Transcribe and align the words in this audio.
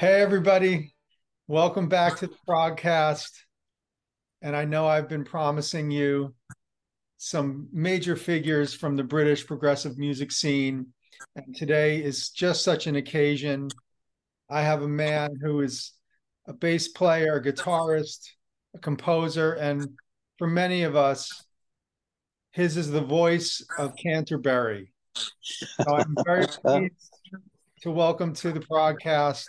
Hey, 0.00 0.22
everybody. 0.22 0.94
Welcome 1.46 1.86
back 1.86 2.16
to 2.16 2.26
the 2.26 2.34
ProgCast. 2.48 3.32
And 4.40 4.56
I 4.56 4.64
know 4.64 4.88
I've 4.88 5.10
been 5.10 5.24
promising 5.24 5.90
you 5.90 6.34
some 7.18 7.68
major 7.70 8.16
figures 8.16 8.72
from 8.72 8.96
the 8.96 9.04
British 9.04 9.46
progressive 9.46 9.98
music 9.98 10.32
scene. 10.32 10.86
And 11.36 11.54
today 11.54 12.02
is 12.02 12.30
just 12.30 12.64
such 12.64 12.86
an 12.86 12.96
occasion. 12.96 13.68
I 14.48 14.62
have 14.62 14.80
a 14.80 14.88
man 14.88 15.36
who 15.38 15.60
is 15.60 15.92
a 16.48 16.54
bass 16.54 16.88
player, 16.88 17.34
a 17.34 17.44
guitarist, 17.44 18.26
a 18.74 18.78
composer, 18.78 19.52
and 19.52 19.86
for 20.38 20.46
many 20.46 20.84
of 20.84 20.96
us, 20.96 21.44
his 22.52 22.78
is 22.78 22.90
the 22.90 23.02
voice 23.02 23.62
of 23.76 23.92
Canterbury. 24.02 24.94
So 25.14 25.94
I'm 25.94 26.16
very 26.24 26.46
pleased 26.64 27.18
to 27.82 27.90
welcome 27.90 28.32
to 28.36 28.50
the 28.50 28.60
ProgCast 28.60 29.44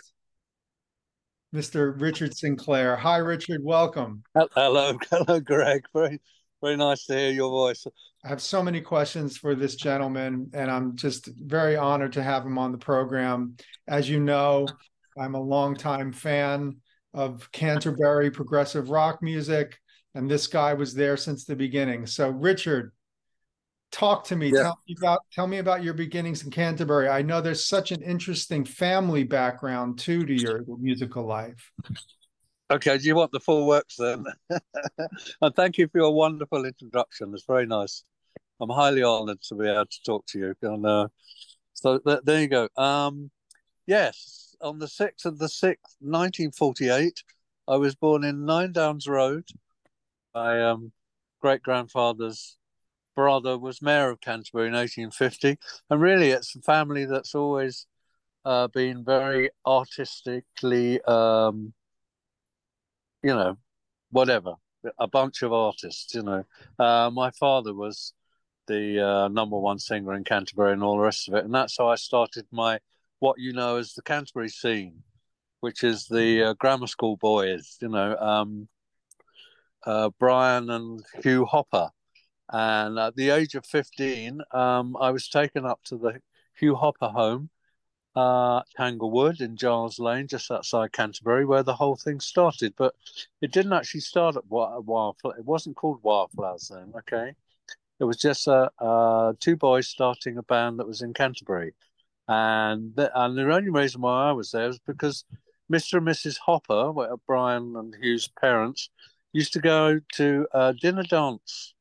Mr. 1.54 2.00
Richard 2.00 2.36
Sinclair. 2.36 2.96
Hi, 2.96 3.18
Richard. 3.18 3.62
Welcome. 3.62 4.22
Hello, 4.34 4.96
hello, 5.10 5.40
Gregg. 5.40 5.84
Very, 5.94 6.20
very 6.62 6.76
nice 6.76 7.04
to 7.06 7.14
hear 7.14 7.30
your 7.30 7.50
voice. 7.50 7.86
I 8.24 8.28
have 8.28 8.40
so 8.40 8.62
many 8.62 8.80
questions 8.80 9.36
for 9.36 9.54
this 9.54 9.74
gentleman, 9.74 10.50
and 10.54 10.70
I'm 10.70 10.96
just 10.96 11.28
very 11.36 11.76
honored 11.76 12.12
to 12.14 12.22
have 12.22 12.46
him 12.46 12.56
on 12.56 12.72
the 12.72 12.78
program. 12.78 13.56
As 13.88 14.08
you 14.08 14.20
know, 14.20 14.66
I'm 15.18 15.34
a 15.34 15.40
longtime 15.40 16.12
fan 16.12 16.76
of 17.12 17.50
Canterbury 17.52 18.30
progressive 18.30 18.88
rock 18.88 19.22
music, 19.22 19.76
and 20.14 20.30
this 20.30 20.46
guy 20.46 20.72
was 20.72 20.94
there 20.94 21.16
since 21.16 21.44
the 21.44 21.56
beginning. 21.56 22.06
So, 22.06 22.30
Richard, 22.30 22.92
talk 23.92 24.24
to 24.24 24.36
me. 24.36 24.48
Yeah. 24.48 24.62
Tell 24.62 24.78
me 24.88 24.96
about 24.98 25.20
tell 25.32 25.46
me 25.46 25.58
about 25.58 25.84
your 25.84 25.94
beginnings 25.94 26.42
in 26.42 26.50
Canterbury. 26.50 27.08
I 27.08 27.22
know 27.22 27.40
there's 27.40 27.64
such 27.64 27.92
an 27.92 28.02
interesting 28.02 28.64
family 28.64 29.22
background 29.22 29.98
too 29.98 30.26
to 30.26 30.34
your 30.34 30.64
musical 30.78 31.24
life. 31.24 31.70
Okay, 32.70 32.96
do 32.96 33.04
you 33.04 33.14
want 33.14 33.32
the 33.32 33.40
full 33.40 33.66
works 33.66 33.96
then? 33.96 34.24
and 35.42 35.54
thank 35.54 35.76
you 35.76 35.88
for 35.88 35.98
your 35.98 36.14
wonderful 36.14 36.64
introduction. 36.64 37.32
It's 37.34 37.44
very 37.44 37.66
nice. 37.66 38.02
I'm 38.60 38.70
highly 38.70 39.04
honoured 39.04 39.42
to 39.42 39.54
be 39.54 39.68
able 39.68 39.84
to 39.84 40.02
talk 40.06 40.24
to 40.28 40.38
you. 40.38 40.54
And 40.62 40.86
uh, 40.86 41.08
so 41.74 41.98
th- 41.98 42.20
there 42.24 42.40
you 42.40 42.48
go. 42.48 42.68
Um, 42.78 43.30
yes, 43.86 44.56
on 44.62 44.78
the 44.78 44.88
sixth 44.88 45.26
of 45.26 45.38
the 45.38 45.50
sixth, 45.50 45.96
1948, 46.00 47.22
I 47.68 47.76
was 47.76 47.94
born 47.94 48.24
in 48.24 48.46
Nine 48.46 48.72
Downs 48.72 49.06
Road. 49.06 49.44
My 50.34 50.70
um, 50.70 50.92
great 51.40 51.62
grandfather's 51.62 52.56
brother 53.14 53.58
was 53.58 53.82
mayor 53.82 54.10
of 54.10 54.20
Canterbury 54.20 54.68
in 54.68 54.74
1850, 54.74 55.58
and 55.90 56.00
really, 56.00 56.30
it's 56.30 56.54
a 56.56 56.60
family 56.60 57.04
that's 57.04 57.34
always 57.34 57.86
uh, 58.44 58.68
been 58.68 59.04
very 59.04 59.50
artistically, 59.66 61.00
um, 61.02 61.72
you 63.22 63.30
know, 63.34 63.56
whatever, 64.10 64.54
a 64.98 65.06
bunch 65.06 65.42
of 65.42 65.52
artists. 65.52 66.14
You 66.14 66.22
know, 66.22 66.44
uh, 66.78 67.10
my 67.10 67.30
father 67.30 67.74
was 67.74 68.14
the 68.66 69.00
uh, 69.00 69.28
number 69.28 69.58
one 69.58 69.78
singer 69.78 70.14
in 70.14 70.24
Canterbury 70.24 70.72
and 70.72 70.82
all 70.82 70.96
the 70.96 71.04
rest 71.04 71.28
of 71.28 71.34
it, 71.34 71.44
and 71.44 71.54
that's 71.54 71.76
how 71.78 71.88
I 71.88 71.96
started 71.96 72.46
my 72.50 72.80
what 73.20 73.38
you 73.38 73.52
know 73.52 73.76
as 73.76 73.94
the 73.94 74.02
Canterbury 74.02 74.48
scene, 74.48 75.02
which 75.60 75.84
is 75.84 76.06
the 76.06 76.42
uh, 76.42 76.54
grammar 76.54 76.86
school 76.86 77.16
boys. 77.16 77.78
You 77.80 77.88
know. 77.88 78.16
Um, 78.16 78.68
uh, 79.84 80.10
Brian 80.18 80.70
and 80.70 81.04
Hugh 81.22 81.44
Hopper, 81.44 81.90
and 82.52 82.98
at 82.98 83.16
the 83.16 83.30
age 83.30 83.54
of 83.54 83.64
15, 83.64 84.42
um, 84.52 84.94
I 85.00 85.10
was 85.10 85.26
taken 85.28 85.64
up 85.64 85.80
to 85.84 85.96
the 85.96 86.20
Hugh 86.54 86.74
Hopper 86.74 87.08
home, 87.08 87.48
uh, 88.14 88.60
Tanglewood 88.76 89.40
in 89.40 89.56
Giles 89.56 89.98
Lane, 89.98 90.28
just 90.28 90.50
outside 90.50 90.92
Canterbury, 90.92 91.46
where 91.46 91.62
the 91.62 91.74
whole 91.74 91.96
thing 91.96 92.20
started. 92.20 92.74
But 92.76 92.94
it 93.40 93.52
didn't 93.52 93.72
actually 93.72 94.00
start 94.00 94.36
at 94.36 94.46
Wilde 94.48 95.16
Flower. 95.18 95.38
It 95.38 95.46
wasn't 95.46 95.76
called 95.76 96.00
Wilde 96.02 96.30
Flowers 96.32 96.68
then, 96.68 96.92
okay? 96.98 97.34
It 97.98 98.04
was 98.04 98.18
just 98.18 98.46
uh, 98.46 98.68
uh, 98.78 99.32
two 99.40 99.56
boys 99.56 99.88
starting 99.88 100.36
a 100.36 100.42
band 100.42 100.78
that 100.78 100.86
was 100.86 101.00
in 101.00 101.14
Canterbury. 101.14 101.72
And 102.28 102.94
the, 102.94 103.10
and 103.18 103.36
the 103.36 103.50
only 103.50 103.70
reason 103.70 104.02
why 104.02 104.28
I 104.28 104.32
was 104.32 104.50
there 104.50 104.66
was 104.66 104.78
because 104.80 105.24
Mr. 105.72 105.98
and 105.98 106.06
Mrs. 106.06 106.36
Hopper, 106.36 106.92
Brian 107.26 107.76
and 107.76 107.94
Hugh's 107.94 108.28
parents, 108.28 108.90
used 109.32 109.54
to 109.54 109.60
go 109.60 110.00
to 110.16 110.46
a 110.52 110.74
dinner 110.74 111.04
dance 111.04 111.72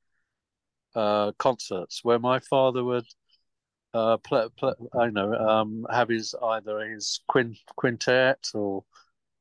uh, 0.96 1.32
concerts 1.34 2.04
where 2.04 2.20
my 2.20 2.40
father 2.40 2.84
would 2.84 3.06
uh, 3.94 4.18
play, 4.18 4.48
play, 4.58 4.74
I 4.94 5.08
know, 5.10 5.34
um, 5.34 5.86
have 5.92 6.10
his 6.10 6.34
either 6.42 6.80
his 6.80 7.22
quint, 7.28 7.58
quintet 7.76 8.50
or 8.54 8.84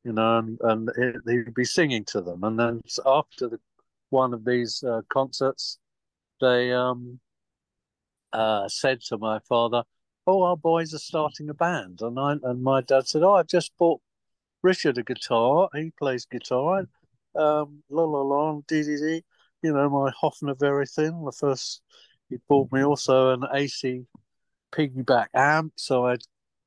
you 0.04 0.12
know, 0.12 0.38
and, 0.38 0.88
and 0.94 1.20
he'd 1.26 1.54
be 1.54 1.64
singing 1.64 2.04
to 2.06 2.20
them. 2.20 2.42
And 2.42 2.58
then 2.58 2.82
after 3.04 3.48
the 3.48 3.60
one 4.10 4.34
of 4.34 4.44
these 4.44 4.82
uh, 4.82 5.02
concerts, 5.08 5.78
they 6.40 6.72
um, 6.72 7.20
uh, 8.32 8.68
said 8.68 9.00
to 9.02 9.18
my 9.18 9.38
father, 9.40 9.84
"Oh, 10.26 10.42
our 10.42 10.56
boys 10.56 10.94
are 10.94 10.98
starting 10.98 11.48
a 11.50 11.54
band," 11.54 12.00
and 12.02 12.18
I 12.18 12.32
and 12.42 12.62
my 12.62 12.80
dad 12.80 13.06
said, 13.08 13.22
"Oh, 13.22 13.34
I've 13.34 13.46
just 13.46 13.76
bought 13.78 14.00
Richard 14.62 14.98
a 14.98 15.02
guitar. 15.02 15.68
He 15.74 15.92
plays 15.98 16.24
guitar." 16.24 16.86
Um, 17.34 17.82
la 17.90 18.04
la 18.04 18.22
la, 18.22 18.60
dee 18.66 18.82
dee 18.82 18.96
dee 18.96 19.24
you 19.62 19.72
know, 19.72 19.88
my 19.88 20.10
Hofner 20.22 20.58
very 20.58 20.86
thin. 20.86 21.24
The 21.24 21.32
first, 21.32 21.82
he 22.28 22.38
bought 22.48 22.72
me 22.72 22.82
also 22.84 23.32
an 23.32 23.44
AC 23.52 24.04
piggyback 24.72 25.28
amp, 25.34 25.72
so 25.76 26.06
I 26.06 26.16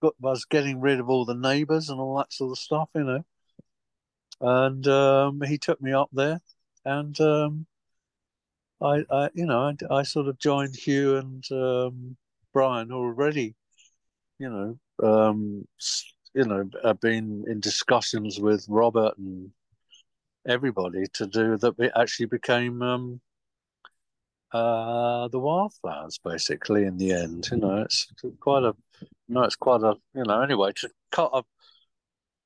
got 0.02 0.14
I 0.24 0.30
was 0.30 0.46
getting 0.46 0.82
rid 0.82 1.00
of 1.00 1.10
all 1.10 1.26
the 1.26 1.36
neighbours 1.36 1.90
and 1.90 2.00
all 2.00 2.18
that 2.18 2.34
sort 2.34 2.52
of 2.52 2.60
stuff, 2.60 2.90
you 2.96 3.04
know. 3.04 3.26
And 4.42 4.86
um, 4.88 5.42
he 5.42 5.58
took 5.58 5.82
me 5.82 5.94
up 5.94 6.10
there, 6.12 6.42
and 6.86 7.20
um, 7.22 7.66
I, 8.82 9.04
I, 9.10 9.30
you 9.34 9.46
know, 9.46 9.74
I, 9.90 9.96
I, 9.96 10.04
sort 10.04 10.28
of 10.28 10.38
joined 10.40 10.76
Hugh 10.76 11.16
and 11.18 11.44
um, 11.52 12.18
Brian 12.52 12.92
already, 12.92 13.56
you 14.40 14.50
know, 14.50 14.78
um, 15.02 15.66
you 16.34 16.44
know, 16.44 16.70
I've 16.84 17.00
been 17.00 17.46
in 17.48 17.60
discussions 17.62 18.40
with 18.40 18.66
Robert 18.68 19.18
and 19.18 19.52
everybody 20.48 21.06
to 21.14 21.26
do 21.26 21.58
that 21.58 21.74
it 21.80 21.92
actually 21.96 22.26
became 22.26 22.82
um, 22.82 23.22
uh, 24.52 25.28
the 25.30 25.40
wilde 25.40 25.74
flowers 25.82 26.20
basically 26.24 26.84
in 26.84 26.98
the 26.98 27.12
end 27.12 27.48
you 27.52 27.58
know 27.58 27.78
it's 27.78 28.08
quite 28.40 28.64
a 28.64 28.74
you 29.02 29.36
know 29.36 29.44
it's 29.44 29.56
quite 29.56 29.82
a 29.82 29.96
you 30.14 30.24
know 30.24 30.42
anyway 30.42 30.72
to 30.76 30.90
cut 31.12 31.32
a, 31.34 31.44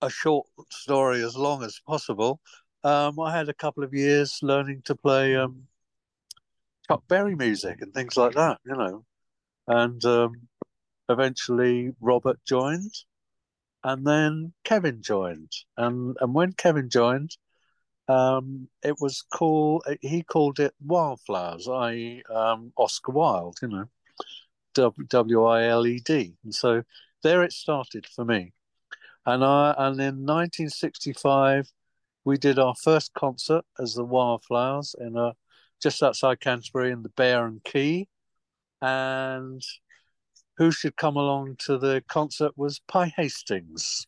a 0.01 0.09
short 0.09 0.47
story 0.69 1.23
as 1.23 1.35
long 1.35 1.63
as 1.63 1.81
possible 1.85 2.39
um, 2.83 3.19
i 3.19 3.35
had 3.35 3.49
a 3.49 3.53
couple 3.53 3.83
of 3.83 3.93
years 3.93 4.39
learning 4.41 4.81
to 4.85 4.95
play 4.95 5.35
um, 5.35 5.63
chuck 6.87 7.03
berry 7.07 7.35
music 7.35 7.81
and 7.81 7.93
things 7.93 8.15
like 8.15 8.35
that 8.35 8.59
you 8.65 8.75
know 8.75 9.03
and 9.67 10.05
um, 10.05 10.33
eventually 11.09 11.91
robert 11.99 12.39
joined 12.45 12.93
and 13.83 14.07
then 14.07 14.53
kevin 14.63 15.01
joined 15.01 15.51
and 15.75 16.15
and 16.21 16.33
when 16.33 16.53
kevin 16.53 16.89
joined 16.89 17.35
um, 18.07 18.67
it 18.83 18.95
was 18.99 19.23
called, 19.33 19.83
he 20.01 20.23
called 20.23 20.59
it 20.59 20.73
Wilde 20.85 21.19
Flowers, 21.25 21.67
i.e., 21.67 22.23
um, 22.33 22.71
Oscar 22.77 23.11
Wilde, 23.11 23.57
you 23.61 23.67
know, 23.67 23.85
W 24.73 25.43
I 25.45 25.67
L 25.67 25.87
E 25.87 25.99
D. 25.99 26.35
And 26.43 26.53
so 26.53 26.83
there 27.23 27.43
it 27.43 27.51
started 27.51 28.05
for 28.05 28.23
me. 28.23 28.53
And, 29.25 29.43
I, 29.43 29.71
and 29.77 29.99
in 29.99 30.25
1965, 30.25 31.69
we 32.23 32.37
did 32.37 32.59
our 32.59 32.75
first 32.75 33.13
concert 33.13 33.65
as 33.79 33.93
the 33.93 34.03
Wilde 34.03 34.43
Flowers 34.43 34.95
in 34.99 35.17
a 35.17 35.33
just 35.81 36.01
outside 36.01 36.39
Canterbury 36.39 36.91
in 36.91 37.03
the 37.03 37.09
Bear 37.09 37.45
and 37.45 37.63
Key. 37.63 38.07
And 38.81 39.61
who 40.57 40.71
should 40.71 40.95
come 40.95 41.17
along 41.17 41.57
to 41.65 41.77
the 41.77 42.03
concert 42.07 42.51
was 42.55 42.79
Pye 42.87 43.13
Hastings 43.15 44.07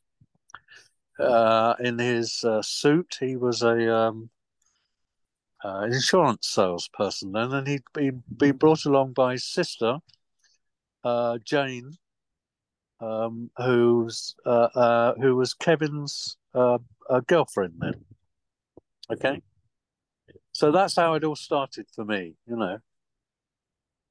uh, 1.20 1.76
in 1.80 2.00
his 2.00 2.44
uh, 2.44 2.62
suit. 2.62 3.18
He 3.20 3.36
was 3.36 3.62
a 3.62 3.96
um, 3.96 4.30
uh, 5.64 5.88
insurance 5.92 6.48
salesperson 6.50 7.32
then, 7.32 7.54
and 7.54 7.68
he'd 7.68 7.84
been, 7.94 8.24
been 8.36 8.58
brought 8.58 8.86
along 8.86 9.14
by 9.14 9.34
his 9.34 9.46
sister, 9.46 9.98
uh, 11.04 11.38
Jane, 11.44 11.98
um, 13.02 13.50
who's 13.58 14.36
uh, 14.46 14.70
uh, 14.76 15.14
who 15.16 15.36
was 15.36 15.54
Kevin's 15.54 16.38
girlfriend 17.28 17.74
then. 17.80 17.94
Okay, 19.12 19.42
so 20.52 20.72
that's 20.72 20.96
how 20.96 21.16
it 21.16 21.24
all 21.24 21.36
started 21.36 21.88
for 21.94 22.06
me. 22.06 22.36
You 22.48 22.56
know. 22.56 22.78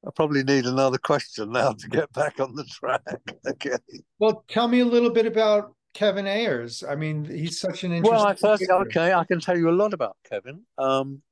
I 0.06 0.10
probably 0.14 0.44
need 0.44 0.64
another 0.64 0.96
question 0.96 1.50
now 1.50 1.72
to 1.72 1.88
get 1.88 2.12
back 2.12 2.38
on 2.38 2.54
the 2.54 2.62
track. 2.62 3.02
okay. 3.48 3.76
Well, 4.20 4.44
tell 4.46 4.68
me 4.68 4.78
a 4.78 4.84
little 4.84 5.10
bit 5.10 5.26
about 5.26 5.74
Kevin 5.98 6.28
Ayers? 6.28 6.84
I 6.88 6.94
mean, 6.94 7.24
he's 7.24 7.58
such 7.58 7.82
an 7.82 7.90
interesting. 7.90 8.16
Well, 8.16 8.24
I 8.24 8.34
first 8.34 8.60
figure. 8.60 8.76
okay, 8.82 9.12
I 9.12 9.24
can 9.24 9.40
tell 9.40 9.58
you 9.58 9.68
a 9.68 9.72
lot 9.72 9.92
about 9.92 10.16
Kevin. 10.30 10.62
Um, 10.78 11.22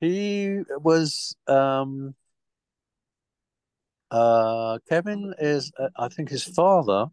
he 0.00 0.58
was 0.82 1.36
um, 1.46 2.16
uh, 4.10 4.80
Kevin 4.88 5.34
is 5.38 5.70
uh, 5.78 5.88
I 5.96 6.08
think 6.08 6.30
his 6.30 6.42
father 6.42 7.06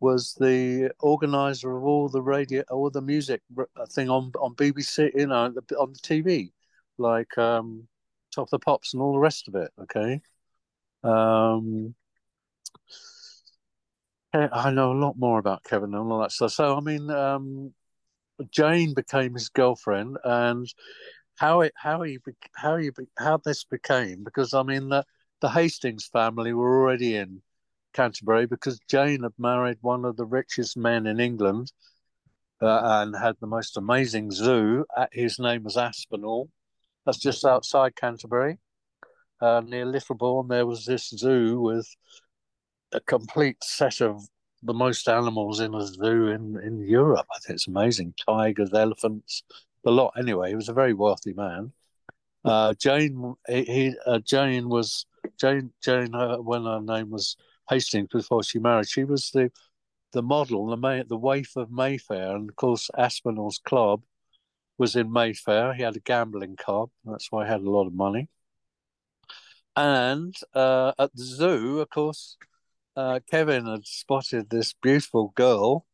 was 0.00 0.34
the 0.40 0.92
organizer 0.98 1.76
of 1.76 1.84
all 1.84 2.08
the 2.08 2.22
radio, 2.22 2.62
all 2.70 2.88
the 2.88 3.02
music 3.02 3.42
uh, 3.58 3.84
thing 3.84 4.08
on 4.08 4.32
on 4.40 4.54
BBC, 4.54 5.10
you 5.14 5.26
know, 5.26 5.44
on 5.44 5.92
the 5.92 6.00
TV, 6.02 6.52
like 6.96 7.36
um, 7.36 7.86
Top 8.34 8.44
of 8.44 8.50
the 8.50 8.58
Pops 8.60 8.94
and 8.94 9.02
all 9.02 9.12
the 9.12 9.18
rest 9.18 9.46
of 9.46 9.56
it. 9.56 9.70
Okay, 9.82 10.22
um, 11.04 11.94
I 14.32 14.70
know 14.70 14.92
a 14.92 14.94
lot 14.94 15.18
more 15.18 15.38
about 15.38 15.64
Kevin 15.64 15.94
and 15.94 16.12
all 16.12 16.20
that 16.20 16.32
stuff. 16.32 16.52
So 16.52 16.76
I 16.76 16.80
mean, 16.80 17.10
um, 17.10 17.72
Jane 18.50 18.94
became 18.94 19.34
his 19.34 19.48
girlfriend, 19.48 20.18
and 20.24 20.66
how 21.36 21.62
it 21.62 21.72
how 21.76 22.02
he 22.02 22.18
how 22.54 22.76
he 22.76 22.90
how 23.18 23.38
this 23.38 23.64
became 23.64 24.22
because 24.24 24.54
I 24.54 24.62
mean 24.62 24.90
the 24.90 25.04
the 25.40 25.48
Hastings 25.48 26.06
family 26.06 26.52
were 26.52 26.82
already 26.82 27.16
in 27.16 27.42
Canterbury 27.94 28.46
because 28.46 28.78
Jane 28.88 29.22
had 29.22 29.32
married 29.38 29.78
one 29.80 30.04
of 30.04 30.16
the 30.16 30.26
richest 30.26 30.76
men 30.76 31.06
in 31.06 31.18
England 31.18 31.72
uh, 32.60 32.80
and 32.82 33.16
had 33.16 33.36
the 33.40 33.46
most 33.46 33.76
amazing 33.76 34.30
zoo. 34.30 34.84
His 35.12 35.38
name 35.38 35.64
was 35.64 35.76
Aspinall. 35.76 36.50
That's 37.06 37.18
just 37.18 37.44
outside 37.44 37.96
Canterbury, 37.96 38.58
uh, 39.40 39.62
near 39.66 39.86
Littlebourne. 39.86 40.48
There 40.48 40.66
was 40.66 40.84
this 40.84 41.08
zoo 41.08 41.60
with 41.60 41.88
a 42.92 43.00
complete 43.00 43.62
set 43.62 44.00
of 44.00 44.22
the 44.62 44.74
most 44.74 45.08
animals 45.08 45.60
in 45.60 45.74
a 45.74 45.86
zoo 45.86 46.28
in, 46.28 46.58
in 46.62 46.80
Europe. 46.80 47.26
I 47.34 47.38
think 47.38 47.56
it's 47.56 47.68
amazing. 47.68 48.14
Tigers, 48.26 48.72
elephants, 48.74 49.42
the 49.84 49.90
lot. 49.90 50.12
Anyway, 50.18 50.50
he 50.50 50.56
was 50.56 50.68
a 50.68 50.74
very 50.74 50.92
wealthy 50.92 51.32
man. 51.32 51.72
Uh, 52.44 52.74
Jane, 52.74 53.34
he, 53.48 53.64
he 53.64 53.94
uh, 54.06 54.18
Jane 54.18 54.68
was 54.68 55.06
Jane. 55.38 55.72
Jane, 55.82 56.14
uh, 56.14 56.36
when 56.36 56.64
her 56.64 56.80
name 56.80 57.10
was 57.10 57.36
Hastings 57.68 58.08
before 58.12 58.42
she 58.42 58.58
married, 58.58 58.88
she 58.88 59.04
was 59.04 59.30
the 59.30 59.50
the 60.12 60.22
model, 60.22 60.66
the 60.66 60.76
May, 60.76 61.02
the 61.02 61.16
waif 61.16 61.56
of 61.56 61.70
Mayfair, 61.70 62.34
and 62.34 62.48
of 62.50 62.56
course 62.56 62.90
Aspinall's 62.98 63.60
club 63.64 64.02
was 64.78 64.96
in 64.96 65.12
Mayfair. 65.12 65.74
He 65.74 65.82
had 65.82 65.96
a 65.96 66.00
gambling 66.00 66.56
club, 66.56 66.90
that's 67.04 67.30
why 67.30 67.44
he 67.44 67.50
had 67.50 67.60
a 67.60 67.70
lot 67.70 67.86
of 67.86 67.94
money. 67.94 68.28
And 69.76 70.34
uh, 70.54 70.92
at 70.98 71.14
the 71.14 71.24
zoo, 71.24 71.80
of 71.80 71.90
course, 71.90 72.36
uh, 72.96 73.20
Kevin 73.30 73.66
had 73.66 73.86
spotted 73.86 74.50
this 74.50 74.72
beautiful 74.72 75.32
girl 75.34 75.86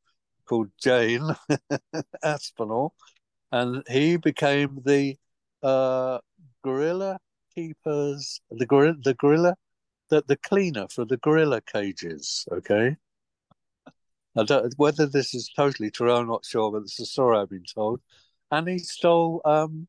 called 0.47 0.71
Jane 0.81 1.29
Aspinall, 2.23 2.95
and 3.53 3.83
he 3.89 4.17
became 4.17 4.81
the 4.85 5.17
uh, 5.63 6.19
gorilla 6.63 7.19
keepers, 7.55 8.41
the 8.51 8.67
gorilla, 8.67 8.97
the 9.03 9.15
gorilla, 9.15 9.55
the, 10.11 10.23
the 10.27 10.37
cleaner 10.37 10.87
for 10.89 11.05
the 11.05 11.17
gorilla 11.19 11.61
cages. 11.61 12.47
Okay, 12.51 12.97
I 14.37 14.45
don't 14.45 14.73
whether 14.77 15.07
this 15.07 15.35
is 15.35 15.51
totally 15.55 15.91
true. 15.91 16.13
I'm 16.13 16.29
not 16.29 16.45
sure, 16.45 16.71
but 16.71 16.83
it's 16.83 17.01
a 17.01 17.07
story 17.07 17.39
I've 17.39 17.51
been 17.51 17.65
told. 17.65 18.01
And 18.51 18.69
he 18.69 18.79
stole 18.79 19.41
um, 19.45 19.89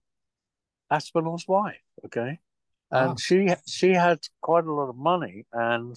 Aspinall's 0.92 1.48
wife. 1.48 1.82
Okay, 2.06 2.40
and 2.92 3.10
wow. 3.10 3.16
she 3.20 3.50
she 3.68 3.94
had 3.94 4.20
quite 4.42 4.66
a 4.66 4.74
lot 4.74 4.90
of 4.90 4.96
money 4.98 5.46
and 5.54 5.96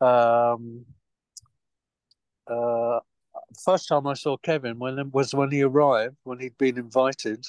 um, 0.00 0.84
uh, 2.46 3.00
first 3.64 3.88
time 3.88 4.06
I 4.06 4.14
saw 4.14 4.36
Kevin 4.36 4.78
when 4.78 5.10
was 5.10 5.34
when 5.34 5.50
he 5.50 5.62
arrived 5.62 6.16
when 6.24 6.40
he'd 6.40 6.58
been 6.58 6.78
invited 6.78 7.46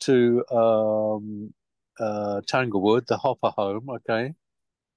to 0.00 0.44
um, 0.50 1.54
uh, 1.98 2.40
Tanglewood, 2.46 3.06
the 3.06 3.16
Hopper 3.16 3.50
home. 3.50 3.88
Okay, 3.88 4.34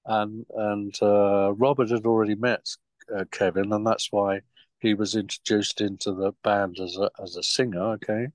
and 0.05 0.45
and 0.55 0.95
uh, 1.01 1.53
Robert 1.53 1.89
had 1.89 2.05
already 2.05 2.35
met 2.35 2.67
uh, 3.15 3.25
Kevin, 3.31 3.71
and 3.73 3.85
that's 3.85 4.11
why 4.11 4.41
he 4.79 4.93
was 4.93 5.15
introduced 5.15 5.81
into 5.81 6.13
the 6.13 6.33
band 6.43 6.79
as 6.79 6.97
a 6.97 7.09
as 7.21 7.35
a 7.35 7.43
singer. 7.43 7.93
Okay, 7.93 8.27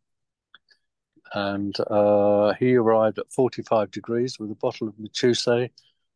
and 1.34 1.74
uh, 1.90 2.54
he 2.54 2.74
arrived 2.74 3.18
at 3.18 3.32
forty 3.32 3.62
five 3.62 3.90
degrees 3.90 4.38
with 4.38 4.50
a 4.50 4.56
bottle 4.56 4.88
of 4.88 4.98
Mateus 4.98 5.46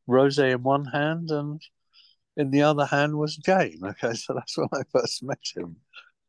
rosé 0.08 0.52
in 0.52 0.62
one 0.62 0.86
hand 0.86 1.30
and 1.30 1.60
in 2.38 2.50
the 2.50 2.62
other 2.62 2.86
hand 2.86 3.18
was 3.18 3.36
Jane. 3.36 3.80
Okay, 3.84 4.14
so 4.14 4.32
that's 4.32 4.56
when 4.56 4.68
I 4.72 4.82
first 4.90 5.22
met 5.22 5.40
him, 5.54 5.76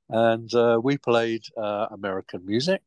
and 0.10 0.54
uh, 0.54 0.80
we 0.84 0.98
played 0.98 1.44
uh, 1.56 1.88
American 1.92 2.46
music, 2.46 2.82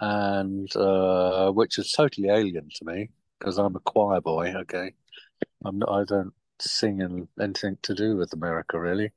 and 0.00 0.74
uh, 0.76 1.50
which 1.50 1.78
is 1.78 1.90
totally 1.90 2.28
alien 2.28 2.68
to 2.76 2.84
me 2.84 3.10
because 3.38 3.58
I'm 3.58 3.74
a 3.76 3.80
choir 3.80 4.20
boy. 4.20 4.54
Okay, 4.54 4.92
I'm 5.64 5.78
not, 5.78 5.90
I 5.90 6.04
don't 6.04 6.34
sing 6.60 7.00
in 7.00 7.28
anything 7.40 7.78
to 7.82 7.94
do 7.94 8.16
with 8.16 8.32
America 8.32 8.78
really. 8.78 9.12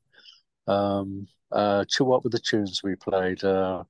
Um, 0.68 1.28
uh, 1.52 1.86
what 2.00 2.24
were 2.24 2.30
the 2.30 2.40
tunes 2.40 2.82
we 2.84 2.96
played? 2.96 3.44
Uh, 3.44 3.84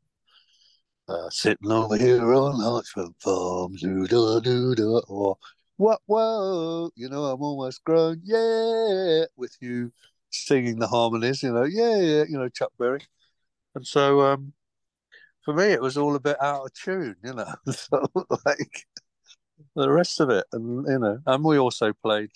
uh, 1.09 1.29
sitting 1.29 1.71
over 1.71 1.97
here 1.97 2.33
on 2.33 2.63
Oxford 2.63 3.09
Farm, 3.19 3.75
do 3.75 4.07
do 4.07 4.39
do 4.41 4.75
do, 4.75 5.01
or 5.07 5.37
what, 5.79 6.01
whoa, 6.07 6.91
you 6.95 7.07
know, 7.07 7.23
I'm 7.23 7.41
almost 7.41 7.85
grown, 7.85 8.19
yeah, 8.25 9.23
with 9.37 9.55
you 9.61 9.93
singing 10.29 10.77
the 10.77 10.87
harmonies, 10.87 11.41
you 11.41 11.53
know, 11.53 11.63
yeah, 11.63 11.95
yeah, 11.95 12.23
you 12.27 12.37
know, 12.37 12.49
Chuck 12.49 12.73
Berry. 12.77 12.99
And 13.75 13.87
so 13.87 14.19
um, 14.19 14.51
for 15.45 15.53
me, 15.53 15.67
it 15.67 15.81
was 15.81 15.97
all 15.97 16.17
a 16.17 16.19
bit 16.19 16.35
out 16.41 16.65
of 16.65 16.73
tune, 16.73 17.15
you 17.23 17.33
know, 17.33 17.53
so 17.71 18.05
like 18.45 18.87
the 19.73 19.89
rest 19.89 20.19
of 20.19 20.29
it. 20.29 20.45
And, 20.51 20.85
you 20.85 20.99
know, 20.99 21.19
and 21.25 21.45
we 21.45 21.57
also 21.57 21.93
played 21.93 22.31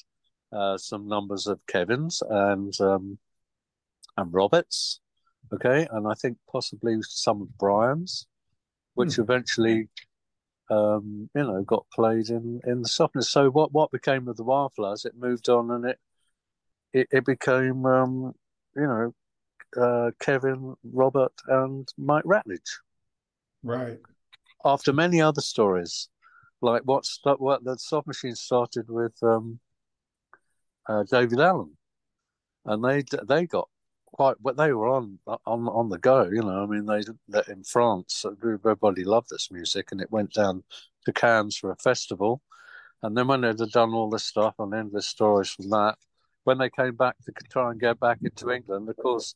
uh, 0.53 0.77
some 0.77 1.09
numbers 1.09 1.45
of 1.45 1.59
Kevin's 1.67 2.23
and, 2.29 2.73
um, 2.79 3.17
and 4.15 4.33
Roberts, 4.33 5.01
okay, 5.53 5.85
and 5.91 6.07
I 6.07 6.13
think 6.13 6.37
possibly 6.49 6.95
some 7.01 7.41
of 7.41 7.57
Brian's, 7.57 8.25
which 8.93 9.15
hmm. 9.17 9.23
eventually 9.23 9.89
um, 10.69 11.29
you 11.35 11.43
know, 11.43 11.61
got 11.63 11.85
played 11.93 12.29
in 12.29 12.61
in 12.65 12.81
the 12.81 12.87
softness. 12.87 13.29
So 13.29 13.49
what 13.49 13.71
what 13.71 13.91
became 13.91 14.27
of 14.27 14.37
the 14.37 14.43
Wilde 14.43 14.73
Flowers? 14.75 15.05
It 15.05 15.15
moved 15.17 15.49
on, 15.49 15.71
and 15.71 15.85
it 15.85 15.99
it, 16.93 17.07
it 17.11 17.25
became 17.25 17.85
um, 17.85 18.33
you 18.75 18.87
know 18.87 19.13
uh, 19.81 20.11
Kevin, 20.19 20.75
Robert, 20.83 21.33
and 21.47 21.87
Mike 21.97 22.25
Ratledge. 22.25 22.79
Right. 23.63 23.99
After 24.65 24.93
many 24.93 25.21
other 25.21 25.41
stories, 25.41 26.09
like 26.61 26.83
what 26.85 27.05
what 27.37 27.63
the 27.63 27.77
Soft 27.77 28.07
Machine 28.07 28.35
started 28.35 28.89
with 28.89 29.21
um, 29.21 29.59
uh, 30.87 31.03
Daevid 31.03 31.39
Allen, 31.39 31.77
and 32.65 32.83
they 32.83 33.03
they 33.27 33.45
got 33.45 33.69
quite 34.13 34.35
but 34.41 34.55
they 34.55 34.71
were 34.71 34.87
on 34.87 35.19
on 35.25 35.67
on 35.67 35.89
the 35.89 35.97
go 35.97 36.29
you 36.31 36.41
know 36.41 36.63
i 36.63 36.65
mean 36.65 36.85
they, 36.85 37.01
they 37.27 37.41
in 37.51 37.63
france 37.63 38.25
everybody 38.25 39.03
loved 39.03 39.27
this 39.29 39.49
music 39.51 39.91
and 39.91 39.99
it 39.99 40.11
went 40.11 40.31
down 40.31 40.63
to 41.05 41.13
cannes 41.13 41.57
for 41.57 41.71
a 41.71 41.75
festival. 41.75 42.41
And 43.01 43.17
then 43.17 43.27
when 43.27 43.41
they'd 43.41 43.57
done 43.57 43.93
all 43.93 44.09
this 44.09 44.23
stuff 44.23 44.55
and 44.59 44.73
endless 44.73 45.07
stories 45.07 45.49
from 45.49 45.69
that 45.71 45.97
when 46.45 46.57
they 46.57 46.69
came 46.69 46.95
back 46.95 47.15
to 47.25 47.33
try 47.51 47.71
and 47.71 47.79
get 47.79 47.99
back 47.99 48.19
into 48.21 48.51
england 48.51 48.89
of 48.89 48.97
course 48.97 49.35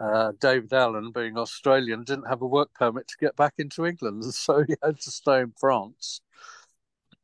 uh, 0.00 0.32
daevid 0.40 0.72
allen 0.72 1.10
being 1.12 1.38
australian 1.38 2.04
didn't 2.04 2.28
have 2.28 2.42
a 2.42 2.46
work 2.46 2.68
permit 2.74 3.06
to 3.08 3.16
get 3.20 3.34
back 3.36 3.54
into 3.58 3.86
england. 3.86 4.24
So 4.32 4.62
he 4.62 4.74
had 4.82 5.00
to 5.00 5.10
stay 5.10 5.40
in 5.40 5.52
france 5.58 6.20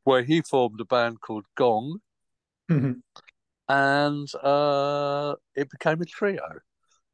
where 0.03 0.23
he 0.23 0.41
formed 0.41 0.81
a 0.81 0.85
band 0.85 1.21
called 1.21 1.45
gong. 1.55 1.99
Mm-hmm 2.69 2.99
and 3.67 4.27
uh, 4.35 5.35
it 5.55 5.69
became 5.69 6.01
a 6.01 6.05
trio. 6.05 6.59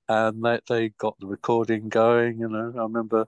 And 0.07 0.43
they, 0.43 0.59
they 0.67 0.89
got 0.89 1.19
the 1.19 1.27
recording 1.27 1.89
going. 1.89 2.39
You 2.39 2.49
know, 2.49 2.73
I 2.75 2.81
remember 2.81 3.27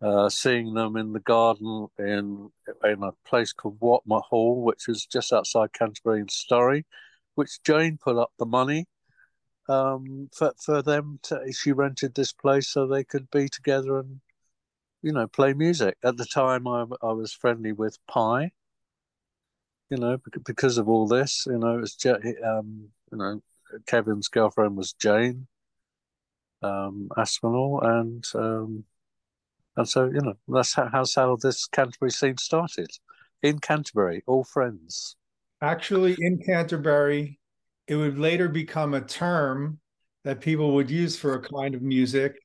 uh, 0.00 0.28
seeing 0.28 0.74
them 0.74 0.96
in 0.96 1.12
the 1.12 1.20
garden 1.20 1.88
in 1.98 2.50
in 2.84 3.02
a 3.02 3.12
place 3.26 3.52
called 3.52 3.80
Watmer 3.80 4.22
Hall, 4.22 4.62
which 4.62 4.88
is 4.88 5.06
just 5.06 5.32
outside 5.32 5.72
Canterbury 5.72 6.20
in 6.20 6.28
Surrey, 6.28 6.86
which 7.34 7.62
Jane 7.64 7.98
put 8.02 8.16
up 8.16 8.32
the 8.38 8.46
money 8.46 8.86
um, 9.68 10.28
for 10.34 10.52
for 10.64 10.82
them. 10.82 11.18
To, 11.24 11.40
she 11.52 11.72
rented 11.72 12.14
this 12.14 12.32
place 12.32 12.68
so 12.68 12.86
they 12.86 13.04
could 13.04 13.30
be 13.30 13.48
together 13.48 13.98
and 13.98 14.20
you 15.02 15.12
know 15.12 15.26
play 15.26 15.52
music. 15.54 15.96
At 16.04 16.16
the 16.16 16.26
time, 16.26 16.66
I 16.68 16.84
I 17.02 17.12
was 17.12 17.32
friendly 17.32 17.72
with 17.72 17.98
Pye, 18.06 18.52
you 19.90 19.96
know, 19.96 20.18
because 20.44 20.78
of 20.78 20.88
all 20.88 21.06
this, 21.06 21.44
you 21.46 21.58
know, 21.58 21.78
it's 21.78 22.04
um, 22.06 22.88
you 23.10 23.18
know, 23.18 23.42
Kevin's 23.86 24.28
girlfriend 24.28 24.76
was 24.76 24.92
Jane 24.92 25.46
um, 26.62 27.08
Aspinall, 27.16 27.80
and 27.82 28.24
um, 28.34 28.84
and 29.76 29.88
so 29.88 30.06
you 30.06 30.20
know 30.20 30.34
that's 30.48 30.74
how, 30.74 30.88
how 30.92 31.36
this 31.36 31.66
Canterbury 31.66 32.10
scene 32.10 32.36
started 32.36 32.90
in 33.42 33.58
Canterbury, 33.58 34.22
all 34.26 34.44
friends. 34.44 35.16
Actually, 35.62 36.16
in 36.18 36.38
Canterbury, 36.38 37.38
it 37.86 37.96
would 37.96 38.18
later 38.18 38.48
become 38.48 38.94
a 38.94 39.00
term 39.00 39.78
that 40.24 40.40
people 40.40 40.74
would 40.74 40.90
use 40.90 41.16
for 41.16 41.34
a 41.34 41.42
kind 41.42 41.74
of 41.74 41.82
music, 41.82 42.36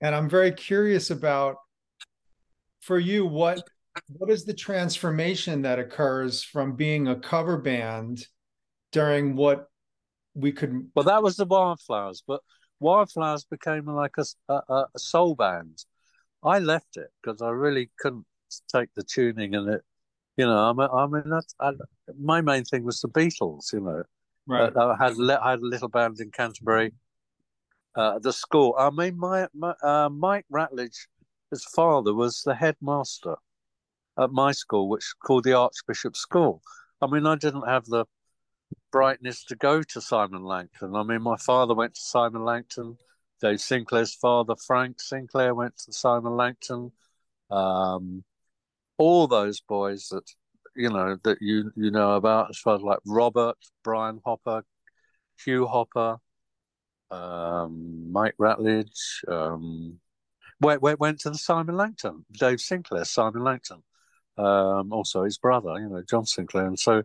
and 0.00 0.14
I'm 0.14 0.28
very 0.28 0.52
curious 0.52 1.10
about 1.10 1.56
for 2.80 2.98
you 2.98 3.24
what 3.24 3.62
what 4.08 4.30
is 4.30 4.44
the 4.44 4.54
transformation 4.54 5.62
that 5.62 5.78
occurs 5.78 6.42
from 6.42 6.76
being 6.76 7.08
a 7.08 7.16
cover 7.16 7.58
band 7.58 8.26
during 8.92 9.36
what 9.36 9.68
we 10.34 10.52
could. 10.52 10.90
Well, 10.94 11.04
that 11.04 11.22
was 11.22 11.36
the 11.36 11.44
Wilde 11.44 11.80
Flowers, 11.80 12.22
but 12.26 12.40
Wilde 12.80 13.10
Flowers 13.10 13.44
became 13.44 13.86
like 13.86 14.14
a, 14.18 14.52
a, 14.52 14.84
a 14.94 14.98
soul 14.98 15.34
band. 15.34 15.84
I 16.42 16.58
left 16.58 16.96
it 16.96 17.08
because 17.22 17.40
I 17.40 17.50
really 17.50 17.90
couldn't 17.98 18.26
take 18.72 18.90
the 18.94 19.02
tuning 19.02 19.54
and 19.54 19.68
it. 19.68 19.82
You 20.36 20.46
know, 20.46 20.70
I 20.70 20.72
mean, 20.72 20.88
I 20.92 21.06
mean, 21.06 21.30
that's, 21.30 21.54
I, 21.60 21.72
my 22.20 22.40
main 22.40 22.64
thing 22.64 22.84
was 22.84 23.00
the 23.00 23.08
Beatles. 23.08 23.72
You 23.72 23.80
know, 23.80 24.02
Right. 24.46 24.74
uh, 24.76 24.96
I 24.98 25.04
had 25.04 25.14
I 25.18 25.50
had 25.52 25.60
a 25.60 25.66
little 25.66 25.88
band 25.88 26.20
in 26.20 26.30
Canterbury. 26.30 26.92
Uh, 27.96 28.18
the 28.18 28.32
school. 28.32 28.74
I 28.76 28.90
mean, 28.90 29.16
my, 29.18 29.46
my 29.54 29.74
uh, 29.82 30.08
Mike 30.08 30.44
Ratledge, 30.52 31.06
his 31.50 31.64
father 31.64 32.12
was 32.12 32.42
the 32.44 32.54
headmaster 32.54 33.36
at 34.18 34.30
my 34.30 34.52
school, 34.52 34.88
which 34.88 35.04
is 35.04 35.14
called 35.22 35.44
the 35.44 35.54
Archbishop's 35.54 36.20
School. 36.20 36.62
I 37.00 37.06
mean, 37.06 37.26
I 37.26 37.36
didn't 37.36 37.68
have 37.68 37.86
the 37.86 38.06
brightness 38.92 39.44
to 39.44 39.56
go 39.56 39.82
to 39.82 40.00
Simon 40.00 40.44
Langton. 40.44 40.94
I 40.94 41.02
mean, 41.02 41.22
my 41.22 41.36
father 41.36 41.74
went 41.74 41.94
to 41.94 42.00
Simon 42.00 42.44
Langton. 42.44 42.96
Dave 43.40 43.60
Sinclair's 43.60 44.14
father, 44.14 44.54
Frank 44.66 45.00
Sinclair, 45.00 45.54
went 45.54 45.76
to 45.78 45.92
Simon 45.92 46.36
Langton. 46.36 46.92
Um, 47.50 48.24
all 48.96 49.26
those 49.26 49.60
boys 49.60 50.08
that 50.08 50.30
you 50.76 50.88
know 50.88 51.16
that 51.24 51.38
you 51.40 51.72
you 51.76 51.90
know 51.90 52.14
about, 52.14 52.50
as 52.50 52.58
far 52.58 52.76
as 52.76 52.82
like 52.82 53.00
Robert, 53.06 53.56
Brian 53.82 54.20
Hopper, 54.24 54.64
Hugh 55.44 55.66
Hopper, 55.66 56.18
um, 57.10 58.12
Mike 58.12 58.34
Ratledge, 58.40 59.28
um, 59.28 59.98
went, 60.60 60.82
went 60.82 61.00
went 61.00 61.20
to 61.20 61.30
the 61.30 61.38
Simon 61.38 61.76
Langton, 61.76 62.24
Dave 62.32 62.60
Sinclair, 62.60 63.04
Simon 63.04 63.44
Langton, 63.44 63.82
um, 64.36 64.92
also 64.92 65.24
his 65.24 65.38
brother, 65.38 65.78
you 65.78 65.88
know, 65.88 66.02
John 66.08 66.26
Sinclair, 66.26 66.66
and 66.66 66.78
so 66.78 67.02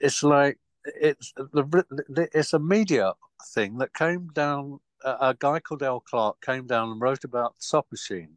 it's 0.00 0.22
like 0.22 0.58
it's 0.84 1.32
the 1.36 2.28
it's 2.32 2.52
a 2.52 2.58
media 2.58 3.12
thing 3.54 3.78
that 3.78 3.94
came 3.94 4.28
down. 4.34 4.80
A, 5.04 5.36
guy 5.38 5.60
called 5.60 5.82
Al 5.82 6.00
Clark 6.00 6.40
came 6.40 6.66
down 6.66 6.90
and 6.90 7.00
wrote 7.00 7.24
about 7.24 7.56
Soft 7.58 7.92
Machine 7.92 8.36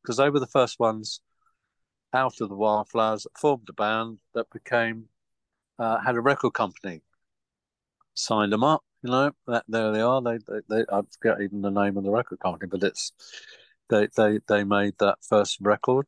because 0.00 0.18
they 0.18 0.30
were 0.30 0.38
the 0.38 0.46
first 0.46 0.78
ones 0.78 1.20
out 2.12 2.40
of 2.40 2.48
the 2.48 2.54
Wilde 2.54 2.88
Flowers 2.88 3.24
that 3.24 3.36
formed 3.36 3.68
a 3.68 3.72
band 3.72 4.18
that 4.32 4.46
became 4.52 5.08
uh, 5.78 5.98
had 5.98 6.14
a 6.14 6.20
record 6.20 6.52
company, 6.52 7.02
signed 8.14 8.52
them 8.52 8.64
up. 8.64 8.84
You 9.02 9.10
know, 9.10 9.32
that 9.46 9.64
there 9.68 9.92
they 9.92 10.00
are. 10.00 10.22
They, 10.22 10.38
they, 10.38 10.60
they 10.68 10.84
I 10.90 11.00
forget 11.12 11.40
even 11.40 11.62
the 11.62 11.70
name 11.70 11.96
of 11.96 12.04
the 12.04 12.10
record 12.10 12.40
company, 12.40 12.68
but 12.68 12.82
it's 12.82 13.12
they 13.88 14.08
they 14.16 14.40
they 14.48 14.64
made 14.64 14.94
that 14.98 15.18
first 15.28 15.58
record. 15.60 16.06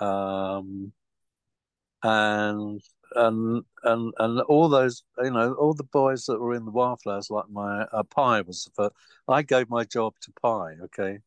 Um, 0.00 0.92
and 2.02 2.80
and 3.14 3.64
and 3.84 4.12
and 4.18 4.40
all 4.42 4.68
those 4.68 5.02
you 5.22 5.30
know 5.30 5.54
all 5.54 5.74
the 5.74 5.84
boys 5.84 6.24
that 6.26 6.38
were 6.40 6.54
in 6.54 6.64
the 6.64 6.70
wilde 6.70 7.00
flowers 7.02 7.30
like 7.30 7.48
my 7.50 7.82
uh, 7.92 8.02
pye 8.04 8.40
was 8.42 8.64
the 8.64 8.70
first 8.72 8.94
i 9.28 9.42
gave 9.42 9.68
my 9.70 9.84
job 9.84 10.14
to 10.20 10.32
pye 10.42 10.74
okay? 10.82 11.18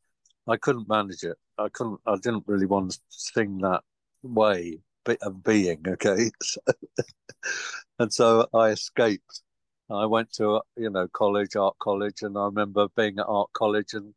I 0.47 0.57
couldn't 0.57 0.89
manage 0.89 1.23
it. 1.23 1.38
I 1.57 1.69
couldn't 1.69 1.99
i 2.05 2.15
didn't 2.15 2.43
really 2.47 2.65
want 2.65 2.91
to 2.91 2.99
sing 3.09 3.59
that 3.59 3.83
way 4.23 4.79
bit 5.05 5.19
of 5.21 5.43
being 5.43 5.83
okay? 5.88 6.31
So, 6.41 6.61
and 7.99 8.13
so 8.13 8.47
i 8.53 8.69
escaped. 8.69 9.41
I 9.89 10.05
went 10.05 10.31
to 10.33 10.61
you 10.77 10.89
know 10.89 11.07
college 11.07 11.55
art 11.55 11.75
college 11.79 12.21
and 12.21 12.38
i 12.38 12.45
remember 12.45 12.88
being 12.95 13.19
at 13.19 13.25
art 13.27 13.49
college 13.53 13.93
and 13.93 14.13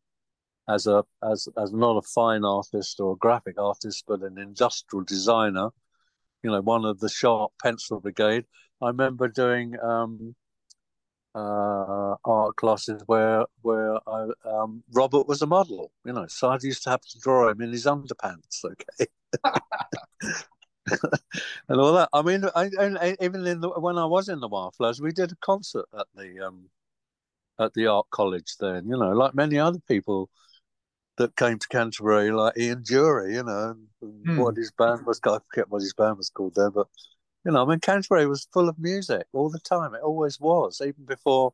as 0.68 0.86
a 0.86 1.04
as 1.22 1.48
as 1.56 1.72
not 1.72 1.96
a 1.96 2.02
fine 2.02 2.44
artist 2.44 3.00
or 3.00 3.12
a 3.12 3.16
graphic 3.16 3.58
artist 3.58 4.04
but 4.06 4.22
an 4.22 4.38
industrial 4.38 5.04
designer 5.04 5.70
you 6.42 6.50
know, 6.50 6.60
one 6.60 6.84
of 6.84 7.00
the 7.00 7.08
sharp 7.08 7.52
pencil 7.62 8.00
brigade. 8.00 8.44
I 8.80 8.88
remember 8.88 9.28
doing 9.28 9.76
um, 9.80 10.34
uh, 11.34 12.16
art 12.24 12.56
classes 12.56 13.02
where 13.06 13.46
where 13.62 13.96
I, 14.08 14.26
um, 14.44 14.82
Robert 14.92 15.28
was 15.28 15.42
a 15.42 15.46
model. 15.46 15.92
You 16.04 16.12
know, 16.12 16.26
so 16.28 16.48
I 16.48 16.58
used 16.60 16.82
to 16.84 16.90
have 16.90 17.02
to 17.02 17.18
draw 17.20 17.50
him 17.50 17.60
in 17.62 17.70
his 17.70 17.86
underpants. 17.86 18.64
Okay. 18.64 19.06
and 21.68 21.80
all 21.80 21.92
that. 21.94 22.08
I 22.12 22.22
mean, 22.22 22.44
I, 22.56 23.16
even 23.20 23.46
in 23.46 23.60
the, 23.60 23.70
when 23.70 23.98
I 23.98 24.04
was 24.04 24.28
in 24.28 24.40
the 24.40 24.48
Wilde 24.48 24.74
Flowers, 24.74 25.00
we 25.00 25.12
did 25.12 25.32
a 25.32 25.36
concert 25.36 25.86
at 25.96 26.06
the 26.16 26.40
um, 26.40 26.68
at 27.60 27.72
the 27.74 27.86
art 27.86 28.06
college. 28.10 28.56
Then, 28.58 28.88
you 28.88 28.96
know, 28.96 29.12
like 29.12 29.34
many 29.34 29.58
other 29.58 29.80
people 29.86 30.28
that 31.18 31.36
came 31.36 31.58
to 31.58 31.68
Canterbury, 31.68 32.30
like 32.30 32.56
Ian 32.56 32.82
Dury, 32.82 33.34
you 33.34 33.42
know, 33.42 33.76
hmm. 34.00 34.38
what 34.38 34.56
his 34.56 34.72
band 34.72 35.06
was. 35.06 35.20
I 35.24 35.38
forget 35.50 35.70
what 35.70 35.82
his 35.82 35.94
band 35.94 36.18
was 36.18 36.30
called 36.30 36.54
there, 36.54 36.70
but 36.70 36.88
you 37.44 37.52
know, 37.52 37.64
I 37.64 37.68
mean, 37.68 37.80
Canterbury 37.80 38.26
was 38.26 38.48
full 38.52 38.68
of 38.68 38.78
music 38.78 39.26
all 39.32 39.50
the 39.50 39.58
time. 39.58 39.94
It 39.94 40.02
always 40.02 40.38
was, 40.40 40.80
even 40.80 41.04
before 41.04 41.52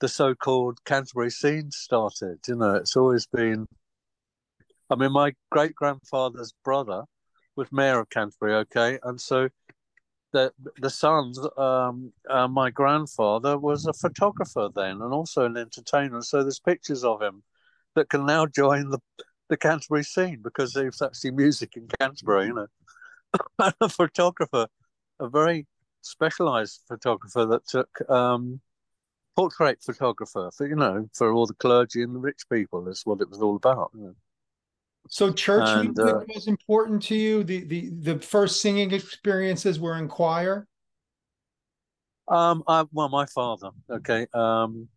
the 0.00 0.08
so-called 0.08 0.82
Canterbury 0.84 1.30
scene 1.30 1.70
started. 1.70 2.38
You 2.48 2.56
know, 2.56 2.74
it's 2.74 2.96
always 2.96 3.26
been. 3.26 3.66
I 4.88 4.96
mean, 4.96 5.12
my 5.12 5.34
great 5.50 5.74
grandfather's 5.74 6.52
brother 6.64 7.04
was 7.54 7.70
mayor 7.70 8.00
of 8.00 8.10
Canterbury. 8.10 8.54
Okay, 8.54 8.98
and 9.04 9.20
so 9.20 9.50
the 10.32 10.52
the 10.78 10.90
sons, 10.90 11.38
um, 11.56 12.12
uh, 12.28 12.48
my 12.48 12.70
grandfather 12.70 13.58
was 13.58 13.86
a 13.86 13.92
photographer 13.92 14.68
then, 14.74 15.02
and 15.02 15.12
also 15.12 15.44
an 15.44 15.56
entertainer. 15.56 16.22
So 16.22 16.42
there's 16.42 16.60
pictures 16.60 17.04
of 17.04 17.22
him 17.22 17.42
that 17.94 18.08
can 18.08 18.26
now 18.26 18.46
join 18.46 18.90
the 18.90 18.98
the 19.50 19.56
Canterbury 19.56 20.04
scene 20.04 20.40
because 20.42 20.72
there's 20.72 21.02
actually 21.02 21.32
music 21.32 21.76
in 21.76 21.88
Canterbury, 21.98 22.46
you 22.46 22.54
know. 22.54 22.66
a 23.80 23.88
photographer, 23.88 24.66
a 25.18 25.28
very 25.28 25.66
specialized 26.02 26.80
photographer 26.88 27.44
that 27.46 27.66
took 27.66 27.88
um, 28.08 28.60
portrait 29.36 29.82
photographer 29.82 30.50
for 30.56 30.66
you 30.66 30.76
know 30.76 31.08
for 31.12 31.32
all 31.32 31.46
the 31.46 31.54
clergy 31.54 32.02
and 32.02 32.14
the 32.14 32.18
rich 32.18 32.42
people. 32.50 32.82
That's 32.84 33.04
what 33.04 33.20
it 33.20 33.28
was 33.28 33.40
all 33.40 33.56
about. 33.56 33.90
You 33.94 34.00
know. 34.00 34.14
So 35.08 35.32
church 35.32 35.68
and, 35.68 35.96
music 35.96 36.14
uh, 36.14 36.24
was 36.34 36.46
important 36.46 37.02
to 37.04 37.16
you. 37.16 37.44
The 37.44 37.64
the 37.64 37.90
the 37.90 38.18
first 38.18 38.62
singing 38.62 38.92
experiences 38.92 39.80
were 39.80 39.96
in 39.96 40.08
choir. 40.08 40.66
Um, 42.28 42.62
I, 42.68 42.84
well, 42.92 43.08
my 43.08 43.26
father. 43.26 43.70
Okay. 43.90 44.26
Um, 44.32 44.88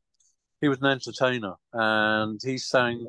he 0.64 0.70
was 0.70 0.80
an 0.80 0.86
entertainer 0.88 1.56
and 1.74 2.40
he 2.42 2.58
sang 2.58 3.06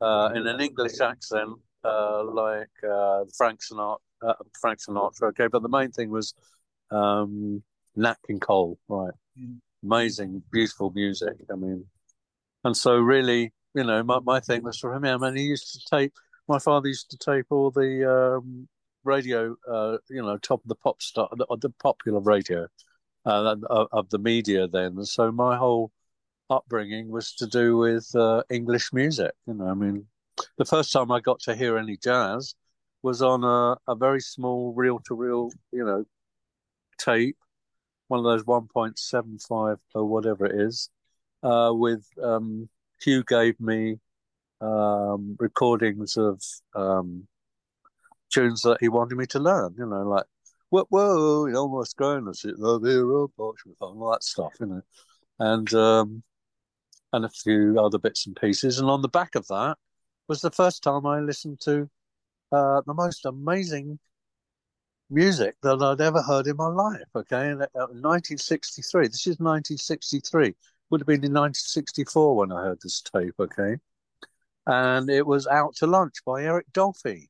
uh, 0.00 0.30
in 0.34 0.46
an 0.46 0.62
English 0.62 0.98
accent, 0.98 1.50
uh, 1.84 2.24
like 2.24 2.70
uh, 2.90 3.22
Frank 3.36 3.60
Sinatra. 3.60 3.98
Uh, 4.22 4.32
Frank 4.58 4.78
Sinatra, 4.80 5.24
okay, 5.28 5.46
but 5.46 5.62
the 5.62 5.68
main 5.68 5.90
thing 5.90 6.10
was 6.10 6.32
um, 6.90 7.62
Nat 7.96 8.16
King 8.26 8.40
Cole, 8.40 8.78
right? 8.88 9.12
Amazing, 9.82 10.42
beautiful 10.50 10.90
music. 10.94 11.36
I 11.52 11.56
mean, 11.56 11.84
and 12.64 12.74
so 12.74 12.96
really, 12.96 13.52
you 13.74 13.84
know, 13.84 14.02
my, 14.02 14.20
my 14.20 14.40
thing 14.40 14.62
was 14.62 14.78
for 14.78 14.94
him. 14.94 15.04
I 15.04 15.18
mean, 15.18 15.36
he 15.36 15.42
used 15.42 15.72
to 15.74 15.80
tape. 15.96 16.14
My 16.48 16.58
father 16.58 16.88
used 16.88 17.10
to 17.10 17.18
tape 17.18 17.46
all 17.50 17.70
the 17.70 17.92
um, 18.10 18.68
radio, 19.04 19.54
uh, 19.70 19.98
you 20.08 20.22
know, 20.22 20.38
top 20.38 20.62
of 20.64 20.68
the 20.68 20.76
pop 20.76 21.02
star, 21.02 21.28
the, 21.32 21.46
the 21.60 21.70
popular 21.82 22.20
radio 22.20 22.68
uh, 23.26 23.56
of, 23.68 23.88
of 23.92 24.08
the 24.08 24.18
media 24.18 24.66
then. 24.66 25.04
So 25.04 25.30
my 25.30 25.58
whole 25.58 25.92
upbringing 26.50 27.08
was 27.08 27.34
to 27.34 27.46
do 27.46 27.76
with 27.76 28.14
uh, 28.14 28.42
English 28.50 28.92
music. 28.92 29.32
You 29.46 29.54
know, 29.54 29.68
I 29.68 29.74
mean, 29.74 30.06
the 30.58 30.64
first 30.64 30.92
time 30.92 31.10
I 31.10 31.20
got 31.20 31.40
to 31.40 31.54
hear 31.54 31.78
any 31.78 31.96
jazz 31.96 32.54
was 33.02 33.22
on 33.22 33.44
a, 33.44 33.76
a 33.90 33.94
very 33.94 34.20
small 34.20 34.74
reel-to-reel, 34.74 35.50
you 35.72 35.84
know, 35.84 36.04
tape, 36.98 37.38
one 38.08 38.18
of 38.18 38.24
those 38.24 38.44
1.75 38.44 39.76
or 39.94 40.04
whatever 40.04 40.44
it 40.44 40.60
is, 40.60 40.90
uh, 41.42 41.70
with 41.72 42.04
um, 42.22 42.68
Hugh 43.00 43.24
gave 43.24 43.58
me 43.60 43.98
um, 44.60 45.36
recordings 45.38 46.16
of 46.18 46.42
um, 46.74 47.26
tunes 48.30 48.62
that 48.62 48.78
he 48.80 48.88
wanted 48.88 49.16
me 49.16 49.26
to 49.26 49.38
learn, 49.38 49.74
you 49.78 49.86
know, 49.86 50.02
like 50.02 50.26
whoa, 50.70 50.86
whoa, 50.88 51.46
you 51.46 51.52
know, 51.52 51.60
almost 51.60 51.96
going 51.96 52.24
to 52.26 52.34
sit 52.34 52.58
love 52.58 52.84
hero, 52.84 53.30
all 53.38 54.10
that 54.12 54.22
stuff, 54.22 54.52
you 54.60 54.66
know. 54.66 54.82
And 55.38 55.72
um, 55.74 56.22
and 57.12 57.24
a 57.24 57.30
few 57.30 57.78
other 57.78 57.98
bits 57.98 58.26
and 58.26 58.36
pieces. 58.36 58.78
And 58.78 58.88
on 58.88 59.02
the 59.02 59.08
back 59.08 59.34
of 59.34 59.46
that 59.48 59.76
was 60.28 60.40
the 60.40 60.50
first 60.50 60.82
time 60.82 61.06
I 61.06 61.20
listened 61.20 61.60
to 61.64 61.88
uh, 62.52 62.82
the 62.86 62.94
most 62.94 63.26
amazing 63.26 63.98
music 65.10 65.56
that 65.62 65.82
I'd 65.82 66.00
ever 66.00 66.22
heard 66.22 66.46
in 66.46 66.56
my 66.56 66.68
life. 66.68 67.08
Okay, 67.14 67.50
in 67.50 67.58
1963. 67.58 69.08
This 69.08 69.26
is 69.26 69.38
1963. 69.38 70.54
Would 70.90 71.00
have 71.00 71.06
been 71.06 71.24
in 71.24 71.32
1964 71.32 72.36
when 72.36 72.52
I 72.52 72.62
heard 72.62 72.78
this 72.82 73.00
tape. 73.00 73.34
Okay, 73.38 73.76
and 74.66 75.10
it 75.10 75.26
was 75.26 75.46
"Out 75.46 75.74
to 75.76 75.86
Lunch" 75.86 76.14
by 76.24 76.44
Eric 76.44 76.66
Dolphy. 76.72 77.28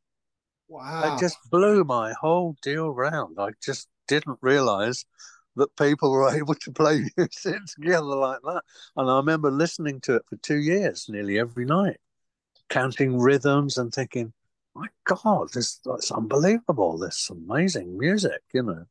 Wow! 0.68 1.16
It 1.16 1.20
just 1.20 1.38
blew 1.50 1.84
my 1.84 2.12
whole 2.20 2.56
deal 2.62 2.90
round. 2.90 3.36
I 3.38 3.50
just 3.62 3.88
didn't 4.08 4.38
realize 4.40 5.04
that 5.56 5.76
people 5.76 6.10
were 6.10 6.30
able 6.36 6.54
to 6.54 6.72
play 6.72 7.04
music 7.16 7.64
together 7.66 8.02
like 8.04 8.40
that. 8.42 8.62
And 8.96 9.10
I 9.10 9.16
remember 9.16 9.50
listening 9.50 10.00
to 10.02 10.16
it 10.16 10.22
for 10.28 10.36
two 10.36 10.58
years, 10.58 11.06
nearly 11.08 11.38
every 11.38 11.64
night, 11.64 11.98
counting 12.68 13.18
rhythms 13.18 13.78
and 13.78 13.92
thinking, 13.92 14.32
my 14.74 14.86
God, 15.04 15.48
this 15.52 15.80
that's 15.84 16.12
unbelievable. 16.12 16.96
This 16.98 17.28
amazing 17.30 17.98
music, 17.98 18.40
you 18.54 18.62
know. 18.62 18.84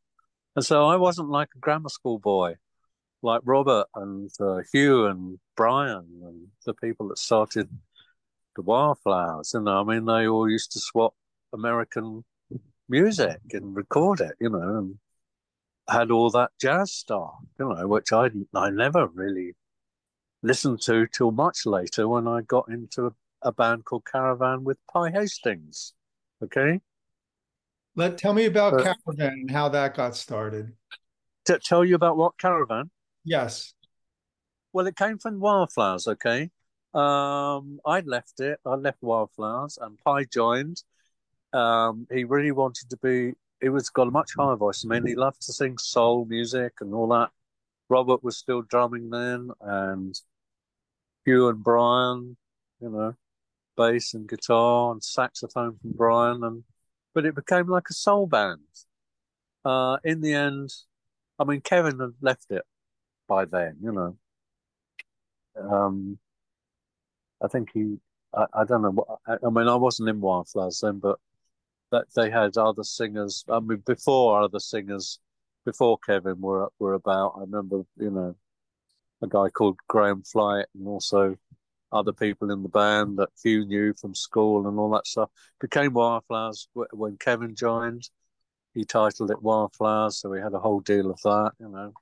And 0.55 0.65
so 0.65 0.85
I 0.85 0.97
wasn't 0.97 1.29
like 1.29 1.49
a 1.55 1.59
grammar 1.59 1.89
school 1.89 2.19
boy, 2.19 2.55
like 3.21 3.41
Robert 3.45 3.87
and 3.95 4.29
uh, 4.39 4.59
Hugh 4.71 5.05
and 5.05 5.39
Brian 5.55 6.21
and 6.23 6.47
the 6.65 6.73
people 6.73 7.07
that 7.09 7.17
started 7.17 7.69
the 8.55 8.61
Wilde 8.61 8.99
Flowers. 8.99 9.51
You 9.53 9.61
know, 9.61 9.79
I 9.79 9.83
mean, 9.83 10.05
they 10.05 10.27
all 10.27 10.49
used 10.49 10.73
to 10.73 10.79
swap 10.79 11.13
American 11.53 12.25
music 12.89 13.39
and 13.51 13.75
record 13.75 14.19
it, 14.19 14.35
you 14.39 14.49
know, 14.49 14.77
and 14.77 14.99
had 15.89 16.11
all 16.11 16.29
that 16.31 16.51
jazz 16.59 16.91
stuff, 16.91 17.35
you 17.59 17.73
know, 17.73 17.87
which 17.87 18.11
I 18.11 18.29
I 18.53 18.69
never 18.69 19.07
really 19.07 19.55
listened 20.41 20.81
to 20.83 21.07
till 21.07 21.31
much 21.31 21.65
later 21.65 22.07
when 22.07 22.27
I 22.27 22.41
got 22.41 22.69
into 22.69 23.07
a, 23.07 23.11
a 23.41 23.51
band 23.51 23.85
called 23.85 24.05
Caravan 24.05 24.63
with 24.63 24.77
Pye 24.91 25.11
Hastings. 25.11 25.93
Okay. 26.43 26.79
Let 27.95 28.17
tell 28.17 28.33
me 28.33 28.45
about 28.45 28.75
uh, 28.75 28.95
Caravan 29.05 29.39
and 29.41 29.51
how 29.51 29.69
that 29.69 29.95
got 29.95 30.15
started. 30.15 30.73
To 31.45 31.59
tell 31.59 31.83
you 31.83 31.95
about 31.95 32.17
what 32.17 32.37
Caravan? 32.37 32.91
Yes. 33.23 33.73
Well, 34.71 34.87
it 34.87 34.95
came 34.95 35.17
from 35.17 35.39
Wilde 35.39 35.71
Flowers. 35.71 36.07
Okay. 36.07 36.51
Um, 36.93 37.79
I 37.85 38.01
left 38.01 38.39
it. 38.39 38.59
I 38.65 38.75
left 38.75 38.99
Wilde 39.01 39.31
Flowers, 39.35 39.77
and 39.81 39.97
Pye 39.97 40.25
joined. 40.25 40.81
Um, 41.53 42.07
he 42.11 42.23
really 42.23 42.51
wanted 42.51 42.89
to 42.91 42.97
be. 42.97 43.33
He 43.61 43.69
was 43.69 43.89
got 43.89 44.07
a 44.07 44.11
much 44.11 44.31
higher 44.37 44.55
voice. 44.55 44.85
I 44.85 44.87
mean, 44.87 45.05
he 45.05 45.15
loved 45.15 45.41
to 45.43 45.53
sing 45.53 45.77
soul 45.77 46.25
music 46.25 46.73
and 46.79 46.93
all 46.93 47.07
that. 47.09 47.29
Robert 47.89 48.23
was 48.23 48.37
still 48.37 48.61
drumming 48.61 49.09
then, 49.09 49.49
and 49.61 50.15
Hugh 51.25 51.49
and 51.49 51.63
Brian, 51.63 52.37
you 52.79 52.89
know, 52.89 53.15
bass 53.75 54.13
and 54.13 54.29
guitar 54.29 54.91
and 54.91 55.03
saxophone 55.03 55.77
from 55.81 55.91
Brian, 55.91 56.43
and 56.43 56.63
but 57.13 57.25
it 57.25 57.35
became 57.35 57.67
like 57.67 57.89
a 57.89 57.93
soul 57.93 58.27
band. 58.27 58.59
Uh, 59.65 59.97
in 60.03 60.21
the 60.21 60.33
end, 60.33 60.71
I 61.37 61.43
mean, 61.43 61.61
Kevin 61.61 61.99
had 61.99 62.13
left 62.21 62.51
it 62.51 62.63
by 63.27 63.45
then, 63.45 63.77
you 63.81 63.91
know. 63.91 64.17
Um, 65.59 66.17
I 67.41 67.47
think 67.47 67.69
he, 67.73 67.97
I, 68.33 68.45
I 68.53 68.63
don't 68.65 68.81
know. 68.81 68.91
What, 68.91 69.19
I, 69.27 69.37
I 69.45 69.49
mean, 69.49 69.67
I 69.67 69.75
wasn't 69.75 70.09
in 70.09 70.21
Wilde 70.21 70.49
Flowers 70.49 70.79
then, 70.81 70.99
but 70.99 71.19
that 71.91 72.05
they 72.15 72.29
had 72.29 72.57
other 72.57 72.83
singers. 72.83 73.43
I 73.49 73.59
mean, 73.59 73.83
before 73.85 74.41
other 74.41 74.59
singers, 74.59 75.19
before 75.65 75.97
Kevin 75.99 76.41
were 76.41 76.69
were 76.79 76.93
about. 76.93 77.33
I 77.37 77.41
remember, 77.41 77.83
you 77.97 78.11
know, 78.11 78.35
a 79.21 79.27
guy 79.27 79.49
called 79.49 79.79
Graham 79.87 80.23
Flight, 80.23 80.67
and 80.75 80.87
also 80.87 81.37
other 81.91 82.13
people 82.13 82.51
in 82.51 82.61
the 82.63 82.69
band 82.69 83.17
that 83.17 83.29
Hugh 83.41 83.65
knew 83.65 83.93
from 83.93 84.13
school 84.13 84.67
and 84.67 84.77
all 84.77 84.91
that 84.91 85.07
stuff. 85.07 85.29
Became 85.59 85.93
Wilde 85.93 86.23
Flowers 86.27 86.67
when 86.73 87.17
Kevin 87.17 87.55
joined. 87.55 88.09
He 88.73 88.85
titled 88.85 89.31
it 89.31 89.41
Wilde 89.41 89.73
Flowers, 89.75 90.19
so 90.19 90.29
we 90.29 90.39
had 90.39 90.53
a 90.53 90.59
whole 90.59 90.81
deal 90.81 91.09
of 91.09 91.19
that. 91.23 91.51
You 91.59 91.69
know, 91.69 91.93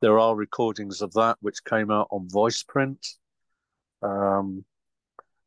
there 0.00 0.18
are 0.18 0.34
recordings 0.34 1.02
of 1.02 1.12
that 1.12 1.36
which 1.40 1.64
came 1.64 1.90
out 1.90 2.08
on 2.10 2.28
Voiceprint. 2.28 3.16
Um, 4.02 4.64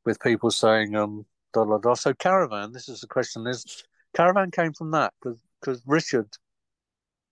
with 0.05 0.19
people 0.19 0.49
saying 0.49 0.95
um 0.95 1.25
So 1.55 2.13
caravan, 2.13 2.71
this 2.71 2.89
is 2.89 3.01
the 3.01 3.07
question: 3.07 3.47
is 3.47 3.83
caravan 4.15 4.51
came 4.51 4.73
from 4.73 4.91
that 4.91 5.13
because 5.21 5.81
Richard 5.85 6.29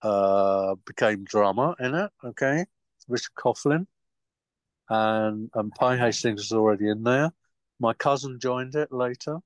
uh 0.01 0.75
became 0.85 1.23
drummer 1.23 1.75
in 1.79 1.93
it. 1.95 2.11
Okay, 2.23 2.65
Richard 3.07 3.33
Coughlan, 3.37 3.87
and 4.89 5.49
and 5.53 5.71
Pye 5.75 5.97
Hastings 5.97 6.41
was 6.41 6.51
already 6.51 6.89
in 6.89 7.03
there. 7.03 7.31
My 7.79 7.93
cousin 7.93 8.39
joined 8.39 8.75
it 8.75 8.91
later, 8.91 9.37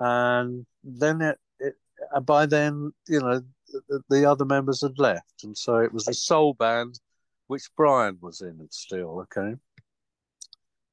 and 0.00 0.66
then 0.82 1.20
it, 1.20 1.38
it 1.60 1.76
by 2.24 2.46
then 2.46 2.92
you 3.08 3.20
know 3.20 3.42
the, 3.88 4.02
the 4.08 4.24
other 4.28 4.44
members 4.44 4.82
had 4.82 4.98
left, 4.98 5.44
and 5.44 5.56
so 5.56 5.76
it 5.76 5.92
was 5.92 6.08
a 6.08 6.14
soul 6.14 6.54
band, 6.54 6.98
which 7.46 7.70
Brian 7.76 8.18
was 8.20 8.40
in 8.40 8.66
still. 8.70 9.20
Okay 9.20 9.54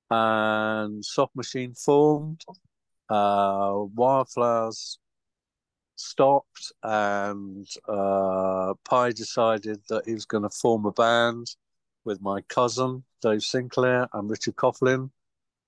and 0.09 1.03
Soft 1.03 1.35
Machine 1.35 1.73
formed. 1.73 2.43
Uh, 3.09 3.85
Wilde 3.95 4.29
Flowers 4.29 4.99
stopped, 5.95 6.71
and 6.83 7.67
uh, 7.87 8.73
Pye 8.87 9.11
decided 9.11 9.79
that 9.89 10.05
he 10.05 10.13
was 10.13 10.25
going 10.25 10.43
to 10.43 10.49
form 10.49 10.85
a 10.85 10.91
band 10.91 11.47
with 12.05 12.21
my 12.21 12.41
cousin 12.41 13.03
Dave 13.21 13.43
Sinclair 13.43 14.07
and 14.13 14.29
Richard 14.29 14.55
Coughlan. 14.55 15.11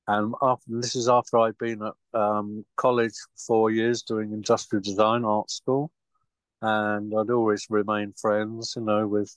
And 0.07 0.33
after, 0.41 0.65
this 0.69 0.95
is 0.95 1.07
after 1.07 1.37
I'd 1.37 1.57
been 1.57 1.83
at 1.83 1.93
um, 2.19 2.65
college 2.77 3.13
for 3.13 3.37
four 3.37 3.71
years 3.71 4.01
doing 4.01 4.31
industrial 4.31 4.81
design 4.81 5.23
art 5.23 5.51
school, 5.51 5.91
and 6.61 7.13
I'd 7.15 7.29
always 7.29 7.67
remained 7.69 8.17
friends, 8.19 8.73
you 8.75 8.83
know, 8.83 9.07
with 9.07 9.35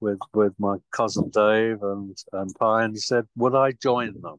with 0.00 0.20
with 0.32 0.54
my 0.58 0.78
cousin 0.90 1.30
Dave 1.30 1.82
and 1.82 2.16
and 2.32 2.54
Pye, 2.58 2.84
and 2.84 2.94
he 2.94 3.00
said, 3.00 3.26
"Would 3.36 3.54
I 3.54 3.72
join 3.72 4.20
them 4.20 4.38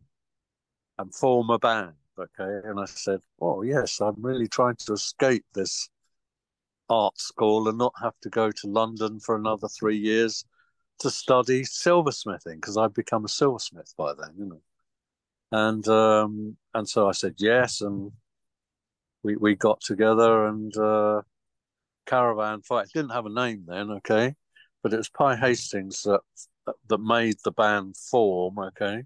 and 0.97 1.13
form 1.13 1.49
a 1.51 1.60
band?" 1.60 1.93
Okay, 2.22 2.68
and 2.68 2.80
I 2.80 2.86
said, 2.86 3.22
"Well, 3.38 3.64
yes. 3.64 4.00
I'm 4.02 4.16
really 4.18 4.48
trying 4.48 4.76
to 4.78 4.94
escape 4.94 5.46
this 5.54 5.90
art 6.90 7.20
school 7.20 7.68
and 7.68 7.78
not 7.78 7.94
have 8.02 8.20
to 8.22 8.30
go 8.30 8.52
to 8.52 8.68
London 8.68 9.20
for 9.20 9.36
another 9.36 9.68
three 9.68 9.98
years 9.98 10.46
to 11.00 11.10
study 11.10 11.64
silversmithing 11.64 12.56
because 12.56 12.78
I'd 12.78 12.94
become 12.94 13.26
a 13.26 13.30
silversmith 13.30 13.94
by 13.98 14.14
then, 14.14 14.34
you 14.38 14.46
know." 14.46 14.62
And 15.52 15.88
um, 15.88 16.58
and 16.74 16.88
so 16.88 17.08
I 17.10 17.14
said 17.14 17.36
yes, 17.38 17.82
and 17.82 18.12
we 19.24 19.36
we 19.38 19.56
got 19.56 19.82
together 19.82 20.48
and. 20.48 20.76
Uh, 20.78 21.22
caravan 22.08 22.62
fight 22.64 22.88
didn't 22.94 23.12
have 23.12 23.28
a 23.28 23.30
name 23.30 23.64
then 23.68 23.92
okay 23.92 24.36
but 24.84 24.94
it 24.94 24.98
was 24.98 25.10
Pye 25.10 25.36
Hastings 25.36 26.04
that 26.04 26.22
that 26.90 26.98
made 27.00 27.38
the 27.44 27.52
band 27.52 27.98
form. 27.98 28.60
Okay. 28.60 29.04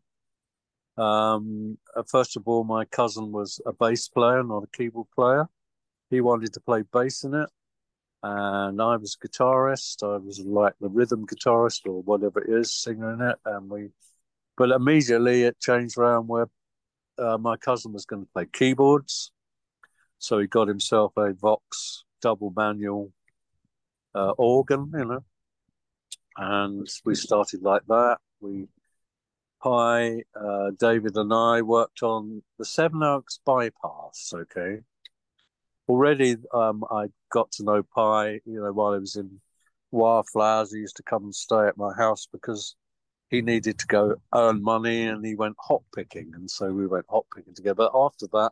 Um, 0.97 1.77
uh, 1.95 2.03
first 2.03 2.37
of 2.37 2.47
all, 2.47 2.63
my 2.63 2.85
cousin 2.85 3.31
was 3.31 3.59
a 3.65 3.73
bass 3.73 4.07
player, 4.07 4.43
not 4.43 4.63
a 4.63 4.77
keyboard 4.77 5.07
player. 5.13 5.47
He 6.09 6.21
wanted 6.21 6.53
to 6.53 6.61
play 6.61 6.83
bass 6.93 7.23
in 7.23 7.33
it, 7.33 7.49
and 8.23 8.81
I 8.81 8.95
was 8.95 9.17
a 9.21 9.27
guitarist. 9.27 10.03
I 10.03 10.17
was 10.17 10.39
like 10.39 10.73
the 10.79 10.89
rhythm 10.89 11.25
guitarist 11.25 11.85
or 11.85 12.01
whatever 12.03 12.39
it 12.41 12.49
is, 12.49 12.73
singer 12.73 13.13
in 13.13 13.21
it. 13.21 13.37
And 13.45 13.69
we, 13.69 13.89
but 14.57 14.71
immediately 14.71 15.43
it 15.43 15.59
changed 15.59 15.97
around 15.97 16.27
where 16.27 16.47
uh, 17.17 17.37
my 17.37 17.57
cousin 17.57 17.91
was 17.93 18.05
going 18.05 18.23
to 18.23 18.29
play 18.33 18.45
keyboards, 18.51 19.31
so 20.17 20.39
he 20.39 20.47
got 20.47 20.67
himself 20.67 21.13
a 21.17 21.33
Vox 21.33 22.03
double 22.21 22.53
manual 22.55 23.11
uh, 24.15 24.31
organ, 24.31 24.91
you 24.97 25.05
know, 25.05 25.23
and 26.37 26.87
we 27.03 27.15
started 27.15 27.61
like 27.61 27.83
that. 27.87 28.17
We, 28.39 28.67
Pye, 29.65 30.21
uh, 30.39 30.69
David, 30.77 31.17
and 31.17 31.33
I 31.33 31.63
worked 31.63 32.03
on 32.03 32.43
the 32.59 32.65
Sevenoaks 32.65 33.39
bypass. 33.43 34.31
Okay, 34.31 34.81
already 35.89 36.35
um, 36.53 36.83
I 36.91 37.07
got 37.31 37.51
to 37.53 37.63
know 37.63 37.81
Pye. 37.81 38.41
You 38.45 38.61
know, 38.61 38.71
while 38.71 38.93
I 38.93 38.99
was 38.99 39.15
in 39.15 39.41
Wilde 39.89 40.27
Flowers, 40.31 40.71
he 40.71 40.81
used 40.81 40.97
to 40.97 41.03
come 41.03 41.23
and 41.23 41.33
stay 41.33 41.65
at 41.65 41.77
my 41.77 41.95
house 41.95 42.27
because 42.31 42.75
he 43.31 43.41
needed 43.41 43.79
to 43.79 43.87
go 43.87 44.17
earn 44.35 44.61
money, 44.61 45.07
and 45.07 45.25
he 45.25 45.33
went 45.33 45.55
hop 45.59 45.81
picking, 45.95 46.33
and 46.35 46.47
so 46.47 46.71
we 46.71 46.85
went 46.85 47.07
hop 47.09 47.25
picking 47.35 47.55
together. 47.55 47.89
After 47.91 48.27
that. 48.33 48.51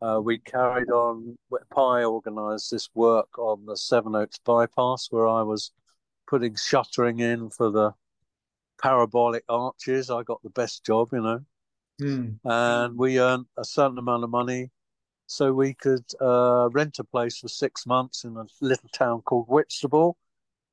Uh, 0.00 0.20
we 0.20 0.38
carried 0.38 0.90
on. 0.90 1.36
Pye 1.70 2.04
organised 2.04 2.70
this 2.70 2.88
work 2.94 3.38
on 3.38 3.66
the 3.66 3.76
Sevenoaks 3.76 4.38
bypass, 4.44 5.08
where 5.10 5.26
I 5.26 5.42
was 5.42 5.72
putting 6.28 6.54
shuttering 6.54 7.20
in 7.20 7.50
for 7.50 7.70
the 7.70 7.94
parabolic 8.82 9.44
arches. 9.48 10.10
I 10.10 10.22
got 10.22 10.42
the 10.42 10.50
best 10.50 10.84
job, 10.84 11.10
you 11.12 11.20
know. 11.20 11.40
Mm. 12.00 12.38
And 12.44 12.98
we 12.98 13.20
earned 13.20 13.46
a 13.56 13.64
certain 13.64 13.98
amount 13.98 14.24
of 14.24 14.30
money 14.30 14.70
so 15.26 15.52
we 15.52 15.74
could 15.74 16.04
uh, 16.20 16.68
rent 16.72 16.98
a 16.98 17.04
place 17.04 17.38
for 17.38 17.48
six 17.48 17.86
months 17.86 18.24
in 18.24 18.36
a 18.36 18.44
little 18.60 18.88
town 18.92 19.22
called 19.22 19.46
Whitstable. 19.48 20.16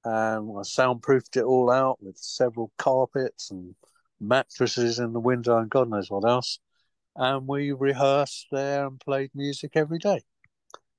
And 0.03 0.57
I 0.57 0.63
soundproofed 0.63 1.37
it 1.37 1.43
all 1.43 1.69
out 1.69 2.01
with 2.01 2.17
several 2.17 2.71
carpets 2.77 3.51
and 3.51 3.75
mattresses 4.19 4.99
in 4.99 5.13
the 5.13 5.19
window 5.19 5.57
and 5.57 5.69
God 5.69 5.89
knows 5.89 6.09
what 6.09 6.27
else. 6.27 6.59
And 7.15 7.47
we 7.47 7.71
rehearsed 7.71 8.47
there 8.51 8.87
and 8.87 8.99
played 8.99 9.31
music 9.35 9.71
every 9.75 9.99
day. 9.99 10.21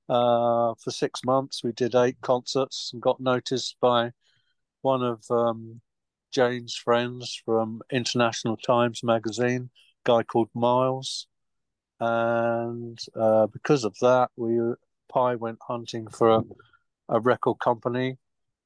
Uh, 0.07 0.73
for 0.83 0.91
six 0.91 1.21
months, 1.25 1.63
we 1.63 1.71
did 1.71 1.95
eight 1.95 2.19
concerts 2.21 2.91
and 2.93 3.01
got 3.01 3.19
noticed 3.19 3.77
by 3.79 4.11
one 4.81 5.03
of 5.03 5.23
um, 5.29 5.81
Jane's 6.31 6.75
friends 6.75 7.41
from 7.45 7.81
International 7.91 8.57
Times 8.57 9.03
magazine, 9.03 9.69
guy 10.03 10.23
called 10.23 10.49
Miles, 10.53 11.27
and 11.99 12.97
uh, 13.15 13.47
because 13.47 13.83
of 13.83 13.95
that, 14.01 14.29
we 14.35 14.59
Pye 15.09 15.35
went 15.35 15.59
hunting 15.61 16.07
for 16.07 16.29
a, 16.29 16.43
a 17.09 17.19
record 17.19 17.59
company 17.59 18.17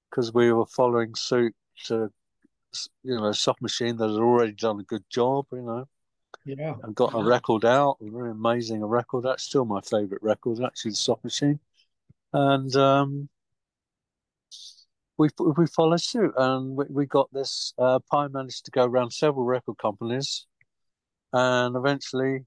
because 0.10 0.34
we 0.34 0.54
were 0.54 0.65
following 0.65 1.15
suit 1.15 1.56
to 1.86 2.12
you 3.04 3.15
know 3.15 3.32
Soft 3.32 3.62
Machine 3.62 3.97
that 3.97 4.10
had 4.10 4.19
already 4.19 4.54
done 4.54 4.80
a 4.80 4.84
good 4.84 5.04
job, 5.10 5.45
you 5.51 5.62
know. 5.62 5.88
Yeah. 6.45 6.75
And 6.84 6.93
got 6.93 7.13
a 7.15 7.23
record 7.23 7.65
out, 7.65 7.97
a 8.01 8.10
very 8.10 8.32
amazing 8.32 8.84
a 8.84 8.88
record. 8.88 9.23
That's 9.23 9.43
still 9.43 9.65
my 9.65 9.82
favourite 9.82 10.21
record, 10.21 10.62
actually, 10.63 10.91
the 10.91 10.97
Soft 10.97 11.23
Machine. 11.23 11.60
And 12.34 12.75
um, 12.75 13.30
we 15.17 15.30
we 15.58 15.67
followed 15.67 16.01
suit, 16.01 16.34
and 16.38 16.75
we, 16.75 16.86
we 16.89 17.06
got 17.06 17.32
this. 17.32 17.73
Uh, 17.78 17.99
managed 18.12 18.65
to 18.65 18.71
go 18.71 18.86
around 18.86 19.12
several 19.12 19.45
record 19.45 19.78
companies, 19.78 20.45
and 21.34 21.75
eventually 21.75 22.45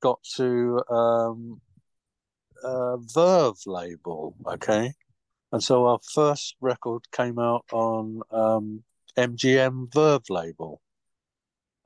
got 0.00 0.18
to 0.36 0.82
um, 0.90 1.60
Verve 2.62 3.58
label. 3.66 4.34
Okay, 4.46 4.92
and 5.52 5.62
so 5.62 5.86
our 5.86 5.98
first 6.12 6.56
record 6.60 7.02
came 7.12 7.38
out 7.38 7.64
on 7.72 8.22
um, 8.30 8.82
MGM 9.16 9.92
Verve 9.92 10.28
label, 10.30 10.80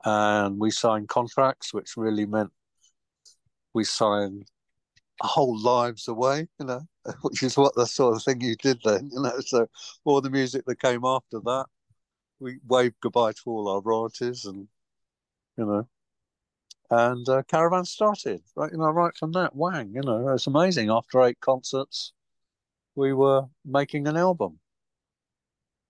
and 0.03 0.59
we 0.59 0.71
signed 0.71 1.07
contracts, 1.07 1.73
which 1.73 1.97
really 1.97 2.25
meant 2.25 2.51
we 3.73 3.83
signed 3.83 4.45
whole 5.21 5.59
lives 5.59 6.07
away, 6.07 6.47
you 6.59 6.65
know, 6.65 6.81
which 7.21 7.43
is 7.43 7.57
what 7.57 7.75
the 7.75 7.85
sort 7.85 8.15
of 8.15 8.23
thing 8.23 8.41
you 8.41 8.55
did 8.55 8.79
then, 8.83 9.09
you 9.13 9.21
know. 9.21 9.39
So 9.41 9.67
all 10.05 10.21
the 10.21 10.29
music 10.29 10.65
that 10.65 10.81
came 10.81 11.05
after 11.05 11.39
that, 11.39 11.65
we 12.39 12.59
waved 12.67 12.95
goodbye 13.01 13.33
to 13.33 13.41
all 13.47 13.67
our 13.67 13.81
royalties 13.81 14.45
and, 14.45 14.67
you 15.57 15.65
know, 15.65 15.87
and 16.91 17.27
uh, 17.29 17.43
Caravan 17.43 17.85
started, 17.85 18.41
right, 18.55 18.71
you 18.71 18.77
know, 18.77 18.89
right 18.89 19.15
from 19.15 19.31
that, 19.33 19.55
wang, 19.55 19.91
you 19.93 20.01
know, 20.01 20.29
it's 20.29 20.47
amazing. 20.47 20.89
After 20.89 21.21
eight 21.23 21.39
concerts, 21.39 22.13
we 22.95 23.13
were 23.13 23.43
making 23.63 24.07
an 24.07 24.17
album, 24.17 24.59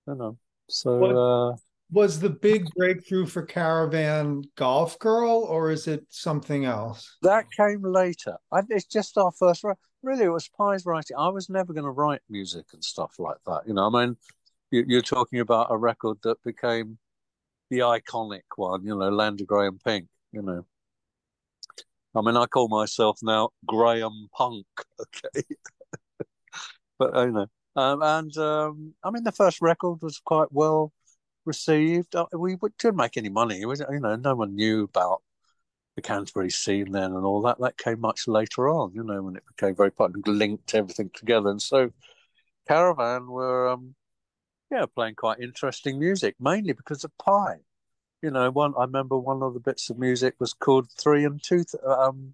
you 0.07 0.15
know. 0.15 0.37
So, 0.67 1.51
uh, 1.51 1.55
was 1.91 2.19
the 2.19 2.29
big 2.29 2.69
breakthrough 2.75 3.25
for 3.25 3.41
Caravan 3.41 4.43
Golf 4.55 4.99
Girl, 4.99 5.39
or 5.43 5.71
is 5.71 5.87
it 5.87 6.05
something 6.09 6.65
else? 6.65 7.17
That 7.23 7.51
came 7.51 7.81
later. 7.81 8.37
I, 8.51 8.61
it's 8.69 8.85
just 8.85 9.17
our 9.17 9.31
first. 9.31 9.63
Really, 10.03 10.25
it 10.25 10.29
was 10.29 10.47
Pye's 10.49 10.85
writing. 10.85 11.17
I 11.17 11.29
was 11.29 11.49
never 11.49 11.73
going 11.73 11.85
to 11.85 11.91
write 11.91 12.21
music 12.29 12.65
and 12.73 12.83
stuff 12.83 13.15
like 13.17 13.37
that. 13.47 13.61
You 13.65 13.73
know, 13.73 13.89
I 13.93 14.05
mean, 14.05 14.17
you, 14.71 14.85
you're 14.87 15.01
talking 15.01 15.39
about 15.39 15.67
a 15.71 15.77
record 15.77 16.17
that 16.23 16.41
became 16.43 16.97
the 17.69 17.79
iconic 17.79 18.41
one. 18.55 18.83
You 18.85 18.95
know, 18.95 19.09
Land 19.09 19.41
of 19.41 19.47
Grey 19.47 19.67
and 19.67 19.83
Pink. 19.83 20.07
You 20.31 20.43
know, 20.43 20.65
I 22.15 22.21
mean, 22.21 22.37
I 22.37 22.45
call 22.45 22.67
myself 22.67 23.19
now 23.23 23.49
Graham 23.65 24.29
Punk. 24.35 24.65
Okay, 25.01 25.43
but 26.99 27.15
you 27.15 27.31
know, 27.31 27.47
um, 27.75 28.01
and 28.03 28.37
um, 28.37 28.93
I 29.03 29.09
mean, 29.11 29.23
the 29.23 29.31
first 29.31 29.61
record 29.61 30.01
was 30.01 30.19
quite 30.19 30.51
well 30.51 30.91
received. 31.49 32.15
Uh, 32.15 32.27
we 32.31 32.55
didn't 32.77 32.95
make 32.95 33.17
any 33.17 33.29
money. 33.29 33.59
you 33.59 33.75
know, 33.99 34.15
no 34.15 34.35
one 34.35 34.55
knew 34.55 34.83
about 34.83 35.21
the 35.95 36.01
Canterbury 36.01 36.49
scene 36.49 36.91
then 36.91 37.11
and 37.11 37.25
all 37.25 37.41
that. 37.41 37.59
That 37.59 37.77
came 37.77 37.99
much 37.99 38.27
later 38.27 38.69
on, 38.69 38.93
you 38.93 39.03
know, 39.03 39.21
when 39.21 39.35
it 39.35 39.43
became 39.45 39.75
very 39.75 39.87
important, 39.87 40.27
linked 40.27 40.73
everything 40.73 41.09
together. 41.13 41.49
And 41.49 41.61
so 41.61 41.91
Caravan 42.67 43.27
were, 43.27 43.67
um, 43.67 43.95
yeah, 44.71 44.85
playing 44.85 45.15
quite 45.15 45.39
interesting 45.39 45.99
music, 45.99 46.35
mainly 46.39 46.73
because 46.73 47.03
of 47.03 47.11
Pye. 47.17 47.57
You 48.21 48.31
know, 48.31 48.49
one 48.51 48.73
I 48.77 48.83
remember 48.83 49.17
one 49.17 49.41
of 49.41 49.53
the 49.53 49.59
bits 49.59 49.89
of 49.89 49.97
music 49.97 50.35
was 50.39 50.53
called 50.53 50.87
Three 50.91 51.25
and 51.25 51.41
Two. 51.41 51.63
Um, 51.85 52.33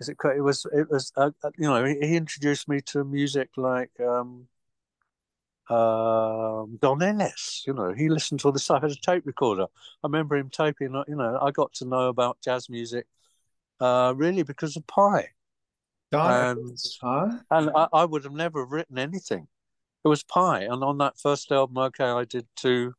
is 0.00 0.08
it? 0.08 0.16
It 0.36 0.40
was. 0.40 0.66
It 0.72 0.90
was. 0.90 1.12
Uh, 1.16 1.30
uh, 1.42 1.50
you 1.58 1.68
know, 1.68 1.84
he, 1.84 1.94
he, 2.00 2.16
introduced 2.16 2.68
me 2.68 2.80
to 2.86 3.04
music 3.04 3.50
like 3.56 3.90
um, 4.00 4.46
um, 5.70 6.78
Don 6.80 7.02
Ellis. 7.02 7.64
You 7.66 7.74
know, 7.74 7.92
he 7.92 8.08
listened 8.08 8.40
to 8.40 8.48
all 8.48 8.52
this 8.52 8.64
stuff. 8.64 8.82
I 8.82 8.86
had 8.86 8.96
a 8.96 9.00
tape 9.00 9.26
recorder. 9.26 9.64
I 9.64 10.06
remember 10.06 10.36
him 10.36 10.50
taping. 10.50 10.92
You 11.08 11.16
know, 11.16 11.38
I 11.40 11.50
got 11.50 11.72
to 11.74 11.84
know 11.84 12.08
about 12.08 12.40
jazz 12.42 12.68
music 12.68 13.06
uh, 13.80 14.12
really 14.16 14.42
because 14.42 14.76
of. 14.76 14.84
Don 16.12 16.58
and, 16.58 16.78
huh? 17.02 17.30
And 17.50 17.70
I, 17.74 17.88
I, 17.92 18.04
would 18.04 18.24
have 18.24 18.32
never 18.32 18.64
written 18.64 18.98
anything. 18.98 19.48
It 20.04 20.08
was 20.08 20.22
Pye, 20.22 20.62
and 20.62 20.84
on 20.84 20.98
that 20.98 21.18
first 21.18 21.50
album, 21.50 21.78
okay, 21.78 22.04
I 22.04 22.24
did 22.24 22.46
two 22.56 22.94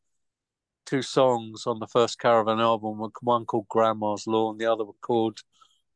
two 0.86 1.02
songs 1.02 1.66
on 1.66 1.80
the 1.80 1.88
first 1.88 2.20
Caravan 2.20 2.60
album. 2.60 3.10
One 3.22 3.46
called 3.46 3.68
Grandma's 3.70 4.28
Lawn, 4.28 4.54
and 4.54 4.60
the 4.60 4.66
other 4.66 4.86
called 5.02 5.40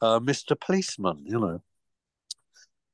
uh, 0.01 0.19
Mr. 0.19 0.59
Policeman. 0.59 1.23
You 1.25 1.39
know. 1.39 1.61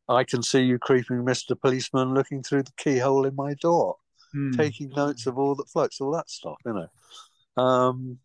I 0.07 0.23
can 0.23 0.43
see 0.43 0.61
you 0.61 0.77
creeping, 0.77 1.17
Mr. 1.17 1.59
Policeman, 1.59 2.13
looking 2.13 2.43
through 2.43 2.63
the 2.63 2.71
keyhole 2.77 3.25
in 3.25 3.35
my 3.35 3.55
door, 3.55 3.97
mm. 4.35 4.55
taking 4.55 4.89
notes 4.89 5.25
of 5.25 5.37
all 5.37 5.55
that 5.55 5.69
floats, 5.69 5.99
all 5.99 6.11
that 6.11 6.29
stuff, 6.29 6.57
you 6.65 6.73
know. 6.73 7.63
Um, 7.63 8.19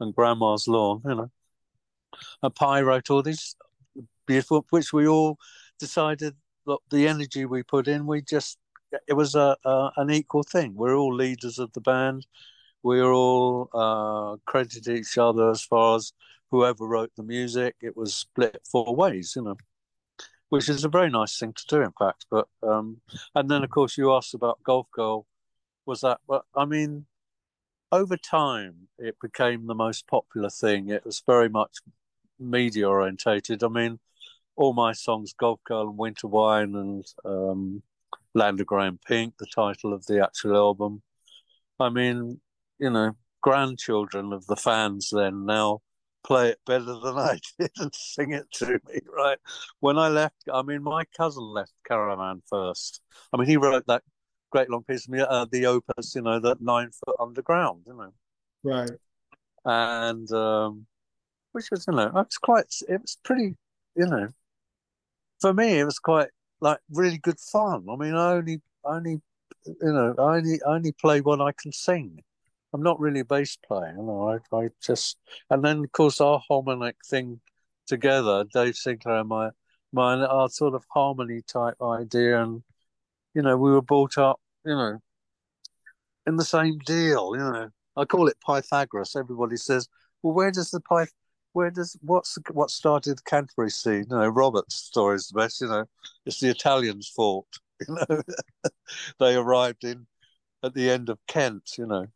and 0.00 0.14
Grandma's 0.14 0.68
Lawn, 0.68 1.00
you 1.04 1.14
know. 1.14 1.30
A 2.42 2.50
Pye 2.50 2.82
wrote 2.82 3.10
all 3.10 3.22
these 3.22 3.56
beautiful, 4.26 4.66
which 4.68 4.92
we 4.92 5.06
all 5.06 5.38
decided 5.78 6.34
that 6.66 6.78
the 6.90 7.08
energy 7.08 7.46
we 7.46 7.62
put 7.62 7.88
in, 7.88 8.06
we 8.06 8.20
just, 8.20 8.58
it 9.08 9.14
was 9.14 9.34
a, 9.34 9.56
a 9.64 9.90
an 9.96 10.10
equal 10.10 10.42
thing. 10.42 10.74
We're 10.74 10.94
all 10.94 11.14
leaders 11.14 11.58
of 11.58 11.72
the 11.72 11.80
band. 11.80 12.26
We're 12.82 13.12
all 13.12 13.70
uh, 13.72 14.36
credited 14.44 14.88
each 14.88 15.16
other 15.16 15.50
as 15.50 15.62
far 15.62 15.96
as 15.96 16.12
whoever 16.50 16.86
wrote 16.86 17.12
the 17.16 17.22
music. 17.22 17.76
It 17.80 17.96
was 17.96 18.14
split 18.14 18.60
four 18.70 18.94
ways, 18.94 19.32
you 19.34 19.42
know 19.42 19.56
which 20.52 20.68
is 20.68 20.84
a 20.84 20.88
very 20.90 21.08
nice 21.08 21.38
thing 21.38 21.54
to 21.54 21.64
do, 21.66 21.80
in 21.80 21.92
fact. 21.98 22.26
But 22.30 22.46
um, 22.62 23.00
and 23.34 23.50
then 23.50 23.64
of 23.64 23.70
course 23.70 23.96
you 23.96 24.12
asked 24.12 24.34
about 24.34 24.62
Golf 24.62 24.86
Girl. 24.92 25.26
Was 25.86 26.02
that? 26.02 26.20
Well, 26.26 26.44
I 26.54 26.66
mean, 26.66 27.06
over 27.90 28.18
time 28.18 28.88
it 28.98 29.16
became 29.18 29.66
the 29.66 29.74
most 29.74 30.06
popular 30.06 30.50
thing. 30.50 30.90
It 30.90 31.06
was 31.06 31.22
very 31.26 31.48
much 31.48 31.78
media 32.38 32.86
orientated. 32.86 33.64
I 33.64 33.68
mean, 33.68 33.98
all 34.54 34.74
my 34.74 34.92
songs, 34.92 35.32
Golf 35.32 35.64
Girl 35.64 35.88
and 35.88 35.96
Winter 35.96 36.26
Wine 36.26 36.74
and 36.74 37.06
um, 37.24 37.82
Land 38.34 38.60
of 38.60 38.66
Grey 38.66 38.88
and 38.88 39.00
Pink, 39.00 39.38
the 39.38 39.46
title 39.46 39.94
of 39.94 40.04
the 40.04 40.22
actual 40.22 40.54
album. 40.54 41.00
I 41.80 41.88
mean, 41.88 42.42
you 42.78 42.90
know, 42.90 43.16
grandchildren 43.40 44.34
of 44.34 44.46
the 44.48 44.56
fans 44.56 45.08
then 45.14 45.46
now 45.46 45.80
play 46.24 46.50
it 46.50 46.60
better 46.66 46.84
than 46.84 47.16
I 47.18 47.38
did 47.58 47.70
and 47.78 47.94
sing 47.94 48.32
it 48.32 48.50
to 48.54 48.80
me, 48.88 49.00
right? 49.14 49.38
When 49.80 49.98
I 49.98 50.08
left, 50.08 50.36
I 50.52 50.62
mean, 50.62 50.82
my 50.82 51.04
cousin 51.16 51.44
left 51.44 51.72
Caravan 51.86 52.42
first. 52.48 53.00
I 53.32 53.36
mean, 53.36 53.48
he 53.48 53.56
wrote 53.56 53.86
that 53.86 54.02
great 54.50 54.70
long 54.70 54.84
piece 54.84 55.06
of 55.06 55.12
me, 55.12 55.20
uh, 55.20 55.46
the 55.50 55.66
opus, 55.66 56.14
you 56.14 56.22
know, 56.22 56.38
that 56.40 56.60
nine 56.60 56.90
foot 56.90 57.16
underground, 57.18 57.82
you 57.86 57.94
know. 57.94 58.12
Right. 58.62 58.90
And, 59.64 60.30
um, 60.32 60.86
which 61.52 61.70
was, 61.70 61.84
you 61.86 61.94
know, 61.94 62.06
it 62.06 62.14
was 62.14 62.38
quite, 62.38 62.66
it 62.88 63.00
was 63.00 63.18
pretty, 63.24 63.56
you 63.96 64.06
know, 64.06 64.28
for 65.40 65.52
me, 65.52 65.80
it 65.80 65.84
was 65.84 65.98
quite 65.98 66.28
like 66.60 66.78
really 66.90 67.18
good 67.18 67.40
fun. 67.40 67.86
I 67.90 67.96
mean, 67.96 68.14
I 68.14 68.32
only, 68.32 68.62
only, 68.84 69.20
you 69.66 69.76
know, 69.80 70.14
I 70.18 70.36
only, 70.36 70.60
I 70.66 70.74
only 70.74 70.92
play 70.92 71.20
what 71.20 71.40
I 71.40 71.52
can 71.52 71.72
sing. 71.72 72.20
I'm 72.72 72.82
not 72.82 73.00
really 73.00 73.20
a 73.20 73.24
bass 73.24 73.56
player, 73.56 73.94
you 73.96 74.02
know. 74.02 74.40
I, 74.52 74.56
I 74.56 74.68
just 74.82 75.18
and 75.50 75.64
then 75.64 75.84
of 75.84 75.92
course 75.92 76.20
our 76.20 76.40
harmonic 76.48 76.96
thing 77.06 77.40
together, 77.86 78.44
Dave 78.52 78.76
Sinclair 78.76 79.20
and 79.20 79.28
my 79.28 79.50
my 79.92 80.14
our 80.24 80.48
sort 80.48 80.74
of 80.74 80.84
harmony 80.90 81.42
type 81.42 81.76
idea, 81.82 82.42
and 82.42 82.62
you 83.34 83.42
know 83.42 83.56
we 83.56 83.70
were 83.72 83.82
brought 83.82 84.18
up, 84.18 84.40
you 84.64 84.74
know, 84.74 84.98
in 86.26 86.36
the 86.36 86.44
same 86.44 86.78
deal. 86.78 87.32
You 87.36 87.42
know, 87.42 87.70
I 87.96 88.04
call 88.04 88.28
it 88.28 88.36
Pythagoras. 88.46 89.16
Everybody 89.16 89.56
says, 89.56 89.88
well, 90.22 90.34
where 90.34 90.50
does 90.50 90.70
the 90.70 90.80
Pyth 90.80 91.12
where 91.52 91.70
does 91.70 91.96
what's 92.02 92.38
what 92.52 92.70
started 92.70 93.18
the 93.18 93.22
Canterbury 93.22 93.70
scene? 93.70 94.06
You 94.10 94.16
know, 94.16 94.28
Robert's 94.28 94.74
story 94.74 95.16
is 95.16 95.28
the 95.28 95.38
best. 95.38 95.60
You 95.60 95.68
know, 95.68 95.84
it's 96.26 96.40
the 96.40 96.48
Italians' 96.48 97.08
fault. 97.08 97.48
You 97.88 97.96
know, 97.96 98.22
they 99.18 99.34
arrived 99.34 99.82
in 99.82 100.06
at 100.62 100.72
the 100.72 100.88
end 100.88 101.08
of 101.08 101.18
Kent. 101.26 101.72
You 101.76 101.86
know, 101.86 102.06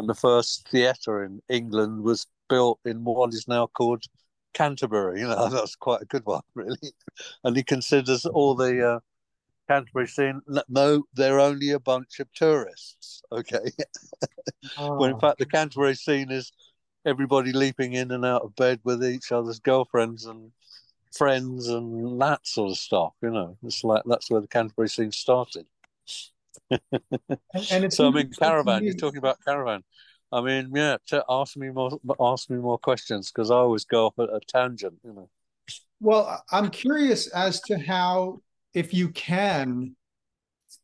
and 0.00 0.08
the 0.08 0.14
first 0.14 0.66
theatre 0.68 1.24
in 1.24 1.42
England 1.50 2.02
was 2.02 2.26
built 2.48 2.80
in 2.86 3.04
what 3.04 3.34
is 3.34 3.46
now 3.46 3.66
called 3.66 4.02
Canterbury. 4.54 5.20
You 5.20 5.28
know, 5.28 5.48
that's 5.52 5.76
quite 5.76 6.00
a 6.00 6.06
good 6.06 6.24
one, 6.24 6.40
really. 6.54 6.92
And 7.44 7.54
he 7.54 7.62
considers 7.62 8.24
all 8.24 8.54
the 8.54 8.94
uh, 8.94 9.00
Canterbury 9.68 10.08
scene. 10.08 10.40
No, 10.68 11.04
they're 11.12 11.38
only 11.38 11.70
a 11.70 11.78
bunch 11.78 12.18
of 12.18 12.32
tourists. 12.32 13.22
Okay, 13.32 13.70
oh. 14.76 14.96
when 14.96 15.12
in 15.12 15.20
fact 15.20 15.38
the 15.38 15.46
Canterbury 15.46 15.94
scene 15.94 16.32
is 16.32 16.50
everybody 17.06 17.52
leaping 17.52 17.92
in 17.92 18.10
and 18.10 18.24
out 18.24 18.42
of 18.42 18.56
bed 18.56 18.80
with 18.82 19.04
each 19.04 19.30
other's 19.30 19.60
girlfriends 19.60 20.24
and 20.24 20.50
friends 21.16 21.68
and 21.68 22.20
that 22.20 22.44
sort 22.44 22.72
of 22.72 22.76
stuff. 22.76 23.12
You 23.22 23.30
know, 23.30 23.56
it's 23.62 23.84
like 23.84 24.02
that's 24.04 24.28
where 24.28 24.40
the 24.40 24.48
Canterbury 24.48 24.88
scene 24.88 25.12
started 25.12 25.64
and, 26.70 27.40
and 27.70 27.92
so 27.92 28.08
I 28.08 28.10
mean, 28.10 28.30
caravan. 28.30 28.84
You're 28.84 28.94
talking 28.94 29.18
about 29.18 29.38
caravan. 29.44 29.82
I 30.32 30.40
mean, 30.40 30.70
yeah. 30.74 30.96
To 31.08 31.24
ask 31.28 31.56
me 31.56 31.70
more, 31.70 31.98
ask 32.20 32.50
me 32.50 32.58
more 32.58 32.78
questions 32.78 33.30
because 33.30 33.50
I 33.50 33.56
always 33.56 33.84
go 33.84 34.06
off 34.06 34.18
at 34.18 34.28
a 34.28 34.40
tangent. 34.46 34.98
You 35.04 35.12
know. 35.12 35.28
Well, 36.00 36.42
I'm 36.50 36.70
curious 36.70 37.28
as 37.28 37.60
to 37.62 37.78
how, 37.78 38.40
if 38.74 38.94
you 38.94 39.10
can, 39.10 39.96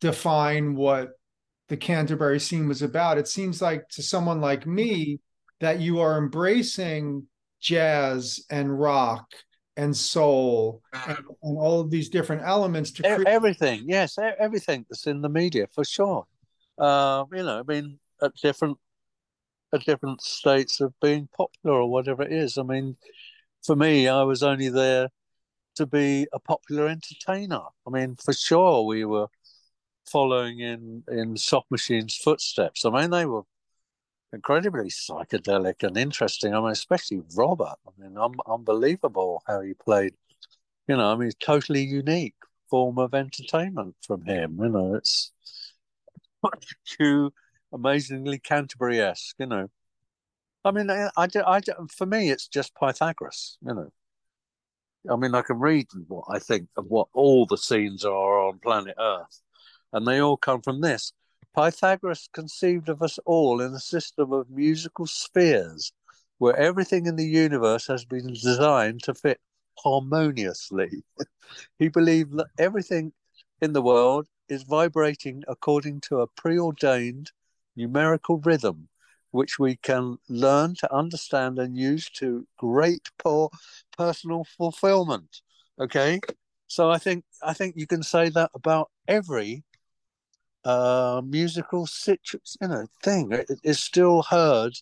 define 0.00 0.74
what 0.74 1.10
the 1.68 1.76
Canterbury 1.76 2.40
scene 2.40 2.68
was 2.68 2.82
about. 2.82 3.18
It 3.18 3.28
seems 3.28 3.62
like 3.62 3.88
to 3.90 4.02
someone 4.02 4.40
like 4.40 4.66
me 4.66 5.20
that 5.60 5.80
you 5.80 6.00
are 6.00 6.18
embracing 6.18 7.26
jazz 7.60 8.44
and 8.50 8.78
rock 8.78 9.26
and 9.76 9.96
soul 9.96 10.82
and, 10.92 11.18
and 11.42 11.58
all 11.58 11.80
of 11.80 11.90
these 11.90 12.08
different 12.08 12.42
elements 12.42 12.90
to 12.92 13.02
create 13.02 13.26
everything. 13.26 13.84
Yes, 13.86 14.18
everything 14.38 14.86
that's 14.88 15.06
in 15.06 15.20
the 15.20 15.28
media 15.28 15.66
for 15.74 15.84
sure. 15.84 16.26
Uh, 16.78 17.24
you 17.32 17.42
know, 17.42 17.60
I 17.60 17.62
mean, 17.62 17.98
at 18.22 18.34
different 18.36 18.78
at 19.74 19.84
different 19.84 20.22
states 20.22 20.80
of 20.80 20.94
being 21.00 21.28
popular 21.36 21.76
or 21.80 21.90
whatever 21.90 22.22
it 22.22 22.32
is. 22.32 22.56
I 22.56 22.62
mean, 22.62 22.96
for 23.64 23.76
me, 23.76 24.08
I 24.08 24.22
was 24.22 24.42
only 24.42 24.68
there 24.68 25.08
to 25.76 25.86
be 25.86 26.26
a 26.32 26.38
popular 26.38 26.88
entertainer. 26.88 27.62
I 27.86 27.90
mean, 27.90 28.16
for 28.16 28.32
sure, 28.32 28.84
we 28.84 29.04
were 29.04 29.26
following 30.10 30.60
in 30.60 31.04
in 31.10 31.36
Soft 31.36 31.70
Machine's 31.70 32.16
footsteps. 32.16 32.84
I 32.84 32.90
mean, 32.90 33.10
they 33.10 33.26
were 33.26 33.42
incredibly 34.36 34.90
psychedelic 34.90 35.82
and 35.82 35.96
interesting. 35.96 36.54
I 36.54 36.60
mean, 36.60 36.70
especially 36.70 37.22
Robert. 37.34 37.76
I 37.86 37.90
mean, 37.98 38.16
un- 38.16 38.46
unbelievable 38.46 39.42
how 39.46 39.62
he 39.62 39.74
played. 39.74 40.14
You 40.88 40.96
know, 40.96 41.12
I 41.12 41.16
mean, 41.16 41.32
totally 41.40 41.82
unique 41.82 42.36
form 42.70 42.98
of 42.98 43.14
entertainment 43.14 43.96
from 44.06 44.24
him. 44.24 44.58
You 44.62 44.68
know, 44.68 44.94
it's 44.94 45.32
much 46.42 46.76
too 46.84 47.32
amazingly 47.72 48.38
Canterbury 48.38 49.00
esque. 49.00 49.36
You 49.38 49.46
know, 49.46 49.68
I 50.64 50.70
mean, 50.70 50.90
I, 50.90 51.10
I, 51.16 51.28
I, 51.46 51.60
for 51.90 52.06
me, 52.06 52.30
it's 52.30 52.46
just 52.48 52.74
Pythagoras. 52.74 53.58
You 53.66 53.74
know, 53.74 53.90
I 55.10 55.16
mean, 55.16 55.34
I 55.34 55.42
can 55.42 55.58
read 55.58 55.86
what 56.08 56.24
I 56.28 56.38
think 56.38 56.68
of 56.76 56.86
what 56.86 57.08
all 57.14 57.46
the 57.46 57.58
scenes 57.58 58.04
are 58.04 58.40
on 58.46 58.58
planet 58.58 58.96
Earth, 58.98 59.40
and 59.92 60.06
they 60.06 60.20
all 60.20 60.36
come 60.36 60.60
from 60.60 60.82
this. 60.82 61.12
Pythagoras 61.56 62.28
conceived 62.34 62.90
of 62.90 63.02
us 63.02 63.18
all 63.24 63.62
in 63.62 63.72
a 63.72 63.80
system 63.80 64.32
of 64.32 64.50
musical 64.50 65.06
spheres 65.06 65.90
where 66.36 66.54
everything 66.56 67.06
in 67.06 67.16
the 67.16 67.26
universe 67.26 67.86
has 67.86 68.04
been 68.04 68.26
designed 68.26 69.02
to 69.02 69.14
fit 69.14 69.40
harmoniously. 69.78 71.02
he 71.78 71.88
believed 71.88 72.36
that 72.36 72.48
everything 72.58 73.12
in 73.62 73.72
the 73.72 73.80
world 73.80 74.26
is 74.50 74.64
vibrating 74.64 75.42
according 75.48 76.00
to 76.02 76.20
a 76.20 76.26
preordained 76.26 77.32
numerical 77.74 78.36
rhythm, 78.38 78.88
which 79.30 79.58
we 79.58 79.76
can 79.76 80.18
learn 80.28 80.74
to 80.74 80.94
understand 80.94 81.58
and 81.58 81.76
use 81.76 82.10
to 82.10 82.46
great 82.58 83.08
poor 83.18 83.48
personal 83.96 84.44
fulfillment. 84.44 85.40
Okay. 85.80 86.20
So 86.66 86.90
I 86.90 86.98
think 86.98 87.24
I 87.42 87.54
think 87.54 87.76
you 87.76 87.86
can 87.86 88.02
say 88.02 88.28
that 88.30 88.50
about 88.54 88.90
every 89.08 89.64
uh, 90.66 91.22
musical 91.24 91.86
situ- 91.86 92.40
you 92.60 92.68
know 92.68 92.86
thing. 93.02 93.32
It 93.32 93.60
is 93.62 93.80
still 93.80 94.22
heard 94.22 94.74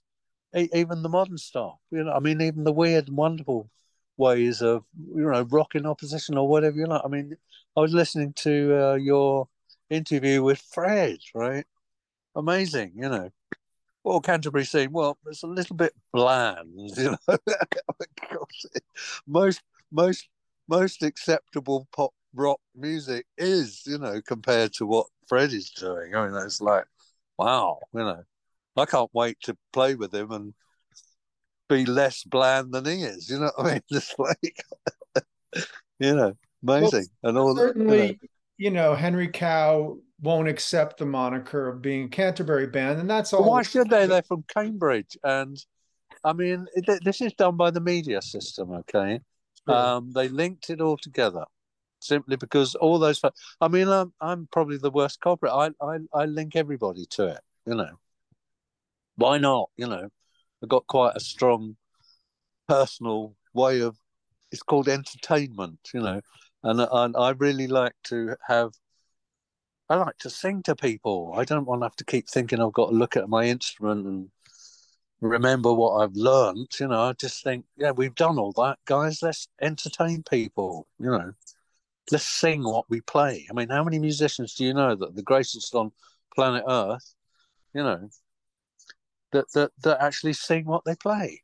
even 0.54 1.02
the 1.02 1.08
modern 1.08 1.38
stuff 1.38 1.74
you 1.90 2.02
know 2.02 2.12
i 2.12 2.20
mean 2.20 2.40
even 2.40 2.64
the 2.64 2.72
weird 2.72 3.08
and 3.08 3.16
wonderful 3.16 3.68
ways 4.16 4.62
of 4.62 4.84
you 5.14 5.30
know 5.30 5.42
rock 5.42 5.74
in 5.74 5.86
opposition 5.86 6.38
or 6.38 6.48
whatever 6.48 6.76
you 6.76 6.86
like 6.86 7.02
i 7.04 7.08
mean 7.08 7.36
i 7.76 7.80
was 7.80 7.92
listening 7.92 8.32
to 8.34 8.76
uh, 8.80 8.94
your 8.94 9.48
interview 9.90 10.42
with 10.42 10.60
fred 10.72 11.18
right? 11.34 11.66
Amazing 12.36 12.92
you 12.96 13.08
know. 13.08 13.30
Well 14.04 14.20
canterbury 14.20 14.64
scene 14.64 14.92
well 14.92 15.18
it's 15.26 15.42
a 15.42 15.48
little 15.48 15.76
bit 15.76 15.94
bland 16.12 16.70
you 16.96 17.16
know 17.28 17.38
most 19.26 19.62
most 19.90 20.28
most 20.68 21.02
acceptable 21.02 21.88
pop 21.94 22.12
rock 22.34 22.60
music 22.74 23.26
is 23.38 23.82
you 23.86 23.98
know 23.98 24.20
compared 24.26 24.72
to 24.74 24.86
what 24.86 25.06
Fred 25.28 25.52
is 25.52 25.70
doing. 25.70 26.14
I 26.14 26.26
mean, 26.26 26.36
it's 26.44 26.60
like, 26.60 26.84
wow, 27.38 27.78
you 27.92 28.00
know, 28.00 28.22
I 28.76 28.84
can't 28.84 29.10
wait 29.12 29.38
to 29.44 29.56
play 29.72 29.94
with 29.94 30.14
him 30.14 30.30
and 30.32 30.54
be 31.68 31.86
less 31.86 32.22
bland 32.24 32.72
than 32.72 32.84
he 32.84 33.02
is. 33.02 33.28
You 33.30 33.40
know 33.40 33.50
what 33.56 33.66
I 33.66 33.72
mean? 33.74 33.82
Just 33.92 34.18
like, 34.18 34.62
you 35.98 36.14
know, 36.14 36.36
amazing. 36.62 37.06
Well, 37.22 37.30
and 37.30 37.38
all 37.38 37.56
certainly, 37.56 37.98
you 37.98 38.08
know. 38.08 38.14
you 38.58 38.70
know, 38.70 38.94
Henry 38.94 39.28
Cow 39.28 39.98
won't 40.20 40.48
accept 40.48 40.98
the 40.98 41.06
moniker 41.06 41.68
of 41.68 41.82
being 41.82 42.04
a 42.04 42.08
Canterbury 42.08 42.66
band, 42.66 43.00
and 43.00 43.08
that's 43.08 43.32
all. 43.32 43.48
why 43.48 43.62
should 43.62 43.88
they? 43.88 44.06
They're 44.06 44.22
from 44.22 44.44
Cambridge, 44.48 45.16
and 45.22 45.56
I 46.22 46.32
mean, 46.32 46.66
this 47.02 47.20
is 47.20 47.32
done 47.34 47.56
by 47.56 47.70
the 47.70 47.80
media 47.80 48.20
system. 48.22 48.72
Okay, 48.72 49.20
sure. 49.66 49.76
um, 49.76 50.12
they 50.12 50.28
linked 50.28 50.70
it 50.70 50.80
all 50.80 50.96
together 50.96 51.44
simply 52.04 52.36
because 52.36 52.74
all 52.74 52.98
those. 52.98 53.20
I 53.60 53.68
mean, 53.68 53.88
I'm, 53.88 54.12
I'm 54.20 54.48
probably 54.50 54.78
the 54.78 54.90
worst 54.90 55.20
culprit. 55.20 55.52
I, 55.52 55.70
I 55.80 55.98
I 56.12 56.24
link 56.26 56.56
everybody 56.56 57.06
to 57.10 57.26
it. 57.28 57.40
You 57.66 57.74
know, 57.74 57.98
why 59.16 59.38
not? 59.38 59.70
You 59.76 59.88
know, 59.88 60.08
I've 60.62 60.68
got 60.68 60.86
quite 60.86 61.16
a 61.16 61.20
strong 61.20 61.76
personal 62.68 63.34
way 63.52 63.80
of. 63.80 63.96
It's 64.52 64.62
called 64.62 64.88
entertainment. 64.88 65.78
You 65.92 66.00
know, 66.00 66.20
and 66.62 66.80
and 66.80 67.16
I 67.16 67.30
really 67.30 67.66
like 67.66 67.94
to 68.04 68.36
have. 68.48 68.72
I 69.88 69.96
like 69.96 70.16
to 70.18 70.30
sing 70.30 70.62
to 70.62 70.74
people. 70.74 71.34
I 71.36 71.44
don't 71.44 71.66
want 71.66 71.82
to 71.82 71.86
have 71.86 71.96
to 71.96 72.04
keep 72.04 72.28
thinking 72.28 72.60
I've 72.60 72.72
got 72.72 72.88
to 72.88 72.96
look 72.96 73.16
at 73.16 73.28
my 73.28 73.44
instrument 73.44 74.06
and 74.06 74.30
remember 75.20 75.72
what 75.72 76.02
I've 76.02 76.14
learned. 76.14 76.68
You 76.78 76.88
know, 76.88 77.00
I 77.00 77.12
just 77.12 77.42
think, 77.42 77.64
yeah, 77.76 77.90
we've 77.90 78.14
done 78.14 78.38
all 78.38 78.52
that, 78.52 78.78
guys. 78.84 79.22
Let's 79.22 79.48
entertain 79.60 80.22
people. 80.22 80.86
You 80.98 81.10
know, 81.10 81.32
let's 82.10 82.28
sing 82.28 82.62
what 82.62 82.88
we 82.88 83.00
play. 83.00 83.46
I 83.50 83.54
mean, 83.54 83.68
how 83.68 83.84
many 83.84 83.98
musicians 83.98 84.54
do 84.54 84.64
you 84.64 84.74
know 84.74 84.94
that 84.94 85.14
the 85.16 85.22
greatest 85.22 85.74
on 85.74 85.92
planet 86.34 86.64
Earth, 86.68 87.14
you 87.72 87.82
know, 87.82 88.08
that 89.32 89.46
that 89.54 89.70
that 89.82 90.02
actually 90.02 90.34
sing 90.34 90.64
what 90.66 90.84
they 90.84 90.96
play, 90.96 91.42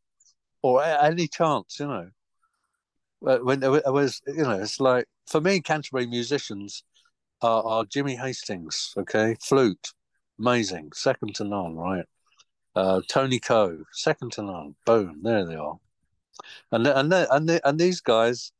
or 0.62 0.83
any 0.85 1.29
chance, 1.29 1.79
you 1.81 1.87
know. 1.87 2.11
When 3.20 3.62
it 3.62 3.92
was, 3.92 4.23
you 4.27 4.44
know, 4.44 4.61
it's 4.61 4.81
like 4.81 5.07
for 5.27 5.40
me, 5.42 5.61
Canterbury 5.61 6.07
musicians 6.07 6.85
are, 7.42 7.62
are 7.62 7.85
Jimmy 7.85 8.16
Hastings, 8.16 8.94
okay, 8.96 9.37
flute, 9.42 9.92
amazing, 10.38 10.92
second 10.94 11.35
to 11.37 11.44
none, 11.44 11.77
right? 11.77 12.05
Uh, 12.75 13.03
Tony 13.09 13.38
Coe, 13.38 13.85
second 13.92 14.33
to 14.33 14.42
none. 14.42 14.75
Boom, 14.87 15.20
there 15.23 15.44
they 15.44 15.57
are. 15.57 15.79
And 16.73 16.87
and 16.87 17.12
and 17.12 17.61
and 17.62 17.79
these 17.79 18.01
guys, 18.01 18.53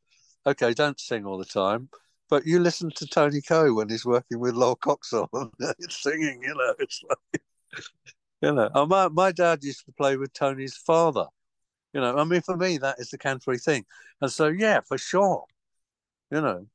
okay, 0.47 0.75
don't 0.75 0.99
sing 1.01 1.25
all 1.25 1.39
the 1.39 1.45
time, 1.45 1.89
but 2.29 2.47
you 2.47 2.61
listen 2.61 2.91
to 2.97 3.07
Tony 3.07 3.41
Coe 3.41 3.75
when 3.75 3.89
he's 3.89 4.07
working 4.07 4.39
with 4.39 4.55
Coxhill 4.55 5.29
and 5.33 5.75
it's 5.79 6.03
singing, 6.03 6.41
you 6.43 6.55
know, 6.55 6.75
it's 6.79 7.03
like, 7.09 7.43
you 8.43 8.53
know, 8.53 8.71
oh, 8.75 8.87
my, 8.87 9.09
my 9.09 9.33
dad 9.33 9.63
used 9.63 9.85
to 9.87 9.93
play 9.93 10.17
with 10.17 10.33
Tony's 10.33 10.77
father. 10.77 11.27
You 11.93 12.01
know, 12.01 12.17
I 12.17 12.25
mean, 12.25 12.41
for 12.41 12.57
me, 12.57 12.79
that 12.79 12.97
is 12.99 13.11
the 13.11 13.19
Canterbury 13.19 13.59
thing. 13.59 13.85
And 14.21 14.31
so, 14.31 14.47
yeah, 14.47 14.81
for 14.87 14.97
sure, 14.97 15.45
you 16.31 16.41
know, 16.41 16.67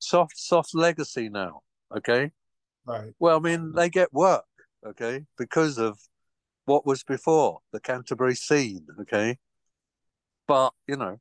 soft, 0.00 0.36
soft 0.36 0.74
legacy 0.74 1.28
now. 1.28 1.62
Okay. 1.96 2.32
Right. 2.84 3.12
Well, 3.20 3.36
I 3.36 3.40
mean, 3.40 3.72
they 3.72 3.88
get 3.88 4.12
work. 4.12 4.44
Okay. 4.84 5.24
Because 5.38 5.78
of 5.78 5.98
what 6.64 6.84
was 6.84 7.04
before 7.04 7.60
the 7.72 7.80
Canterbury 7.80 8.34
scene. 8.34 8.86
Okay. 9.02 9.38
But, 10.48 10.72
you 10.88 10.96
know, 10.96 11.20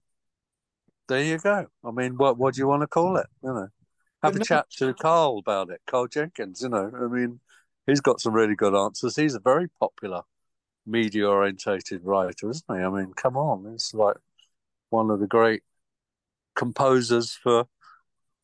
there 1.07 1.23
you 1.23 1.37
go. 1.37 1.67
I 1.83 1.91
mean, 1.91 2.17
what 2.17 2.37
what 2.37 2.53
do 2.53 2.59
you 2.59 2.67
want 2.67 2.81
to 2.81 2.87
call 2.87 3.17
it? 3.17 3.27
You 3.43 3.53
know, 3.53 3.67
have 4.23 4.35
a 4.35 4.43
chat 4.43 4.69
to 4.77 4.93
Karl 4.93 5.39
about 5.39 5.69
it. 5.69 5.81
Karl 5.87 6.07
Jenkins. 6.07 6.61
You 6.61 6.69
know, 6.69 6.91
I 6.93 7.07
mean, 7.07 7.39
he's 7.85 8.01
got 8.01 8.19
some 8.19 8.33
really 8.33 8.55
good 8.55 8.75
answers. 8.75 9.15
He's 9.15 9.35
a 9.35 9.39
very 9.39 9.67
popular 9.79 10.21
media 10.85 11.27
orientated 11.27 12.01
writer, 12.03 12.49
isn't 12.49 12.65
he? 12.67 12.83
I 12.83 12.89
mean, 12.89 13.13
come 13.13 13.37
on, 13.37 13.71
he's 13.71 13.93
like 13.93 14.17
one 14.89 15.09
of 15.09 15.19
the 15.19 15.27
great 15.27 15.63
composers 16.55 17.33
for 17.33 17.65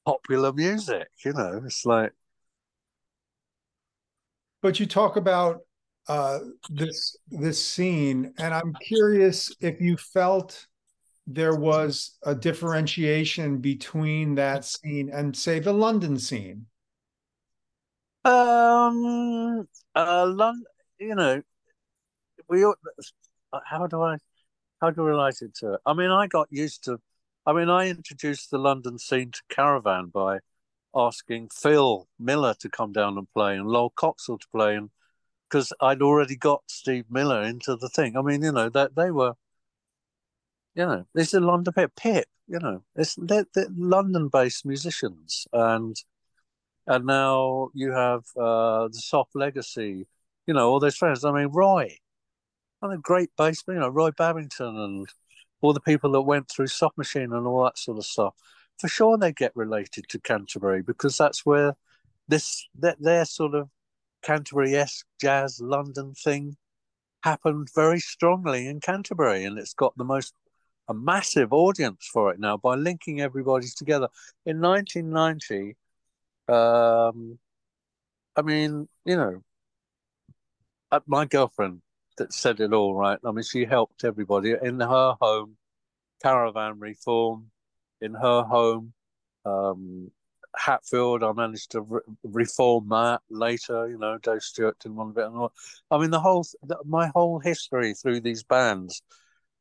popular 0.06 0.54
music. 0.54 1.08
You 1.24 1.34
know, 1.34 1.62
it's 1.66 1.86
like. 1.86 2.14
But 4.62 4.80
you 4.80 4.86
talk 4.86 5.16
about 5.16 5.62
uh, 6.08 6.40
this 6.70 7.16
this 7.30 7.64
scene, 7.66 8.34
and 8.38 8.54
I'm 8.54 8.74
curious 8.74 9.56
if 9.60 9.82
you 9.82 9.98
felt 9.98 10.68
there 11.28 11.56
was 11.56 12.18
a 12.24 12.36
differentiation 12.36 13.60
between 13.60 14.36
that 14.36 14.66
scene 14.66 15.10
and 15.10 15.36
say 15.36 15.60
the 15.60 15.74
London 15.74 16.18
scene? 16.18 16.66
Um, 18.24 19.68
uh, 19.96 20.26
London, 20.28 20.66
you 21.00 21.16
know, 21.16 21.42
we. 22.48 22.66
How 23.66 23.86
do 23.88 24.02
I, 24.02 24.18
how 24.80 24.92
do 24.92 25.04
I 25.04 25.06
relate 25.06 25.42
it 25.42 25.56
to 25.56 25.74
it? 25.74 25.82
I 25.86 25.94
mean, 25.94 26.10
I 26.10 26.28
got 26.28 26.48
used 26.52 26.84
to. 26.86 27.00
I 27.46 27.54
mean, 27.54 27.70
I 27.70 27.90
introduced 27.90 28.52
the 28.52 28.60
London 28.60 29.00
scene 29.00 29.32
to 29.32 29.42
Caravan 29.50 30.08
by 30.08 30.40
asking 30.96 31.50
Phil 31.50 32.08
Miller 32.20 32.54
to 32.60 32.70
come 32.70 32.92
down 32.92 33.18
and 33.18 33.28
play 33.34 33.56
and 33.56 33.68
Lol 33.68 33.92
Coxhill 33.98 34.40
to 34.40 34.48
play, 34.54 34.76
and 34.76 34.90
because 35.50 35.74
I'd 35.82 36.02
already 36.02 36.36
got 36.36 36.64
Steve 36.68 37.06
Miller 37.10 37.42
into 37.44 37.76
the 37.76 37.90
thing. 37.90 38.16
I 38.16 38.22
mean, 38.22 38.44
you 38.44 38.52
know, 38.52 38.70
that 38.70 38.96
they 38.96 39.12
were 39.12 39.34
you 40.76 40.86
know, 40.86 41.06
this 41.14 41.34
is 41.34 41.42
London 41.42 41.74
Pip. 41.74 41.92
Pip, 41.96 42.26
you 42.48 42.60
know, 42.60 42.84
it's 42.96 43.16
they're, 43.16 43.46
they're 43.54 43.68
London-based 43.76 44.66
musicians, 44.66 45.48
and 45.54 45.96
and 46.88 47.06
now 47.06 47.70
you 47.74 47.92
have 47.92 48.24
uh, 48.38 48.88
the 48.88 49.00
Soft 49.00 49.36
Legacy, 49.36 50.08
you 50.48 50.54
know, 50.54 50.70
all 50.70 50.80
those 50.80 50.98
friends. 50.98 51.24
I 51.26 51.32
mean, 51.32 51.50
Roy, 51.52 51.98
what 52.80 52.94
a 52.94 52.98
great 52.98 53.30
bass, 53.38 53.64
you 53.68 53.76
know, 53.76 53.90
Roy 53.90 54.12
Babbington 54.12 54.84
and 54.84 55.08
all 55.62 55.74
the 55.74 55.80
people 55.80 56.12
that 56.14 56.22
went 56.22 56.50
through 56.50 56.68
Soft 56.68 56.98
Machine 56.98 57.34
and 57.34 57.46
all 57.46 57.64
that 57.66 57.78
sort 57.78 57.98
of 57.98 58.06
stuff, 58.06 58.34
for 58.80 58.88
sure 58.88 59.18
they 59.18 59.32
get 59.32 59.56
related 59.56 60.06
to 60.10 60.20
Canterbury 60.20 60.82
because 60.82 61.18
that's 61.18 61.46
where 61.46 61.76
this 62.28 62.68
that 62.80 63.02
their 63.02 63.26
sort 63.26 63.56
of 63.56 63.70
Canterbury-esque 64.24 65.06
jazz 65.20 65.60
London 65.60 66.14
thing 66.14 66.56
happened 67.24 67.70
very 67.76 68.00
strongly 68.00 68.68
in 68.68 68.80
Canterbury, 68.80 69.44
and 69.44 69.60
it's 69.60 69.74
got 69.74 69.96
the 69.98 70.04
most 70.04 70.34
a 70.92 70.94
massive 70.94 71.54
audience 71.54 72.10
for 72.12 72.32
it 72.34 72.40
now 72.40 72.58
by 72.58 72.76
linking 72.76 73.22
everybody 73.22 73.68
together. 73.76 74.10
In 74.46 74.60
1990, 74.60 75.78
um, 76.50 77.40
I 78.36 78.42
mean, 78.42 78.88
you 79.06 79.16
know, 79.16 79.44
uh, 80.92 81.00
my 81.08 81.26
girlfriend 81.26 81.82
that 82.18 82.34
said 82.34 82.60
it 82.60 82.74
all 82.74 82.94
right. 82.94 83.18
I 83.26 83.32
mean, 83.32 83.44
she 83.44 83.64
helped 83.66 84.04
everybody 84.04 84.54
in 84.62 84.82
her 84.82 85.16
home, 85.22 85.56
caravan 86.22 86.80
reform, 86.80 87.52
in 88.02 88.14
her 88.14 88.44
home, 88.44 88.94
um, 89.46 90.12
Hatfield. 90.54 91.24
I 91.24 91.32
managed 91.32 91.72
to 91.72 91.82
re- 91.82 92.02
reform 92.24 92.90
that 92.90 93.22
later. 93.30 93.88
You 93.88 93.98
know, 93.98 94.18
Dave 94.18 94.42
Stewart 94.42 94.76
want 94.86 95.12
a 95.12 95.14
bit. 95.14 95.32
More. 95.32 95.52
I 95.90 95.98
mean, 95.98 96.12
the 96.12 96.20
whole 96.20 96.46
my 96.86 97.08
whole 97.08 97.40
history 97.40 97.94
through 97.94 98.20
these 98.20 98.44
bands, 98.44 99.02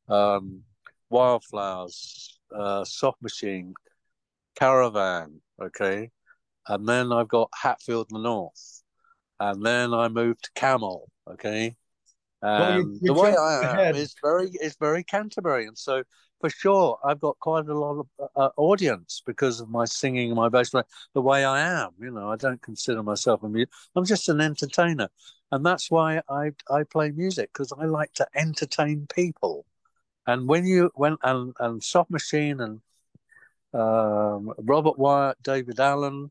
um, 0.09 0.65
Wilde 1.11 1.45
Flowers, 1.45 2.39
uh, 2.55 2.85
Soft 2.85 3.21
Machine, 3.23 3.75
Caravan. 4.55 5.41
Okay, 5.61 6.11
and 6.69 6.89
then 6.89 7.13
I've 7.13 7.29
got 7.29 7.51
Hatfield 7.55 8.09
in 8.11 8.15
the 8.15 8.23
North, 8.23 8.83
and 9.39 9.65
then 9.65 9.93
I 9.93 10.09
moved 10.09 10.45
to 10.45 10.51
Camel. 10.55 11.11
Okay, 11.29 11.77
um, 12.43 12.59
well, 12.59 12.81
you, 12.81 13.01
the 13.05 13.15
way 13.15 13.37
I 13.37 13.91
am 13.91 13.95
is 13.95 14.15
very 14.23 14.51
is 14.63 14.77
very 14.81 15.05
Canterbury, 15.05 15.67
and 15.67 15.77
so 15.77 16.03
for 16.41 16.49
sure 16.49 16.99
I've 17.05 17.21
got 17.21 17.39
quite 17.39 17.67
a 17.69 17.79
lot 17.79 17.99
of 18.01 18.07
uh, 18.19 18.41
uh, 18.41 18.51
audience 18.57 19.23
because 19.27 19.61
of 19.61 19.69
my 19.69 19.85
singing 19.85 20.29
and 20.31 20.37
my 20.37 20.49
bass 20.49 20.71
playing. 20.71 20.87
The 21.15 21.21
way 21.21 21.45
I 21.45 21.61
am, 21.61 21.91
you 22.01 22.11
know, 22.11 22.31
I 22.31 22.37
don't 22.37 22.63
consider 22.63 23.03
myself 23.03 23.43
a 23.43 23.49
mute. 23.49 23.69
I'm 23.95 24.07
just 24.07 24.29
an 24.31 24.41
entertainer, 24.41 25.09
and 25.53 25.65
that's 25.67 25.91
why 25.91 26.23
I 26.31 26.53
I 26.71 26.85
play 26.85 27.11
music 27.11 27.51
because 27.53 27.73
I 27.79 27.85
like 27.85 28.15
to 28.15 28.27
entertain 28.35 29.07
people. 29.15 29.67
And 30.31 30.47
when 30.47 30.65
you 30.65 30.91
went 30.95 31.19
and 31.25 31.53
and 31.59 31.83
Soft 31.83 32.11
Machine 32.11 32.61
and 32.61 32.81
um, 33.75 34.55
Robert 34.59 34.97
Wyatt, 34.97 35.43
Daevid 35.43 35.81
Allen, 35.81 36.31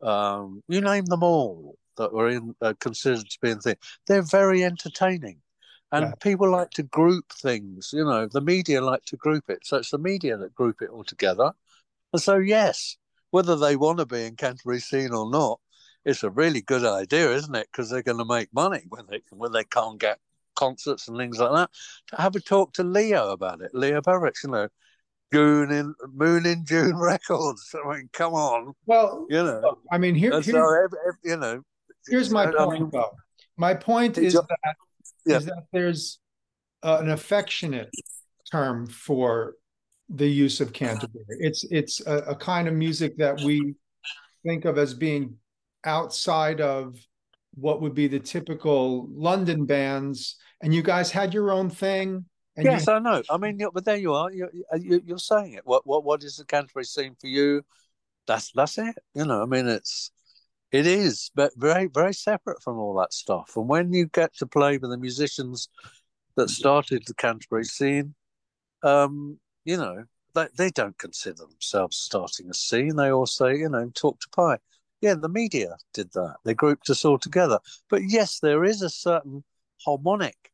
um, 0.00 0.62
you 0.68 0.80
name 0.80 1.06
them 1.06 1.24
all 1.24 1.76
that 1.96 2.12
were 2.12 2.28
in 2.28 2.54
uh, 2.60 2.74
considered 2.78 3.28
to 3.28 3.38
be 3.42 3.50
in 3.50 3.60
thing. 3.60 3.76
They're 4.06 4.22
very 4.22 4.62
entertaining, 4.62 5.38
and 5.90 6.06
yeah. 6.06 6.12
people 6.20 6.48
like 6.48 6.70
to 6.72 6.84
group 6.84 7.32
things. 7.32 7.90
You 7.92 8.04
know, 8.04 8.28
the 8.28 8.40
media 8.40 8.80
like 8.80 9.04
to 9.06 9.16
group 9.16 9.50
it, 9.50 9.66
so 9.66 9.78
it's 9.78 9.90
the 9.90 9.98
media 9.98 10.36
that 10.36 10.54
group 10.54 10.80
it 10.80 10.90
all 10.90 11.04
together. 11.04 11.52
And 12.12 12.22
so, 12.22 12.36
yes, 12.36 12.96
whether 13.30 13.56
they 13.56 13.74
want 13.74 13.98
to 13.98 14.06
be 14.06 14.24
in 14.24 14.36
Canterbury 14.36 14.78
scene 14.78 15.12
or 15.12 15.28
not, 15.28 15.58
it's 16.04 16.22
a 16.22 16.30
really 16.30 16.60
good 16.60 16.84
idea, 16.84 17.32
isn't 17.32 17.56
it? 17.56 17.68
Because 17.72 17.90
they're 17.90 18.02
going 18.02 18.18
to 18.18 18.24
make 18.24 18.54
money 18.54 18.84
when 18.88 19.06
they 19.10 19.22
when 19.30 19.50
they 19.50 19.64
can't 19.64 19.98
get 19.98 20.20
concerts 20.56 21.08
and 21.08 21.16
things 21.16 21.38
like 21.38 21.52
that. 21.52 21.70
To 22.08 22.22
have 22.22 22.34
a 22.36 22.40
talk 22.40 22.72
to 22.74 22.82
Leo 22.82 23.30
about 23.30 23.60
it, 23.60 23.70
Leo 23.74 24.00
Beveridge, 24.00 24.40
you 24.44 24.50
know, 24.50 24.68
June 25.32 25.70
in 25.70 25.94
Moon 26.12 26.46
in 26.46 26.64
June 26.64 26.96
records. 26.98 27.74
I 27.74 27.88
mean, 27.88 28.08
come 28.12 28.34
on. 28.34 28.72
Well, 28.86 29.26
you 29.28 29.42
know, 29.42 29.78
I 29.92 29.98
mean, 29.98 30.14
here, 30.14 30.42
so 30.42 30.50
every, 30.50 30.98
every, 31.06 31.20
you 31.24 31.36
know, 31.36 31.62
Here's 32.08 32.30
my 32.30 32.46
point, 32.46 32.92
though. 32.92 33.10
My 33.56 33.74
point 33.74 34.18
is 34.18 34.34
that 34.34 34.46
yeah. 35.24 35.36
is 35.36 35.46
that 35.46 35.64
there's 35.72 36.18
uh, 36.82 36.98
an 37.00 37.10
affectionate 37.10 37.90
term 38.50 38.86
for 38.86 39.54
the 40.08 40.28
use 40.28 40.60
of 40.60 40.72
Canterbury. 40.72 41.24
It's 41.28 41.64
it's 41.70 42.00
a, 42.06 42.18
a, 42.18 42.36
kind 42.36 42.68
of 42.68 42.74
music 42.74 43.16
that 43.18 43.40
we 43.40 43.74
think 44.44 44.64
of 44.64 44.78
as 44.78 44.94
being 44.94 45.34
outside 45.84 46.60
of 46.60 46.96
what 47.54 47.80
would 47.80 47.94
be 47.94 48.06
the 48.06 48.20
typical 48.20 49.08
London 49.10 49.64
bands. 49.66 50.36
And 50.62 50.74
you 50.74 50.82
guys 50.82 51.10
had 51.10 51.34
your 51.34 51.50
own 51.50 51.70
thing. 51.70 52.24
yes, 52.56 52.86
you... 52.86 52.94
I 52.94 52.98
know. 52.98 53.22
I 53.30 53.36
mean, 53.36 53.60
but 53.72 53.84
there 53.84 53.96
you 53.96 54.14
are. 54.14 54.32
You're, 54.32 54.50
you're 54.78 55.18
saying 55.18 55.54
it. 55.54 55.66
What 55.66 55.86
what 55.86 56.04
what 56.04 56.22
is 56.24 56.36
the 56.36 56.44
Canterbury 56.44 56.84
scene 56.84 57.14
for 57.20 57.26
you? 57.26 57.62
That's 58.26 58.52
that's 58.52 58.78
it. 58.78 58.96
You 59.14 59.24
know, 59.24 59.42
I 59.42 59.46
mean, 59.46 59.68
it's 59.68 60.10
it 60.72 60.86
is, 60.86 61.30
but 61.34 61.52
very, 61.56 61.86
very 61.86 62.12
separate 62.12 62.62
from 62.62 62.78
all 62.78 62.94
that 62.96 63.12
stuff. 63.12 63.52
And 63.56 63.68
when 63.68 63.92
you 63.92 64.06
get 64.06 64.34
to 64.38 64.46
play 64.46 64.78
with 64.78 64.90
the 64.90 64.98
musicians 64.98 65.68
that 66.36 66.50
started 66.50 67.04
the 67.06 67.14
Canterbury 67.14 67.64
scene, 67.64 68.14
um, 68.82 69.38
you 69.64 69.76
know, 69.76 70.04
they, 70.34 70.48
they 70.56 70.70
don't 70.70 70.98
consider 70.98 71.44
themselves 71.44 71.96
starting 71.96 72.50
a 72.50 72.54
scene. 72.54 72.96
They 72.96 73.10
all 73.10 73.26
say, 73.26 73.56
you 73.56 73.68
know, 73.68 73.90
talk 73.94 74.20
to 74.20 74.28
Pye. 74.34 74.58
Yeah, 75.00 75.14
the 75.14 75.28
media 75.28 75.76
did 75.94 76.12
that. 76.12 76.36
They 76.44 76.54
grouped 76.54 76.90
us 76.90 77.04
all 77.04 77.18
together. 77.18 77.58
But 77.88 78.02
yes, 78.06 78.40
there 78.40 78.64
is 78.64 78.82
a 78.82 78.90
certain 78.90 79.44
harmonic 79.84 80.52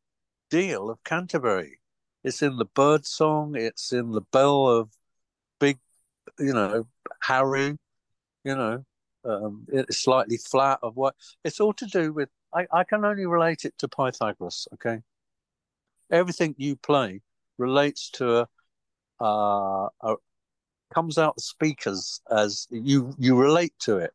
deal 0.50 0.90
of 0.90 1.02
Canterbury. 1.04 1.80
It's 2.24 2.42
in 2.42 2.56
the 2.56 2.64
bird 2.64 3.06
song, 3.06 3.54
it's 3.56 3.92
in 3.92 4.12
the 4.12 4.20
bell 4.20 4.68
of 4.68 4.90
big, 5.58 5.78
you 6.38 6.52
know, 6.52 6.86
Harry, 7.22 7.76
you 8.44 8.54
know, 8.54 8.84
um, 9.24 9.66
it's 9.68 10.02
slightly 10.02 10.36
flat 10.36 10.78
of 10.82 10.96
what 10.96 11.14
it's 11.44 11.60
all 11.60 11.72
to 11.74 11.86
do 11.86 12.12
with 12.12 12.28
I, 12.54 12.66
I 12.72 12.84
can 12.84 13.04
only 13.04 13.26
relate 13.26 13.64
it 13.64 13.74
to 13.78 13.88
pythagoras 13.88 14.66
okay 14.74 14.98
everything 16.10 16.54
you 16.58 16.76
play 16.76 17.20
relates 17.58 18.10
to 18.10 18.38
a, 18.38 18.48
uh, 19.24 19.88
a 20.00 20.14
comes 20.92 21.18
out 21.18 21.36
the 21.36 21.42
speakers 21.42 22.20
as 22.30 22.66
you 22.70 23.14
you 23.18 23.38
relate 23.38 23.74
to 23.80 23.96
it 23.98 24.12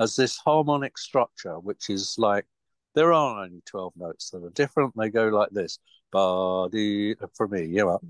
as 0.00 0.16
this 0.16 0.38
harmonic 0.38 0.96
structure 0.96 1.58
which 1.58 1.90
is 1.90 2.14
like 2.16 2.46
there 2.94 3.12
are 3.12 3.44
only 3.44 3.62
12 3.66 3.92
notes 3.96 4.30
that 4.30 4.42
are 4.42 4.50
different 4.50 4.94
they 4.96 5.10
go 5.10 5.28
like 5.28 5.50
this 5.50 5.78
body 6.12 7.14
uh, 7.20 7.26
for 7.34 7.48
me 7.48 7.64
you 7.64 7.84
know. 7.84 8.00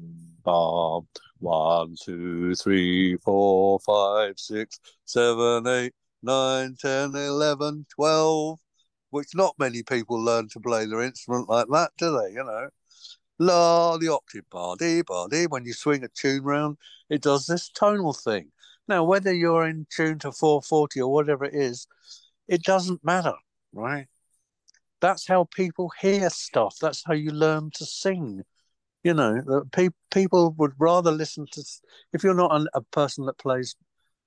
Bob. 0.44 1.06
One, 1.38 1.96
two, 2.00 2.54
three, 2.54 3.16
four, 3.16 3.80
five, 3.80 4.38
six, 4.38 4.78
seven, 5.04 5.66
eight, 5.66 5.92
9, 6.22 6.76
10, 6.80 7.14
11, 7.14 7.86
12, 7.94 8.58
which 9.10 9.34
not 9.34 9.54
many 9.58 9.82
people 9.82 10.22
learn 10.22 10.48
to 10.48 10.60
play 10.60 10.86
their 10.86 11.02
instrument 11.02 11.48
like 11.48 11.66
that, 11.70 11.90
do 11.98 12.18
they? 12.18 12.32
You 12.32 12.44
know, 12.44 12.68
la, 13.38 13.98
the 13.98 14.08
octave, 14.08 14.48
bar, 14.50 14.76
bar, 15.06 15.28
dee. 15.28 15.46
When 15.46 15.64
you 15.64 15.72
swing 15.72 16.04
a 16.04 16.08
tune 16.08 16.44
round, 16.44 16.78
it 17.10 17.22
does 17.22 17.46
this 17.46 17.68
tonal 17.68 18.14
thing. 18.14 18.50
Now, 18.88 19.04
whether 19.04 19.32
you're 19.32 19.66
in 19.66 19.86
tune 19.94 20.18
to 20.20 20.32
440 20.32 21.00
or 21.02 21.12
whatever 21.12 21.44
it 21.44 21.54
is, 21.54 21.86
it 22.48 22.62
doesn't 22.62 23.04
matter, 23.04 23.34
right? 23.72 24.06
That's 25.04 25.28
how 25.28 25.44
people 25.44 25.92
hear 26.00 26.30
stuff. 26.30 26.78
That's 26.80 27.04
how 27.04 27.12
you 27.12 27.30
learn 27.30 27.70
to 27.74 27.84
sing. 27.84 28.42
You 29.02 29.12
know, 29.12 29.64
pe- 29.70 29.90
people 30.10 30.54
would 30.56 30.72
rather 30.78 31.12
listen 31.12 31.44
to, 31.52 31.62
if 32.14 32.24
you're 32.24 32.32
not 32.32 32.56
an, 32.56 32.68
a 32.72 32.80
person 32.80 33.26
that 33.26 33.36
plays 33.36 33.76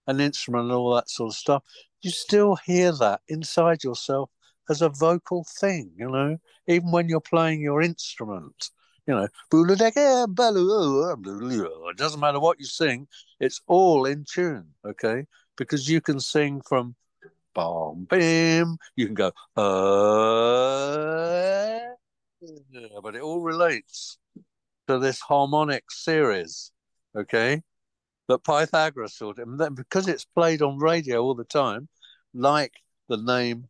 an 0.06 0.20
instrument 0.20 0.66
and 0.66 0.74
all 0.74 0.94
that 0.94 1.10
sort 1.10 1.32
of 1.32 1.36
stuff, 1.36 1.63
you 2.04 2.12
still 2.12 2.58
hear 2.63 2.92
that 2.92 3.22
inside 3.28 3.84
yourself 3.84 4.30
as 4.70 4.84
a 4.84 4.90
vocal 4.90 5.48
thing, 5.60 5.94
you 5.98 6.12
know, 6.12 6.38
even 6.68 6.92
when 6.92 7.10
you're 7.10 7.22
playing 7.22 7.60
your 7.60 7.82
instrument. 7.82 8.70
You 9.08 9.16
know, 9.16 9.24
it 9.24 9.32
doesn't 11.98 12.20
matter 12.20 12.40
what 12.40 12.60
you 12.60 12.66
sing, 12.66 13.08
it's 13.40 13.62
all 13.66 14.06
in 14.06 14.26
tune, 14.32 14.76
okay? 14.86 15.26
Because 15.58 15.90
you 15.90 16.02
can 16.02 16.20
sing 16.20 16.62
from 16.70 16.96
bam, 17.58 18.06
bam, 18.10 18.78
you 18.96 19.08
can 19.08 19.15
go, 19.15 19.32
uh, 19.58 19.80
but 23.02 23.15
it 23.15 23.21
all 23.21 23.42
relates 23.42 24.17
to 24.88 25.00
this 25.00 25.19
harmonic 25.19 25.92
series, 25.92 26.71
okay? 27.15 27.62
that 28.27 28.44
Pythagoras 28.44 29.17
thought 29.17 29.38
then 29.38 29.73
because 29.73 30.08
it's 30.08 30.25
played 30.25 30.62
on 30.62 30.77
radio 30.77 31.21
all 31.21 31.36
the 31.36 31.46
time, 31.46 31.88
like 32.34 32.73
the 33.08 33.17
name, 33.17 33.67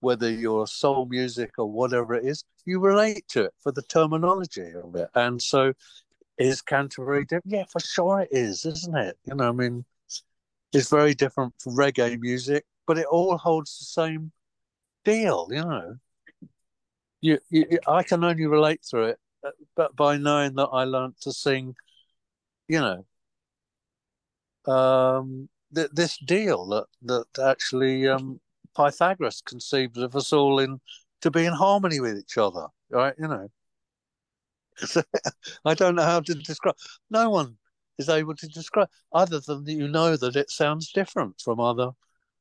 whether 0.00 0.30
you're 0.30 0.66
soul 0.66 1.06
music 1.06 1.52
or 1.58 1.70
whatever 1.70 2.14
it 2.14 2.24
is, 2.24 2.44
you 2.64 2.80
relate 2.80 3.26
to 3.28 3.44
it 3.44 3.54
for 3.62 3.72
the 3.72 3.82
terminology 3.82 4.72
of 4.82 4.94
it. 4.94 5.08
And 5.14 5.40
so 5.42 5.72
is 6.38 6.62
Canterbury 6.62 7.24
different? 7.24 7.46
Yeah, 7.46 7.64
for 7.70 7.80
sure 7.80 8.20
it 8.20 8.28
is, 8.30 8.64
isn't 8.64 8.96
it? 8.96 9.18
You 9.24 9.34
know, 9.34 9.48
I 9.48 9.52
mean, 9.52 9.84
it's 10.72 10.90
very 10.90 11.14
different 11.14 11.54
from 11.60 11.76
reggae 11.76 12.20
music, 12.20 12.64
but 12.86 12.98
it 12.98 13.06
all 13.06 13.36
holds 13.36 13.78
the 13.78 13.84
same 13.84 14.32
deal, 15.04 15.48
you 15.50 15.62
know. 15.64 15.96
You, 17.20 17.38
you, 17.50 17.78
I 17.86 18.02
can 18.02 18.22
only 18.24 18.46
relate 18.46 18.84
through 18.88 19.06
it, 19.06 19.18
uh, 19.44 19.50
but 19.74 19.96
by 19.96 20.16
knowing 20.16 20.54
that 20.56 20.68
I 20.72 20.84
learned 20.84 21.14
to 21.22 21.32
sing, 21.32 21.74
you 22.68 22.80
know, 22.80 24.72
um, 24.72 25.48
th- 25.74 25.90
this 25.92 26.18
deal 26.18 26.66
that 26.66 26.86
that 27.02 27.26
actually 27.42 28.08
um, 28.08 28.40
Pythagoras 28.76 29.42
conceived 29.44 29.98
of 29.98 30.14
us 30.16 30.32
all 30.32 30.58
in 30.58 30.80
to 31.22 31.30
be 31.30 31.44
in 31.44 31.52
harmony 31.52 32.00
with 32.00 32.18
each 32.18 32.38
other, 32.38 32.66
right? 32.90 33.14
You 33.18 33.28
know, 33.28 33.48
I 35.64 35.74
don't 35.74 35.94
know 35.94 36.02
how 36.02 36.20
to 36.20 36.34
describe. 36.34 36.76
No 37.10 37.30
one 37.30 37.56
is 37.98 38.08
able 38.08 38.34
to 38.36 38.48
describe 38.48 38.88
other 39.12 39.40
than 39.40 39.64
that 39.64 39.72
you 39.72 39.88
know 39.88 40.16
that 40.16 40.36
it 40.36 40.50
sounds 40.50 40.92
different 40.92 41.40
from 41.40 41.60
other 41.60 41.90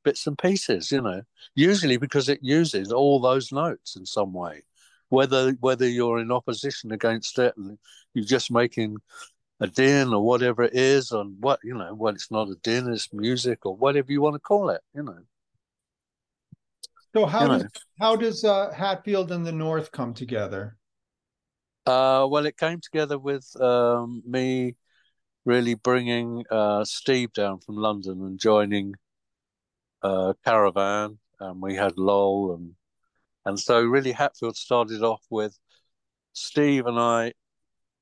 bits 0.06 0.26
and 0.28 0.38
pieces. 0.38 0.92
You 0.92 1.02
know, 1.02 1.22
usually 1.56 1.98
because 1.98 2.30
it 2.30 2.40
uses 2.42 2.94
all 2.94 3.20
those 3.20 3.52
notes 3.52 3.98
in 3.98 4.06
some 4.06 4.32
way, 4.32 4.64
whether 5.10 5.52
whether 5.60 5.88
you're 5.88 6.20
in 6.20 6.32
opposition 6.32 6.94
against 6.94 7.38
it 7.40 7.58
and 7.58 7.78
you're 8.14 8.24
just 8.24 8.50
making 8.52 8.96
a 9.60 9.68
din 9.68 10.14
or 10.14 10.24
whatever 10.24 10.64
it 10.64 10.74
is, 10.74 11.12
and 11.12 11.36
what 11.42 11.60
you 11.64 11.74
know, 11.74 11.94
well, 11.94 12.14
it's 12.14 12.32
not 12.32 12.48
a 12.48 12.56
din, 12.64 12.94
it's 12.94 13.12
music 13.12 13.66
or 13.66 13.76
whatever 13.76 14.12
you 14.12 14.22
want 14.22 14.36
to 14.36 14.40
call 14.40 14.70
it. 14.70 14.82
You 14.94 15.04
know. 15.04 15.20
So 17.14 17.26
how 17.26 17.42
you 17.42 17.48
does 17.48 17.64
know. 17.64 17.70
how 18.00 18.16
does 18.16 18.46
uh, 18.46 18.72
Hatfield 18.72 19.32
and 19.34 19.46
the 19.46 19.52
North 19.52 19.92
come 19.92 20.14
together? 20.14 20.78
Uh, 21.86 22.26
well, 22.30 22.46
it 22.48 22.58
came 22.58 22.80
together 22.82 23.20
with 23.20 23.46
um, 23.62 24.24
me 24.26 24.76
really 25.46 25.76
bringing 25.76 26.44
uh, 26.50 26.84
Steve 26.84 27.32
down 27.34 27.60
from 27.60 27.76
London 27.76 28.22
and 28.22 28.40
joining 28.40 28.96
uh, 30.06 30.34
Caravan, 30.46 31.18
and 31.40 31.62
we 31.62 31.76
had 31.76 31.98
Lol, 31.98 32.54
and 32.56 32.76
and 33.46 33.60
so 33.60 33.82
really 33.84 34.12
Hatfield 34.12 34.56
started 34.56 35.02
off 35.02 35.24
with 35.30 35.58
Steve 36.34 36.86
and 36.86 37.00
I. 37.00 37.34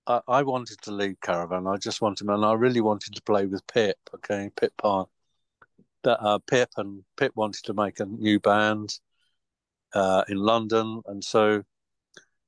I, 0.06 0.44
wanted 0.44 0.80
to 0.82 0.92
lead 0.92 1.22
Caravan. 1.22 1.66
I 1.66 1.78
just 1.78 2.02
wanted, 2.02 2.28
and 2.28 2.44
I 2.44 2.54
really 2.56 2.82
wanted 2.82 3.16
to 3.16 3.22
play 3.22 3.46
with 3.46 3.66
Pip. 3.68 3.96
Okay, 4.16 4.50
Pip 4.60 4.74
Pyle. 4.78 5.10
That 6.04 6.20
uh, 6.22 6.40
Pip 6.40 6.72
and 6.76 7.06
Pip 7.16 7.32
wanted 7.36 7.64
to 7.64 7.74
make 7.74 8.02
a 8.02 8.06
new 8.06 8.38
band 8.42 9.00
uh, 9.94 10.26
in 10.28 10.38
London, 10.38 11.02
and 11.06 11.24
so 11.24 11.64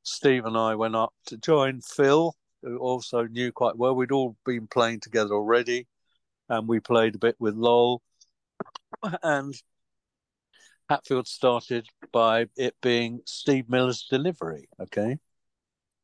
Steve 0.03 0.45
and 0.45 0.57
I 0.57 0.75
went 0.75 0.97
up 0.97 1.13
to 1.27 1.37
join 1.37 1.79
Phil, 1.79 2.35
who 2.61 2.77
also 2.77 3.23
knew 3.23 3.53
quite 3.53 3.77
well. 3.77 3.95
We'd 3.95 4.11
all 4.11 4.35
been 4.45 4.67
playing 4.67 4.99
together 4.99 5.33
already, 5.33 5.87
and 6.49 6.67
we 6.67 6.81
played 6.81 7.15
a 7.15 7.19
bit 7.19 7.37
with 7.39 7.55
Lol. 7.55 8.01
And 9.23 9.53
Hatfield 10.89 11.27
started 11.27 11.87
by 12.11 12.47
it 12.55 12.75
being 12.81 13.21
Steve 13.25 13.69
Miller's 13.69 14.05
delivery, 14.09 14.69
okay, 14.79 15.17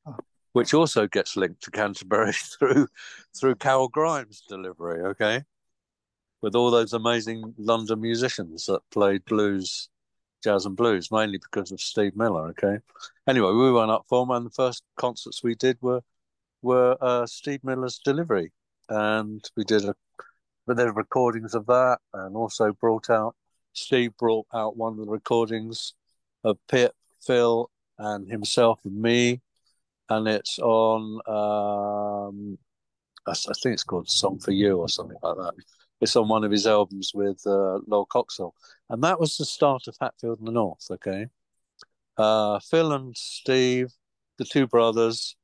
oh. 0.05 0.17
which 0.53 0.73
also 0.73 1.07
gets 1.07 1.37
linked 1.37 1.63
to 1.63 1.71
Canterbury 1.71 2.33
through 2.59 2.87
through 3.39 3.55
Carol 3.55 3.89
Grimes' 3.89 4.43
delivery, 4.47 5.01
okay, 5.01 5.43
with 6.41 6.55
all 6.55 6.71
those 6.71 6.93
amazing 6.93 7.53
London 7.57 8.01
musicians 8.01 8.65
that 8.65 8.81
played 8.91 9.23
blues 9.25 9.89
jazz 10.43 10.65
and 10.65 10.75
blues, 10.75 11.11
mainly 11.11 11.37
because 11.37 11.71
of 11.71 11.79
Steve 11.79 12.15
Miller. 12.15 12.47
Okay. 12.49 12.79
Anyway, 13.27 13.51
we 13.51 13.71
went 13.71 13.91
up 13.91 14.05
for 14.09 14.25
them, 14.25 14.35
and 14.35 14.45
the 14.45 14.51
first 14.51 14.83
concerts 14.97 15.43
we 15.43 15.55
did 15.55 15.77
were 15.81 16.01
were 16.61 16.97
uh, 17.01 17.25
Steve 17.25 17.63
Miller's 17.63 17.99
delivery, 18.03 18.51
and 18.89 19.43
we 19.55 19.63
did 19.63 19.85
a 19.85 19.95
but 20.65 20.77
there 20.77 20.87
are 20.87 20.93
recordings 20.93 21.55
of 21.55 21.65
that, 21.67 21.99
and 22.13 22.35
also 22.35 22.73
brought 22.73 23.09
out 23.09 23.35
Steve 23.73 24.15
brought 24.17 24.47
out 24.53 24.77
one 24.77 24.93
of 24.93 25.05
the 25.05 25.11
recordings 25.11 25.93
of 26.43 26.57
Pip, 26.67 26.93
Phil, 27.25 27.69
and 27.97 28.29
himself 28.29 28.79
and 28.83 29.01
me, 29.01 29.41
and 30.09 30.27
it's 30.27 30.59
on. 30.59 31.19
Um, 31.27 32.57
I, 33.27 33.31
I 33.31 33.53
think 33.61 33.73
it's 33.73 33.83
called 33.83 34.09
"Song 34.09 34.39
for 34.39 34.51
You" 34.51 34.77
or 34.77 34.89
something 34.89 35.17
like 35.21 35.37
that. 35.37 35.53
It's 36.01 36.15
on 36.15 36.27
one 36.27 36.43
of 36.43 36.51
his 36.51 36.65
albums 36.65 37.11
with 37.13 37.41
uh, 37.45 37.79
Lol 37.87 38.07
Coxhill, 38.07 38.51
and 38.89 39.03
that 39.03 39.19
was 39.19 39.37
the 39.37 39.45
start 39.45 39.87
of 39.87 39.95
Hatfield 40.01 40.39
in 40.39 40.45
the 40.45 40.51
North. 40.51 40.87
Okay, 40.91 41.27
uh, 42.17 42.59
Phil 42.59 42.91
and 42.91 43.15
Steve, 43.15 43.91
the 44.37 44.45
two 44.45 44.67
brothers. 44.67 45.35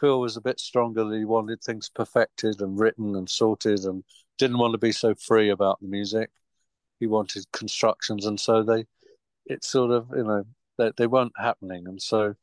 Phil 0.00 0.20
was 0.20 0.36
a 0.36 0.42
bit 0.42 0.60
stronger. 0.60 1.10
He 1.16 1.24
wanted 1.24 1.62
things 1.62 1.88
perfected 1.88 2.60
and 2.60 2.78
written 2.78 3.14
and 3.16 3.30
sorted, 3.30 3.84
and 3.84 4.04
didn't 4.38 4.58
want 4.58 4.72
to 4.72 4.78
be 4.78 4.92
so 4.92 5.14
free 5.14 5.50
about 5.50 5.80
the 5.80 5.88
music. 5.88 6.30
He 7.00 7.06
wanted 7.06 7.50
constructions, 7.52 8.26
and 8.26 8.40
so 8.40 8.62
they, 8.62 8.86
it 9.46 9.64
sort 9.64 9.90
of, 9.90 10.08
you 10.16 10.24
know, 10.24 10.44
they, 10.78 10.92
they 10.96 11.06
weren't 11.06 11.32
happening. 11.36 11.86
And 11.86 12.00
so, 12.00 12.34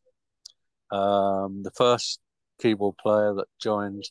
um, 0.91 1.63
the 1.63 1.71
first 1.71 2.19
keyboard 2.61 2.97
player 2.97 3.33
that 3.33 3.47
joined 3.59 4.03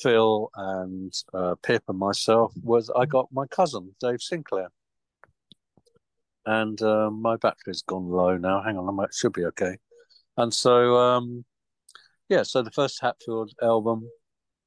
Phil 0.00 0.50
and 0.54 1.12
uh, 1.34 1.54
Pip 1.62 1.82
and 1.88 1.98
myself 1.98 2.52
was 2.62 2.90
I 2.96 3.06
got 3.06 3.28
my 3.32 3.46
cousin 3.46 3.94
Dave 4.00 4.22
Sinclair, 4.22 4.70
and 6.46 6.80
uh, 6.82 7.10
my 7.10 7.36
battery's 7.36 7.82
gone 7.82 8.08
low 8.08 8.36
now. 8.36 8.62
Hang 8.62 8.78
on, 8.78 8.98
I 8.98 9.04
it 9.04 9.14
should 9.14 9.32
be 9.32 9.44
okay. 9.46 9.76
And 10.36 10.52
so, 10.52 10.96
um, 10.96 11.44
yeah, 12.28 12.42
so 12.42 12.62
the 12.62 12.70
first 12.70 13.00
Hatfield 13.02 13.52
album, 13.62 14.08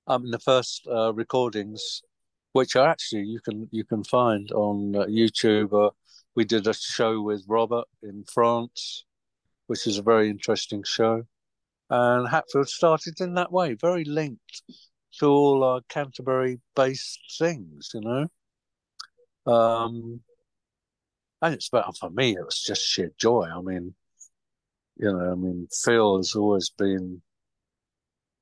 I 0.07 0.17
mean, 0.19 0.31
the 0.31 0.39
first 0.39 0.87
uh, 0.87 1.11
recordings, 1.13 2.03
which 2.55 2.77
are 2.77 2.87
actually 2.87 3.23
you 3.23 3.41
can 3.41 3.67
you 3.69 3.83
can 3.83 4.01
find 4.05 4.49
on 4.53 4.95
uh, 4.95 5.03
YouTube. 5.07 5.73
Uh, 5.73 5.89
we 6.35 6.45
did 6.45 6.65
a 6.67 6.73
show 6.73 7.21
with 7.21 7.43
Robert 7.49 7.83
in 8.01 8.23
France, 8.33 9.03
which 9.67 9.85
is 9.85 9.97
a 9.97 10.01
very 10.01 10.29
interesting 10.29 10.81
show, 10.85 11.23
and 11.89 12.29
Hatfield 12.29 12.69
started 12.69 13.19
in 13.19 13.33
that 13.33 13.51
way, 13.51 13.73
very 13.73 14.05
linked 14.05 14.61
to 15.19 15.25
all 15.25 15.65
our 15.65 15.81
Canterbury 15.89 16.61
based 16.77 17.19
things, 17.37 17.91
you 17.93 17.99
know. 17.99 18.27
Um, 19.53 20.21
and 21.41 21.53
it's 21.53 21.67
better 21.67 21.91
for 21.99 22.09
me. 22.09 22.37
It 22.37 22.45
was 22.45 22.63
just 22.65 22.83
sheer 22.83 23.11
joy. 23.19 23.49
I 23.53 23.59
mean, 23.59 23.95
you 24.95 25.11
know, 25.11 25.33
I 25.33 25.35
mean, 25.35 25.67
Phil 25.83 26.15
has 26.17 26.35
always 26.35 26.69
been 26.69 27.21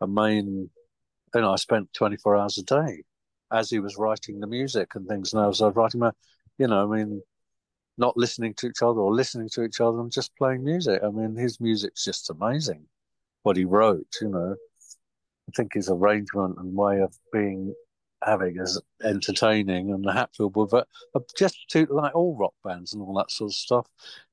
a 0.01 0.07
main. 0.07 0.70
You 1.34 1.41
know, 1.41 1.53
I 1.53 1.55
spent 1.55 1.91
twenty 1.93 2.18
four 2.18 2.38
hours 2.38 2.59
a 2.59 2.64
day 2.64 3.05
as 3.54 3.70
he 3.70 3.80
was 3.80 3.97
writing 3.97 4.39
the 4.39 4.47
music 4.47 4.95
and 4.95 5.08
things, 5.08 5.34
and 5.34 5.41
I 5.41 5.47
was 5.47 5.62
uh, 5.62 5.72
writing 5.72 5.99
my, 5.99 6.12
you 6.58 6.68
know, 6.68 6.91
I 6.91 6.97
mean, 6.97 7.22
not 7.97 8.18
listening 8.18 8.54
to 8.56 8.68
each 8.68 8.82
other 8.82 8.99
or 8.99 9.14
listening 9.14 9.49
to 9.54 9.64
each 9.64 9.80
other 9.80 9.99
and 9.99 10.12
just 10.12 10.36
playing 10.36 10.64
music. 10.64 11.01
I 11.04 11.10
mean, 11.10 11.36
his 11.36 11.62
music's 11.62 12.04
just 12.04 12.30
amazing. 12.30 12.86
What 13.43 13.58
he 13.58 13.66
wrote, 13.66 14.08
you 14.22 14.30
know. 14.30 14.56
I 15.47 15.51
think 15.56 15.74
his 15.74 15.89
arrangement 15.89 16.58
and 16.58 16.76
way 16.76 17.01
of 17.01 17.14
being 17.32 17.76
having 18.26 18.58
is 18.58 18.82
entertaining, 19.04 19.91
and 19.91 20.04
the 20.04 20.14
Hatfield 20.14 20.56
were 20.56 20.86
uh, 21.14 21.20
just 21.38 21.58
too 21.70 21.86
like 21.89 22.16
all 22.16 22.36
rock 22.38 22.54
bands 22.64 22.93
and 22.93 23.01
all 23.01 23.14
that 23.16 23.32
sort 23.32 23.51
of 23.51 23.56
stuff, 23.56 23.88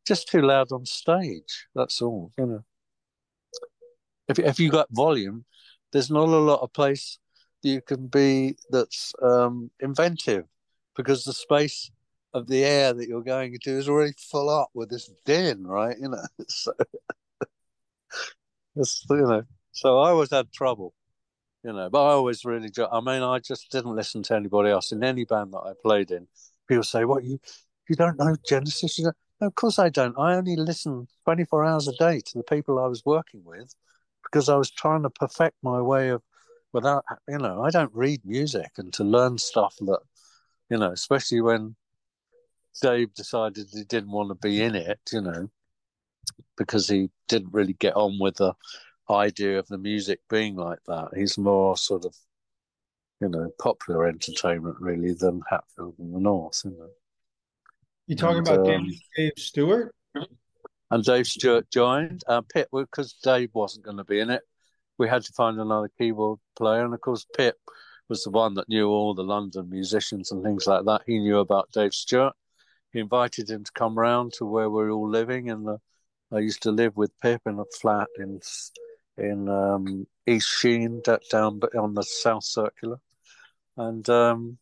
just 0.07 0.29
too 0.29 0.43
loud 0.43 0.73
on 0.73 0.87
stage. 0.87 1.67
That's 1.75 2.01
all, 2.01 2.33
you 2.39 2.47
know. 2.47 2.65
If 4.29 4.39
if 4.39 4.61
you 4.61 4.71
got 4.71 4.87
volume, 4.91 5.45
there's 5.93 6.11
not 6.11 6.29
a 6.29 6.39
lot 6.39 6.61
of 6.61 6.73
place 6.73 7.19
you 7.63 7.81
can 7.81 8.07
be 8.07 8.57
that's 8.71 9.13
um, 9.23 9.71
inventive 9.81 10.47
because 10.97 11.25
the 11.25 11.33
space 11.33 11.91
of 12.35 12.47
the 12.47 12.65
air 12.65 12.93
that 12.93 13.09
you're 13.09 13.23
going 13.23 13.55
into 13.55 13.71
is 13.71 13.89
already 13.89 14.13
full 14.19 14.49
up 14.49 14.71
with 14.75 14.91
this 14.91 15.11
din, 15.25 15.67
right? 15.67 15.97
You 16.01 16.11
know, 16.11 16.25
so 16.49 16.73
you 18.77 19.27
know. 19.27 19.43
So 19.73 19.99
I 19.99 20.11
always 20.11 20.31
had 20.31 20.53
trouble 20.53 20.95
you 21.65 21.73
know. 21.73 21.89
But 21.91 22.05
I 22.05 22.11
always 22.13 22.45
really, 22.45 22.71
I 22.91 23.01
mean, 23.01 23.23
I 23.23 23.39
just 23.39 23.71
didn't 23.71 23.95
listen 23.97 24.23
to 24.25 24.37
anybody 24.37 24.71
else 24.71 24.93
in 24.93 25.03
any 25.05 25.25
band 25.25 25.53
that 25.53 25.59
I 25.59 25.73
played 25.83 26.11
in. 26.11 26.27
People 26.69 26.85
say, 26.85 27.05
"What 27.05 27.25
you, 27.25 27.39
you 27.89 27.97
don't 27.97 28.19
know 28.19 28.37
Genesis?" 28.47 28.99
You 28.99 29.07
know, 29.07 29.13
no, 29.41 29.47
of 29.49 29.55
course 29.55 29.79
I 29.79 29.89
don't. 29.89 30.19
I 30.19 30.35
only 30.35 30.57
listen 30.57 31.09
twenty 31.25 31.45
four 31.45 31.65
hours 31.65 31.89
a 31.89 31.93
day 31.97 32.21
to 32.21 32.39
the 32.39 32.45
people 32.45 32.79
I 32.79 32.87
was 32.87 33.05
working 33.05 33.43
with 33.45 33.75
because 34.25 34.49
I 34.49 34.57
was 34.57 34.71
trying 34.71 35.03
to 35.03 35.11
perfect 35.11 35.57
my 35.63 35.81
way 35.81 36.11
of, 36.11 36.23
without, 36.73 37.05
you 37.29 37.39
know, 37.39 37.63
I 37.63 37.71
don't 37.71 37.95
read 37.95 38.21
music 38.25 38.71
and 38.79 38.93
to 38.95 39.05
learn 39.05 39.39
stuff 39.39 39.77
that, 39.81 40.01
you 40.69 40.79
know, 40.79 40.93
especially 40.93 41.41
when 41.41 41.77
Dave 42.81 43.13
decided 43.15 43.69
he 43.73 43.85
didn't 43.85 44.13
want 44.13 44.29
to 44.29 44.35
be 44.37 44.63
in 44.63 44.75
it, 44.75 45.01
you 45.13 45.21
know, 45.21 45.51
because 46.57 46.89
he 46.89 47.11
didn't 47.29 47.53
really 47.53 47.75
get 47.75 47.97
on 47.97 48.19
with 48.21 48.37
the 48.37 48.55
idea 49.11 49.59
of 49.59 49.67
the 49.67 49.79
music 49.79 50.21
being 50.29 50.57
like 50.57 50.79
that. 50.87 51.09
He's 51.17 51.37
more 51.37 51.77
sort 51.77 52.05
of, 52.05 52.15
you 53.21 53.29
know, 53.29 53.51
popular 53.61 54.07
entertainment 54.07 54.77
really 54.81 55.13
than 55.13 55.43
Hatfield 55.51 55.97
in 55.99 56.13
the 56.13 56.21
North. 56.21 56.63
You 56.65 56.71
know. 56.71 56.91
You 58.07 58.17
talking 58.17 58.39
and, 58.39 58.49
about 58.49 58.75
um, 58.75 58.91
Dave 59.17 59.33
Stewart? 59.37 59.95
And 60.93 61.05
Dave 61.05 61.27
Stewart 61.27 61.71
joined. 61.71 62.23
Uh, 62.27 62.41
Pip, 62.41 62.69
because 62.73 63.15
Dave 63.23 63.51
wasn't 63.53 63.85
going 63.85 63.99
to 63.99 64.05
be 64.05 64.21
in 64.21 64.31
it, 64.31 64.43
we 65.01 65.09
had 65.09 65.23
to 65.23 65.33
find 65.33 65.59
another 65.59 65.91
keyboard 65.99 66.39
player. 66.57 66.85
And 66.85 66.93
of 66.93 67.01
course, 67.01 67.27
Pip 67.35 67.57
was 68.11 68.23
the 68.23 68.31
one 68.31 68.53
that 68.55 68.69
knew 68.69 68.87
all 68.87 69.15
the 69.15 69.25
London 69.25 69.71
musicians 69.71 70.31
and 70.31 70.45
things 70.45 70.67
like 70.67 70.85
that. 70.85 71.01
He 71.07 71.19
knew 71.19 71.39
about 71.39 71.73
Dave 71.73 71.95
Stewart. 71.95 72.35
He 72.93 73.01
invited 73.01 73.49
him 73.49 73.65
to 73.65 73.73
come 73.73 73.99
round 73.99 74.35
to 74.35 74.45
where 74.45 74.69
we 74.69 74.83
are 74.83 74.91
all 74.91 75.09
living. 75.09 75.49
And 75.49 75.79
I 76.31 76.39
used 76.41 76.63
to 76.65 76.71
live 76.71 76.99
with 76.99 77.19
Pip 77.23 77.41
in 77.47 77.59
a 77.59 77.65
flat 77.81 78.09
in 78.19 78.41
in 79.17 79.49
um, 79.49 80.07
East 80.27 80.49
Sheen, 80.49 81.03
down 81.31 81.61
on 81.79 81.95
the 81.95 82.03
South 82.03 82.45
Circular, 82.45 82.99
and 83.77 84.09
um, 84.09 84.59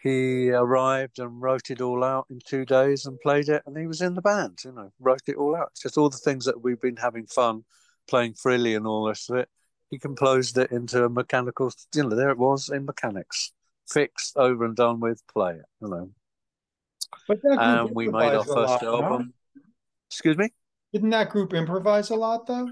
he 0.00 0.50
arrived 0.50 1.18
and 1.18 1.42
wrote 1.42 1.70
it 1.70 1.80
all 1.80 2.04
out 2.04 2.26
in 2.30 2.38
two 2.46 2.64
days 2.64 3.06
and 3.06 3.18
played 3.20 3.48
it, 3.48 3.62
and 3.66 3.76
he 3.76 3.86
was 3.86 4.02
in 4.02 4.14
the 4.14 4.22
band. 4.22 4.58
You 4.64 4.72
know, 4.72 4.92
wrote 5.00 5.22
it 5.26 5.36
all 5.36 5.56
out. 5.56 5.72
Just 5.80 5.98
all 5.98 6.10
the 6.10 6.16
things 6.18 6.44
that 6.44 6.62
we've 6.62 6.80
been 6.80 6.96
having 6.96 7.26
fun 7.26 7.64
playing 8.08 8.34
freely 8.34 8.74
and 8.74 8.86
all 8.86 9.04
the 9.04 9.10
rest 9.10 9.30
of 9.30 9.36
it, 9.36 9.48
he 9.90 9.98
composed 9.98 10.56
it 10.58 10.72
into 10.72 11.04
a 11.04 11.08
mechanical. 11.08 11.70
You 11.94 12.04
know, 12.04 12.16
there 12.16 12.30
it 12.30 12.38
was 12.38 12.68
in 12.68 12.86
mechanics, 12.86 13.52
fixed, 13.88 14.36
over 14.36 14.64
and 14.64 14.76
done 14.76 15.00
with. 15.00 15.22
Play 15.32 15.54
it, 15.54 15.66
you 15.80 15.88
know. 15.88 16.10
And 17.28 17.94
we 17.94 18.08
made 18.08 18.34
our 18.34 18.44
first 18.44 18.82
lot, 18.82 18.82
album. 18.82 19.34
No? 19.54 19.62
Excuse 20.10 20.38
me. 20.38 20.48
Didn't 20.92 21.10
that 21.10 21.30
group 21.30 21.52
improvise 21.52 22.10
a 22.10 22.14
lot 22.14 22.46
though? 22.46 22.70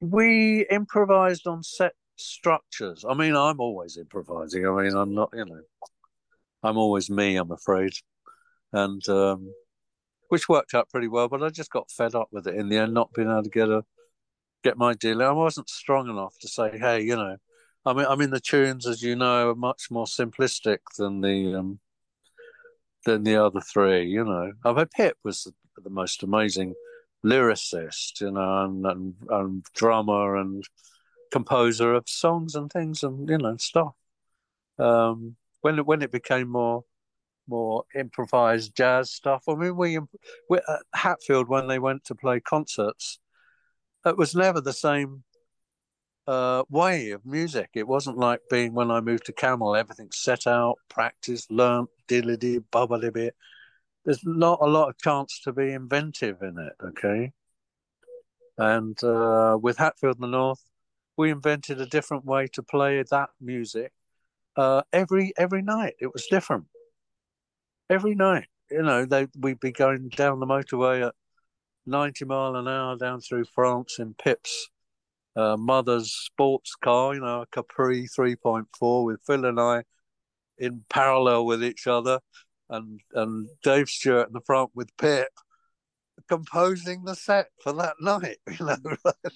We 0.00 0.66
improvised 0.70 1.46
on 1.46 1.62
set 1.62 1.92
structures. 2.16 3.04
I 3.08 3.14
mean, 3.14 3.36
I'm 3.36 3.60
always 3.60 3.98
improvising. 3.98 4.66
I 4.66 4.82
mean, 4.82 4.94
I'm 4.94 5.14
not, 5.14 5.30
you 5.34 5.44
know, 5.44 5.60
I'm 6.62 6.78
always 6.78 7.10
me. 7.10 7.36
I'm 7.36 7.52
afraid, 7.52 7.92
and 8.72 9.06
um, 9.08 9.52
which 10.30 10.48
worked 10.48 10.74
out 10.74 10.88
pretty 10.88 11.08
well. 11.08 11.28
But 11.28 11.42
I 11.42 11.50
just 11.50 11.70
got 11.70 11.90
fed 11.90 12.14
up 12.14 12.28
with 12.32 12.46
it 12.46 12.54
in 12.54 12.68
the 12.68 12.78
end, 12.78 12.94
not 12.94 13.12
being 13.12 13.30
able 13.30 13.42
to 13.42 13.50
get 13.50 13.68
a 13.68 13.84
get 14.62 14.78
my 14.78 14.94
deal. 14.94 15.22
I 15.22 15.30
wasn't 15.32 15.68
strong 15.68 16.08
enough 16.08 16.38
to 16.40 16.48
say, 16.48 16.78
hey, 16.78 17.02
you 17.02 17.16
know, 17.16 17.36
I 17.84 17.92
mean, 17.92 18.06
I 18.06 18.14
mean, 18.14 18.30
the 18.30 18.40
tunes, 18.40 18.86
as 18.86 19.02
you 19.02 19.16
know, 19.16 19.50
are 19.50 19.54
much 19.54 19.90
more 19.90 20.06
simplistic 20.06 20.78
than 20.98 21.20
the 21.20 21.54
um, 21.56 21.80
than 23.04 23.24
the 23.24 23.36
other 23.36 23.60
three. 23.60 24.04
You 24.04 24.24
know, 24.24 24.52
I 24.64 24.72
mean, 24.72 24.86
Pip 24.86 25.16
was 25.24 25.44
the, 25.44 25.52
the 25.82 25.90
most 25.90 26.22
amazing 26.22 26.74
lyricist, 27.24 28.20
you 28.20 28.30
know, 28.30 28.64
and, 28.64 28.86
and, 28.86 29.14
and 29.28 29.64
drummer 29.74 30.36
and 30.36 30.64
composer 31.30 31.94
of 31.94 32.08
songs 32.08 32.54
and 32.54 32.70
things 32.70 33.02
and 33.02 33.28
you 33.28 33.38
know 33.38 33.56
stuff. 33.56 33.94
Um, 34.78 35.36
when 35.62 35.78
it, 35.78 35.86
when 35.86 36.02
it 36.02 36.12
became 36.12 36.48
more 36.48 36.84
more 37.50 37.84
improvised 37.94 38.74
jazz 38.74 39.10
stuff, 39.10 39.44
I 39.48 39.54
mean, 39.54 39.76
we, 39.76 39.98
we 40.48 40.58
at 40.58 40.82
Hatfield 40.94 41.48
when 41.48 41.68
they 41.68 41.78
went 41.78 42.04
to 42.04 42.14
play 42.14 42.40
concerts, 42.40 43.18
it 44.06 44.16
was 44.16 44.34
never 44.34 44.60
the 44.60 44.72
same 44.72 45.24
uh, 46.26 46.62
way 46.70 47.10
of 47.10 47.26
music. 47.26 47.70
It 47.74 47.88
wasn't 47.88 48.16
like 48.16 48.40
being 48.48 48.72
when 48.72 48.90
I 48.90 49.00
moved 49.00 49.26
to 49.26 49.32
Camel, 49.32 49.76
everything 49.76 50.08
set 50.12 50.46
out, 50.46 50.76
practiced, 50.88 51.50
learnt, 51.50 51.90
diddly 52.08 52.62
bubbly 52.70 53.10
bit. 53.10 53.34
There's 54.04 54.24
not 54.24 54.60
a 54.62 54.66
lot 54.66 54.88
of 54.88 54.98
chance 54.98 55.40
to 55.44 55.52
be 55.52 55.72
inventive 55.72 56.40
in 56.42 56.56
it, 56.58 56.72
okay? 56.82 57.32
And 58.56 59.02
uh, 59.04 59.58
with 59.60 59.76
Hatfield 59.76 60.16
in 60.16 60.22
the 60.22 60.26
North, 60.28 60.62
we 61.16 61.30
invented 61.30 61.80
a 61.80 61.86
different 61.86 62.24
way 62.24 62.46
to 62.54 62.62
play 62.62 63.02
that 63.10 63.30
music 63.40 63.92
uh, 64.56 64.82
every 64.92 65.32
every 65.36 65.62
night. 65.62 65.94
It 66.00 66.12
was 66.12 66.26
different 66.30 66.66
every 67.90 68.14
night. 68.14 68.46
You 68.70 68.82
know, 68.82 69.04
they 69.04 69.26
we'd 69.38 69.60
be 69.60 69.72
going 69.72 70.08
down 70.10 70.40
the 70.40 70.46
motorway 70.46 71.06
at 71.08 71.14
90 71.86 72.24
mile 72.24 72.56
an 72.56 72.68
hour 72.68 72.96
down 72.96 73.20
through 73.20 73.44
France 73.44 73.98
in 73.98 74.14
Pip's 74.14 74.70
uh, 75.36 75.56
mother's 75.56 76.12
sports 76.12 76.74
car, 76.76 77.14
you 77.14 77.20
know, 77.20 77.42
a 77.42 77.46
Capri 77.46 78.06
3.4 78.06 79.04
with 79.04 79.20
Phil 79.26 79.44
and 79.44 79.60
I 79.60 79.82
in 80.58 80.84
parallel 80.88 81.46
with 81.46 81.64
each 81.64 81.86
other, 81.86 82.20
and 82.68 83.00
and 83.14 83.48
Dave 83.64 83.88
Stewart 83.88 84.28
in 84.28 84.34
the 84.34 84.40
front 84.40 84.70
with 84.74 84.96
Pip 84.96 85.28
composing 86.28 87.04
the 87.04 87.14
set 87.16 87.48
for 87.62 87.72
that 87.72 87.96
night, 88.00 88.36
you 88.60 88.66
know, 88.66 88.76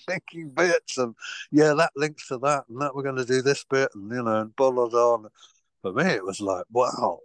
thinking 0.06 0.50
bits 0.50 0.98
and 0.98 1.14
yeah, 1.50 1.74
that 1.74 1.90
links 1.96 2.28
to 2.28 2.38
that 2.38 2.64
and 2.68 2.80
that 2.80 2.94
we're 2.94 3.02
going 3.02 3.16
to 3.16 3.24
do 3.24 3.42
this 3.42 3.64
bit 3.68 3.88
and 3.94 4.10
you 4.12 4.22
know, 4.22 4.42
and 4.42 4.56
blah 4.56 4.70
blah 4.70 4.88
blah. 4.88 5.18
For 5.82 5.92
me, 5.92 6.04
it 6.04 6.24
was 6.24 6.40
like 6.40 6.64
wow, 6.70 7.18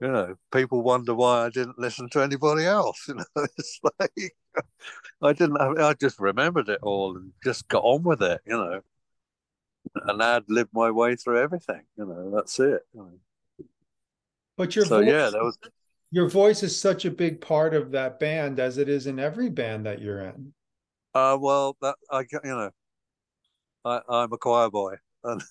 you 0.00 0.08
know, 0.08 0.36
people 0.52 0.82
wonder 0.82 1.14
why 1.14 1.46
I 1.46 1.50
didn't 1.50 1.78
listen 1.78 2.08
to 2.10 2.22
anybody 2.22 2.64
else. 2.64 3.04
You 3.08 3.14
know, 3.14 3.46
it's 3.56 3.80
like 3.98 4.34
I 5.22 5.32
didn't. 5.32 5.56
I 5.56 5.94
just 5.94 6.18
remembered 6.18 6.68
it 6.68 6.80
all 6.82 7.16
and 7.16 7.32
just 7.44 7.68
got 7.68 7.84
on 7.84 8.02
with 8.02 8.22
it. 8.22 8.40
You 8.46 8.56
know, 8.56 8.80
and 10.06 10.22
I'd 10.22 10.48
lived 10.48 10.70
my 10.72 10.90
way 10.90 11.16
through 11.16 11.40
everything. 11.40 11.82
You 11.96 12.06
know, 12.06 12.30
that's 12.34 12.58
it. 12.60 12.82
You 12.94 13.00
know. 13.00 13.66
But 14.56 14.74
your 14.74 14.84
so 14.84 14.98
voice, 14.98 15.08
yeah, 15.08 15.30
that 15.30 15.42
was 15.42 15.58
your 16.10 16.28
voice 16.28 16.62
is 16.62 16.78
such 16.78 17.04
a 17.04 17.10
big 17.10 17.40
part 17.40 17.74
of 17.74 17.90
that 17.92 18.18
band 18.18 18.58
as 18.58 18.78
it 18.78 18.88
is 18.88 19.06
in 19.06 19.18
every 19.18 19.50
band 19.50 19.86
that 19.86 20.00
you're 20.00 20.20
in. 20.20 20.52
Uh, 21.14 21.36
well, 21.40 21.76
that 21.82 21.96
I 22.10 22.20
you 22.20 22.40
know, 22.44 22.70
I 23.84 24.00
I'm 24.08 24.32
a 24.32 24.38
choir 24.38 24.70
boy. 24.70 24.94
And, 25.24 25.42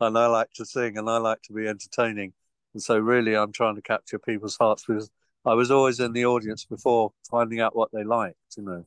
and 0.00 0.18
I 0.18 0.26
like 0.26 0.52
to 0.54 0.66
sing 0.66 0.98
and 0.98 1.08
I 1.08 1.18
like 1.18 1.40
to 1.42 1.52
be 1.52 1.68
entertaining 1.68 2.32
and 2.74 2.82
so, 2.82 2.98
really, 2.98 3.36
I'm 3.36 3.52
trying 3.52 3.76
to 3.76 3.82
capture 3.82 4.18
people's 4.18 4.56
hearts 4.56 4.84
because 4.86 5.10
I 5.44 5.54
was 5.54 5.70
always 5.70 6.00
in 6.00 6.12
the 6.12 6.26
audience 6.26 6.64
before 6.64 7.12
finding 7.30 7.60
out 7.60 7.74
what 7.74 7.90
they 7.92 8.04
liked. 8.04 8.36
You 8.56 8.62
know, 8.64 8.86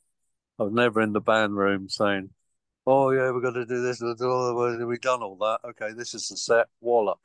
I 0.59 0.63
was 0.63 0.73
never 0.73 1.01
in 1.01 1.13
the 1.13 1.21
band 1.21 1.55
room 1.55 1.89
saying, 1.89 2.29
"Oh 2.87 3.11
yeah, 3.11 3.31
we're 3.31 3.41
going 3.41 3.55
to 3.55 3.65
do 3.65 3.81
this. 3.81 4.01
We've 4.01 5.01
done 5.01 5.23
all 5.23 5.35
that. 5.37 5.59
Okay, 5.65 5.93
this 5.93 6.13
is 6.13 6.29
the 6.29 6.37
set. 6.37 6.67
Wallop." 6.81 7.19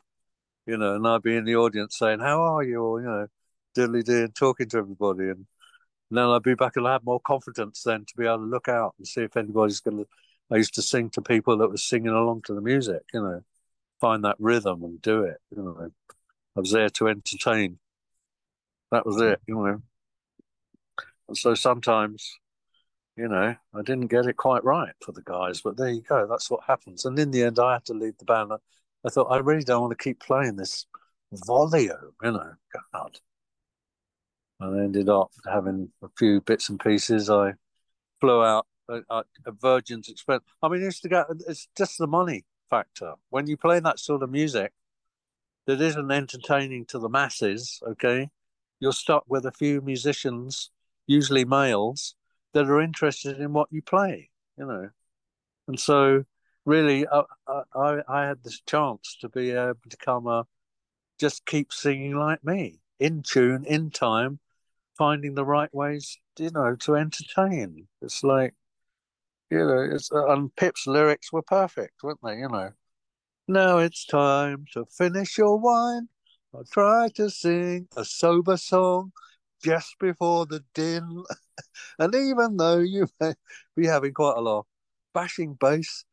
You 0.67 0.77
know, 0.79 0.97
and 0.97 1.07
I'd 1.07 1.23
be 1.23 1.37
in 1.37 1.45
the 1.45 1.57
audience 1.57 1.99
saying, 1.99 2.21
"How 2.21 2.43
are 2.43 2.63
you?" 2.63 2.83
Or 2.83 3.01
you 3.01 3.07
know, 3.07 3.29
diddly 3.77 4.05
dee, 4.05 4.23
and 4.23 4.35
talking 4.35 4.69
to 4.71 4.79
everybody, 4.79 5.29
and 5.31 5.47
then 6.11 6.27
I'd 6.27 6.43
be 6.43 6.55
back 6.55 6.77
and 6.77 6.89
I'd 6.89 6.93
have 6.93 7.05
more 7.05 7.21
confidence 7.21 7.83
then 7.85 8.05
to 8.07 8.17
be 8.17 8.27
able 8.27 8.39
to 8.39 8.45
look 8.45 8.69
out 8.69 8.95
and 8.99 9.07
see 9.07 9.23
if 9.23 9.37
anybody's 9.37 9.81
going 9.81 9.99
to. 9.99 10.09
I 10.51 10.57
used 10.57 10.75
to 10.77 10.83
sing 10.83 11.11
to 11.11 11.23
people 11.23 11.59
that 11.59 11.69
were 11.69 11.77
singing 11.77 12.09
along 12.09 12.43
to 12.47 12.55
the 12.55 12.63
music. 12.63 13.03
You 13.15 13.23
know, 13.23 13.43
find 14.01 14.25
that 14.25 14.37
rhythm 14.39 14.83
and 14.85 15.01
do 15.03 15.23
it. 15.23 15.39
You 15.55 15.63
know. 15.63 15.91
I 16.59 16.61
was 16.61 16.73
there 16.73 16.91
to 16.91 17.07
entertain. 17.07 17.79
That 18.91 19.07
was 19.07 19.21
it, 19.21 19.41
you 19.47 19.55
know. 19.55 19.81
And 21.29 21.39
so 21.39 21.55
sometimes, 21.55 22.37
you 23.17 23.29
know, 23.29 23.55
I 23.73 23.83
didn't 23.83 24.09
get 24.09 24.27
it 24.27 24.37
quite 24.37 24.65
right 24.65 24.93
for 25.01 25.13
the 25.13 25.23
guys, 25.23 25.61
but 25.61 25.77
there 25.77 25.91
you 25.91 26.03
go. 26.03 26.27
That's 26.27 26.51
what 26.51 26.65
happens. 26.67 27.05
And 27.05 27.17
in 27.17 27.31
the 27.31 27.45
end, 27.45 27.61
I 27.61 27.75
had 27.75 27.85
to 27.85 27.95
leave 27.95 28.19
the 28.19 28.25
band. 28.25 28.51
I 29.07 29.09
thought, 29.09 29.31
I 29.31 29.37
really 29.37 29.63
don't 29.63 29.83
want 29.83 29.97
to 29.97 30.03
keep 30.03 30.19
playing 30.19 30.57
this 30.57 30.87
volume, 31.33 31.95
you 32.25 32.33
know. 32.33 32.55
God. 32.93 33.21
I 34.61 34.67
ended 34.67 35.09
up 35.09 35.31
having 35.49 35.93
a 36.03 36.09
few 36.19 36.41
bits 36.41 36.71
and 36.71 36.81
pieces. 36.81 37.31
I 37.31 37.53
flew 38.21 38.43
out 38.43 38.67
at, 38.91 39.05
a 39.47 39.53
Virgin's 39.53 40.09
expense. 40.09 40.43
I 40.61 40.67
mean, 40.67 40.81
used 40.81 41.03
to 41.03 41.09
go, 41.09 41.25
it's 41.47 41.69
just 41.77 41.99
the 41.99 42.09
money 42.09 42.47
factor. 42.69 43.15
When 43.31 43.47
you 43.47 43.57
play 43.57 43.79
that 43.79 44.01
sort 44.01 44.25
of 44.25 44.31
music, 44.31 44.73
that 45.69 45.83
isn't 45.83 46.11
entertaining 46.11 46.87
to 46.87 46.99
the 46.99 47.11
masses, 47.11 47.79
okay, 47.87 48.31
you're 48.81 48.91
stuck 48.91 49.25
with 49.29 49.45
a 49.45 49.53
few 49.53 49.83
musicians, 49.83 50.71
usually 51.07 51.45
males, 51.45 52.15
that 52.55 52.71
are 52.71 52.81
interested 52.81 53.39
in 53.39 53.53
what 53.53 53.69
you 53.71 53.83
play, 53.83 54.31
you 54.57 54.65
know. 54.65 54.89
And 55.67 55.79
so, 55.79 56.25
really, 56.65 57.07
I, 57.07 57.23
I, 57.75 57.99
I 58.09 58.27
had 58.27 58.43
this 58.43 58.63
chance 58.63 59.19
to 59.21 59.29
be 59.29 59.51
able 59.51 59.75
to 59.91 59.97
come 59.99 60.27
a, 60.27 60.47
just 61.21 61.45
keep 61.45 61.71
singing 61.71 62.17
like 62.17 62.43
me, 62.43 62.81
in 62.99 63.23
tune, 63.23 63.67
in 63.67 63.91
time, 63.91 64.39
finding 64.97 65.35
the 65.35 65.45
right 65.45 65.73
ways, 65.75 66.19
you 66.39 66.51
know, 66.51 66.77
to 66.77 66.97
entertain. 66.97 67.89
It's 68.01 68.25
like, 68.25 68.55
you 69.51 69.59
know, 69.59 69.87
it's, 69.93 70.11
uh, 70.11 70.29
and 70.29 70.57
Pip's 70.57 70.87
lyrics 70.87 71.31
were 71.31 71.43
perfect, 71.43 72.03
weren't 72.03 72.21
they? 72.25 72.39
You 72.39 72.49
know, 72.49 72.71
now 73.49 73.79
it's 73.79 74.05
time 74.05 74.67
to 74.73 74.85
finish 74.87 75.39
your 75.39 75.59
wine. 75.59 76.09
I'll 76.55 76.65
try 76.65 77.09
to 77.17 77.31
sing 77.31 77.89
a 77.97 78.05
sober 78.05 78.57
song 78.57 79.13
just 79.63 79.99
before 79.99 80.47
the 80.47 80.65
din. 80.75 81.25
and 81.99 82.15
even 82.15 82.57
though 82.57 82.79
you 82.79 83.09
may 83.21 83.35
be 83.77 83.87
having 83.87 84.13
quite 84.13 84.37
a 84.37 84.41
lot 84.41 84.67
bashing 85.15 85.55
bass 85.55 86.05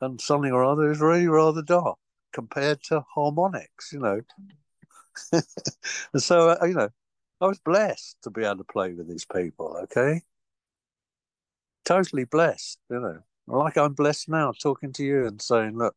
and 0.00 0.20
something 0.20 0.52
or 0.52 0.64
other 0.64 0.90
is 0.90 1.00
really 1.00 1.28
rather 1.28 1.62
dark 1.62 1.98
compared 2.32 2.82
to 2.84 3.04
harmonics, 3.14 3.92
you 3.92 4.00
know. 4.00 4.20
and 5.32 6.22
so, 6.22 6.50
uh, 6.50 6.64
you 6.64 6.74
know, 6.74 6.88
I 7.40 7.46
was 7.46 7.58
blessed 7.58 8.16
to 8.22 8.30
be 8.30 8.44
able 8.44 8.58
to 8.58 8.64
play 8.64 8.92
with 8.92 9.08
these 9.08 9.24
people, 9.24 9.76
okay? 9.84 10.22
Totally 11.84 12.24
blessed, 12.24 12.78
you 12.90 13.00
know. 13.00 13.18
Like 13.46 13.76
I'm 13.76 13.94
blessed 13.94 14.28
now 14.28 14.52
talking 14.52 14.92
to 14.94 15.04
you 15.04 15.26
and 15.26 15.42
saying, 15.42 15.76
look, 15.76 15.96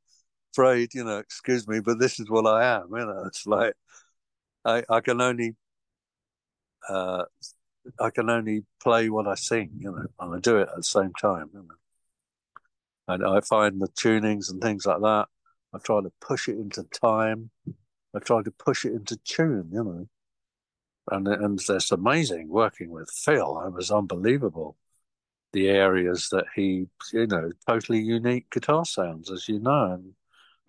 afraid, 0.53 0.93
you 0.93 1.03
know, 1.03 1.17
excuse 1.17 1.67
me, 1.67 1.79
but 1.79 1.99
this 1.99 2.19
is 2.19 2.29
what 2.29 2.45
I 2.45 2.75
am. 2.75 2.87
You 2.91 3.05
know, 3.05 3.23
it's 3.27 3.45
like 3.45 3.73
I 4.65 4.83
I 4.89 5.01
can 5.01 5.21
only 5.21 5.55
uh 6.89 7.25
I 7.99 8.09
can 8.11 8.29
only 8.29 8.65
play 8.81 9.09
what 9.09 9.27
I 9.27 9.35
sing, 9.35 9.71
you 9.77 9.91
know, 9.91 10.05
and 10.19 10.35
I 10.35 10.39
do 10.39 10.57
it 10.57 10.69
at 10.69 10.75
the 10.75 10.83
same 10.83 11.13
time. 11.19 11.49
You 11.53 11.61
know. 11.61 11.75
And 13.07 13.25
I 13.25 13.41
find 13.41 13.81
the 13.81 13.89
tunings 13.89 14.49
and 14.49 14.61
things 14.61 14.85
like 14.85 15.01
that. 15.01 15.27
I 15.73 15.79
try 15.79 16.01
to 16.01 16.11
push 16.21 16.47
it 16.47 16.57
into 16.57 16.83
time. 16.83 17.49
I 18.15 18.19
try 18.19 18.43
to 18.43 18.51
push 18.51 18.85
it 18.85 18.93
into 18.93 19.17
tune, 19.17 19.69
you 19.73 19.83
know. 19.83 20.07
And 21.11 21.27
and 21.27 21.59
it's 21.67 21.91
amazing 21.91 22.49
working 22.49 22.89
with 22.89 23.09
Phil. 23.11 23.61
It 23.65 23.73
was 23.73 23.91
unbelievable 23.91 24.77
the 25.53 25.69
areas 25.69 26.29
that 26.31 26.45
he, 26.55 26.87
you 27.13 27.27
know, 27.27 27.51
totally 27.67 27.99
unique 27.99 28.49
guitar 28.49 28.85
sounds, 28.85 29.31
as 29.31 29.47
you 29.47 29.59
know. 29.59 29.93
And 29.93 30.13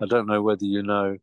I 0.01 0.07
don't 0.07 0.26
know 0.26 0.42
whether 0.42 0.64
you 0.64 0.82
know 0.82 1.16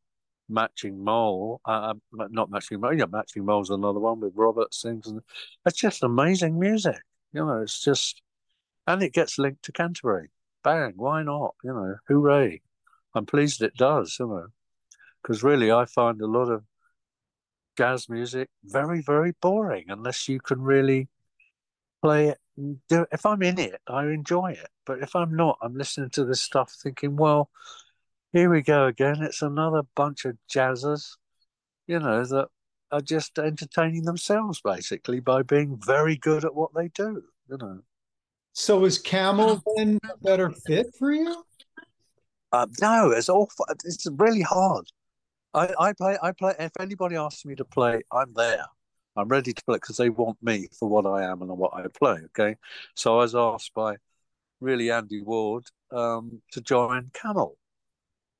Matching 0.49 1.03
Mole, 1.03 1.61
uh, 1.65 1.93
uh 2.19 2.27
not 2.29 2.49
Matching 2.49 2.79
Mole, 2.79 2.93
yeah, 2.93 3.05
Matching 3.05 3.45
Mole's 3.45 3.69
another 3.69 3.99
one 3.99 4.19
with 4.19 4.33
Robert 4.35 4.73
sings, 4.73 5.07
and 5.07 5.21
it's 5.65 5.79
just 5.79 6.03
amazing 6.03 6.59
music. 6.59 6.99
You 7.33 7.45
know, 7.45 7.61
it's 7.61 7.81
just 7.81 8.21
and 8.87 9.01
it 9.03 9.13
gets 9.13 9.37
linked 9.37 9.63
to 9.63 9.71
Canterbury. 9.71 10.29
Bang! 10.63 10.93
Why 10.95 11.23
not? 11.23 11.55
You 11.63 11.73
know, 11.73 11.95
hooray! 12.07 12.61
I'm 13.15 13.25
pleased 13.25 13.61
it 13.61 13.75
does. 13.75 14.17
You 14.19 14.27
know, 14.27 14.47
because 15.21 15.43
really, 15.43 15.71
I 15.71 15.85
find 15.85 16.21
a 16.21 16.27
lot 16.27 16.49
of 16.49 16.63
jazz 17.77 18.09
music 18.09 18.49
very, 18.63 19.01
very 19.01 19.33
boring 19.41 19.85
unless 19.87 20.27
you 20.27 20.39
can 20.39 20.61
really 20.61 21.07
play 22.01 22.29
it. 22.29 22.37
Do 22.89 23.05
if 23.11 23.25
I'm 23.25 23.41
in 23.41 23.59
it, 23.59 23.79
I 23.87 24.05
enjoy 24.05 24.51
it. 24.51 24.69
But 24.85 25.01
if 25.01 25.15
I'm 25.15 25.35
not, 25.35 25.57
I'm 25.61 25.75
listening 25.75 26.09
to 26.11 26.25
this 26.25 26.41
stuff 26.41 26.73
thinking, 26.83 27.15
well, 27.15 27.49
here 28.31 28.49
we 28.49 28.61
go 28.61 28.87
again. 28.87 29.21
It's 29.21 29.41
another 29.41 29.83
bunch 29.95 30.25
of 30.25 30.37
jazzers, 30.51 31.17
you 31.87 31.99
know, 31.99 32.23
that 32.23 32.47
are 32.91 33.01
just 33.01 33.37
entertaining 33.39 34.03
themselves 34.03 34.61
basically 34.61 35.19
by 35.19 35.43
being 35.43 35.79
very 35.85 36.17
good 36.17 36.45
at 36.45 36.55
what 36.55 36.73
they 36.75 36.89
do, 36.89 37.23
you 37.49 37.57
know. 37.57 37.79
So 38.53 38.83
is 38.85 38.99
Camel 38.99 39.61
then 39.75 39.97
a 40.03 40.17
better 40.17 40.49
fit 40.49 40.87
for 40.99 41.11
you? 41.13 41.43
Uh, 42.51 42.67
no, 42.81 43.11
it's 43.11 43.29
awful. 43.29 43.65
It's 43.85 44.05
really 44.11 44.41
hard. 44.41 44.85
I, 45.53 45.73
I 45.79 45.93
play. 45.93 46.17
I 46.21 46.31
play. 46.33 46.53
If 46.59 46.71
anybody 46.79 47.15
asks 47.15 47.45
me 47.45 47.55
to 47.55 47.65
play, 47.65 48.01
I'm 48.11 48.33
there. 48.33 48.65
I'm 49.15 49.27
ready 49.27 49.53
to 49.53 49.63
play 49.65 49.77
because 49.77 49.97
they 49.97 50.09
want 50.09 50.37
me 50.41 50.67
for 50.77 50.89
what 50.89 51.05
I 51.05 51.23
am 51.23 51.41
and 51.41 51.57
what 51.57 51.73
I 51.73 51.85
play. 51.87 52.19
Okay, 52.25 52.55
so 52.95 53.15
I 53.15 53.21
was 53.21 53.35
asked 53.35 53.73
by 53.73 53.95
really 54.59 54.91
Andy 54.91 55.21
Ward 55.21 55.65
um, 55.91 56.41
to 56.51 56.61
join 56.61 57.11
Camel, 57.13 57.57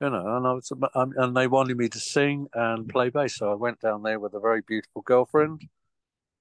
you 0.02 0.10
know, 0.10 0.36
and 0.36 0.46
I 0.46 0.52
was 0.52 0.72
um, 0.94 1.14
and 1.16 1.36
they 1.36 1.46
wanted 1.46 1.76
me 1.76 1.88
to 1.88 2.00
sing 2.00 2.48
and 2.54 2.88
play 2.88 3.08
bass. 3.08 3.36
So 3.36 3.52
I 3.52 3.54
went 3.54 3.80
down 3.80 4.02
there 4.02 4.18
with 4.18 4.34
a 4.34 4.40
very 4.40 4.60
beautiful 4.60 5.02
girlfriend, 5.02 5.62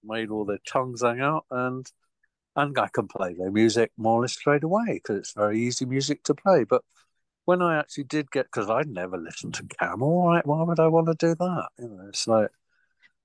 made 0.04 0.32
all 0.32 0.46
their 0.46 0.60
tongues 0.68 1.04
hang 1.04 1.22
out, 1.22 1.46
and 1.52 1.86
and 2.56 2.78
I 2.80 2.88
can 2.88 3.08
play 3.08 3.36
their 3.36 3.52
music 3.52 3.92
more 3.98 4.20
or 4.20 4.22
less 4.24 4.34
straight 4.34 4.64
away 4.64 4.96
because 4.96 5.18
it's 5.18 5.34
very 5.34 5.60
easy 5.62 5.86
music 5.86 6.24
to 6.24 6.34
play. 6.34 6.64
But 6.64 6.82
when 7.46 7.62
I 7.62 7.78
actually 7.78 8.06
did 8.06 8.32
get, 8.32 8.48
because 8.48 8.70
I'd 8.70 8.90
never 8.90 9.18
listened 9.18 9.54
to 9.56 9.64
Camel, 9.80 10.28
right? 10.28 10.46
Why 10.46 10.64
would 10.64 10.80
I 10.80 10.88
want 10.88 11.08
to 11.08 11.16
do 11.16 11.36
that? 11.36 11.70
You 11.78 11.88
know, 11.88 12.06
it's 12.10 12.28
like, 12.28 12.50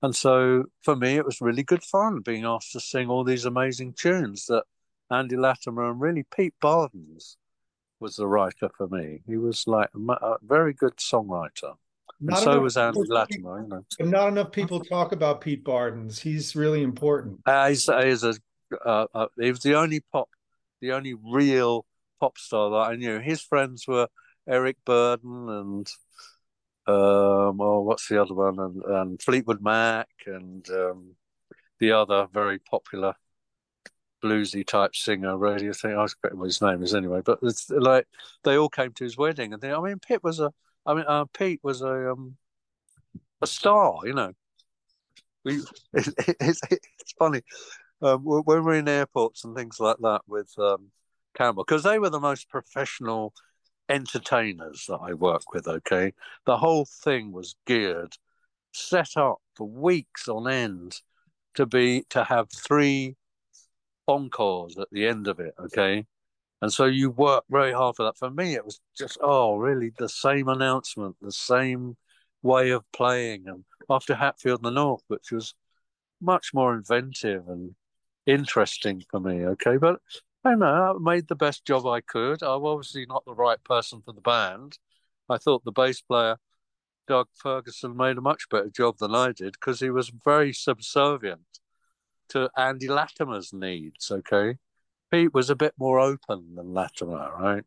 and 0.03 0.15
so 0.15 0.65
for 0.83 0.95
me, 0.95 1.15
it 1.15 1.25
was 1.25 1.41
really 1.41 1.63
good 1.63 1.83
fun 1.83 2.21
being 2.21 2.45
asked 2.45 2.73
to 2.73 2.79
sing 2.79 3.09
all 3.09 3.23
these 3.23 3.45
amazing 3.45 3.93
tunes 3.93 4.45
that 4.45 4.65
Andy 5.09 5.35
Latimer 5.35 5.89
and 5.89 5.99
really 5.99 6.25
Pete 6.35 6.53
Bardens 6.61 7.37
was 7.99 8.15
the 8.15 8.27
writer 8.27 8.69
for 8.77 8.87
me. 8.87 9.21
He 9.27 9.37
was 9.37 9.65
like 9.67 9.89
a, 9.95 10.11
a 10.11 10.37
very 10.41 10.73
good 10.73 10.97
songwriter. 10.97 11.75
Not 12.19 12.39
and 12.39 12.43
so 12.43 12.59
was 12.59 12.77
Andy 12.77 13.01
Latimer, 13.07 13.61
you 13.61 13.67
know. 13.67 13.85
Not 13.99 14.29
enough 14.29 14.51
people 14.51 14.79
talk 14.79 15.11
about 15.11 15.41
Pete 15.41 15.63
Bardens. 15.63 16.19
He's 16.19 16.55
really 16.55 16.81
important. 16.81 17.41
Uh, 17.45 17.69
he's, 17.69 17.85
he's 17.85 18.23
a, 18.23 18.33
uh, 18.83 19.05
uh, 19.13 19.27
he 19.39 19.51
was 19.51 19.59
the 19.59 19.75
only 19.75 20.01
pop, 20.11 20.29
the 20.81 20.93
only 20.93 21.13
real 21.13 21.85
pop 22.19 22.37
star 22.37 22.71
that 22.71 22.91
I 22.91 22.95
knew. 22.95 23.19
His 23.19 23.41
friends 23.41 23.87
were 23.87 24.07
Eric 24.47 24.77
Burdon 24.85 25.49
and 25.59 25.87
um, 26.87 27.59
oh, 27.59 27.81
what's 27.81 28.07
the 28.07 28.21
other 28.21 28.33
one? 28.33 28.59
And, 28.59 28.83
and 28.83 29.21
Fleetwood 29.21 29.61
Mac 29.61 30.07
and 30.25 30.67
um, 30.69 31.15
the 31.79 31.91
other 31.91 32.27
very 32.33 32.59
popular 32.59 33.13
bluesy 34.27 34.65
type 34.65 34.95
singer, 34.95 35.37
radio 35.37 35.73
thing. 35.73 35.97
I 35.97 36.07
forget 36.07 36.37
what 36.37 36.45
his 36.45 36.61
name 36.61 36.83
is 36.83 36.93
anyway. 36.93 37.21
But 37.23 37.39
it's 37.41 37.69
like 37.69 38.07
they 38.43 38.57
all 38.57 38.69
came 38.69 38.91
to 38.93 39.03
his 39.03 39.17
wedding, 39.17 39.53
and 39.53 39.61
they, 39.61 39.71
I 39.71 39.79
mean, 39.79 39.99
Pete 39.99 40.23
was 40.23 40.39
a, 40.39 40.51
I 40.85 40.93
mean, 40.93 41.05
uh, 41.07 41.25
Pete 41.25 41.59
was 41.63 41.81
a 41.81 42.11
um, 42.11 42.37
a 43.41 43.47
star, 43.47 43.99
you 44.03 44.13
know. 44.13 44.33
We, 45.43 45.57
it, 45.93 46.07
it, 46.07 46.35
it's, 46.39 46.61
it's 46.69 47.13
funny 47.17 47.41
um, 48.01 48.23
when 48.23 48.43
we're 48.45 48.73
in 48.73 48.87
airports 48.87 49.43
and 49.43 49.55
things 49.55 49.79
like 49.79 49.97
that 50.01 50.21
with 50.27 50.51
um, 50.57 50.91
Camel 51.35 51.63
because 51.63 51.83
they 51.83 51.99
were 51.99 52.09
the 52.09 52.19
most 52.19 52.49
professional 52.49 53.33
entertainers 53.89 54.85
that 54.87 54.99
I 55.01 55.13
work 55.13 55.53
with. 55.53 55.67
Okay, 55.67 56.13
the 56.45 56.57
whole 56.57 56.85
thing 56.85 57.31
was 57.31 57.55
geared, 57.65 58.17
set 58.73 59.15
up 59.15 59.37
for 59.55 59.67
weeks 59.67 60.27
on 60.27 60.47
end 60.47 61.01
to 61.55 61.65
be 61.65 62.03
to 62.09 62.23
have 62.23 62.49
three 62.51 63.15
encores 64.07 64.77
at 64.77 64.87
the 64.91 65.07
end 65.07 65.27
of 65.27 65.39
it. 65.39 65.53
Okay, 65.59 66.05
and 66.61 66.71
so 66.73 66.85
you 66.85 67.11
work 67.11 67.43
very 67.49 67.73
hard 67.73 67.95
for 67.95 68.03
that. 68.03 68.17
For 68.17 68.29
me, 68.29 68.55
it 68.55 68.65
was 68.65 68.79
just 68.97 69.17
oh, 69.21 69.57
really 69.57 69.91
the 69.97 70.09
same 70.09 70.47
announcement, 70.47 71.15
the 71.21 71.31
same 71.31 71.97
way 72.41 72.71
of 72.71 72.83
playing, 72.93 73.47
and 73.47 73.65
after 73.89 74.15
Hatfield 74.15 74.59
and 74.59 74.65
the 74.65 74.81
North, 74.81 75.03
which 75.07 75.31
was 75.31 75.53
much 76.21 76.53
more 76.53 76.73
inventive 76.75 77.47
and 77.47 77.75
interesting 78.25 79.03
for 79.09 79.19
me. 79.19 79.45
Okay, 79.45 79.77
but 79.77 79.99
I 80.43 80.55
know 80.55 80.95
I 80.95 80.99
made 80.99 81.27
the 81.27 81.35
best 81.35 81.65
job 81.65 81.85
I 81.85 82.01
could. 82.01 82.41
I'm 82.43 82.65
obviously 82.65 83.05
not 83.05 83.25
the 83.25 83.35
right 83.35 83.63
person 83.63 84.01
for 84.03 84.13
the 84.13 84.21
band. 84.21 84.77
I 85.29 85.37
thought 85.37 85.63
the 85.65 85.71
bass 85.71 86.01
player, 86.01 86.37
Doug 87.07 87.27
Ferguson, 87.35 87.97
made 87.97 88.17
a 88.17 88.21
much 88.21 88.49
better 88.49 88.69
job 88.69 88.97
than 88.99 89.13
I 89.13 89.31
did 89.33 89.53
because 89.53 89.79
he 89.79 89.89
was 89.89 90.11
very 90.23 90.53
subservient 90.53 91.59
to 92.29 92.49
Andy 92.57 92.87
Latimer's 92.87 93.53
needs. 93.53 94.11
Okay, 94.11 94.57
Pete 95.11 95.33
was 95.33 95.49
a 95.49 95.55
bit 95.55 95.73
more 95.77 95.99
open 95.99 96.55
than 96.55 96.73
Latimer, 96.73 97.31
right? 97.37 97.63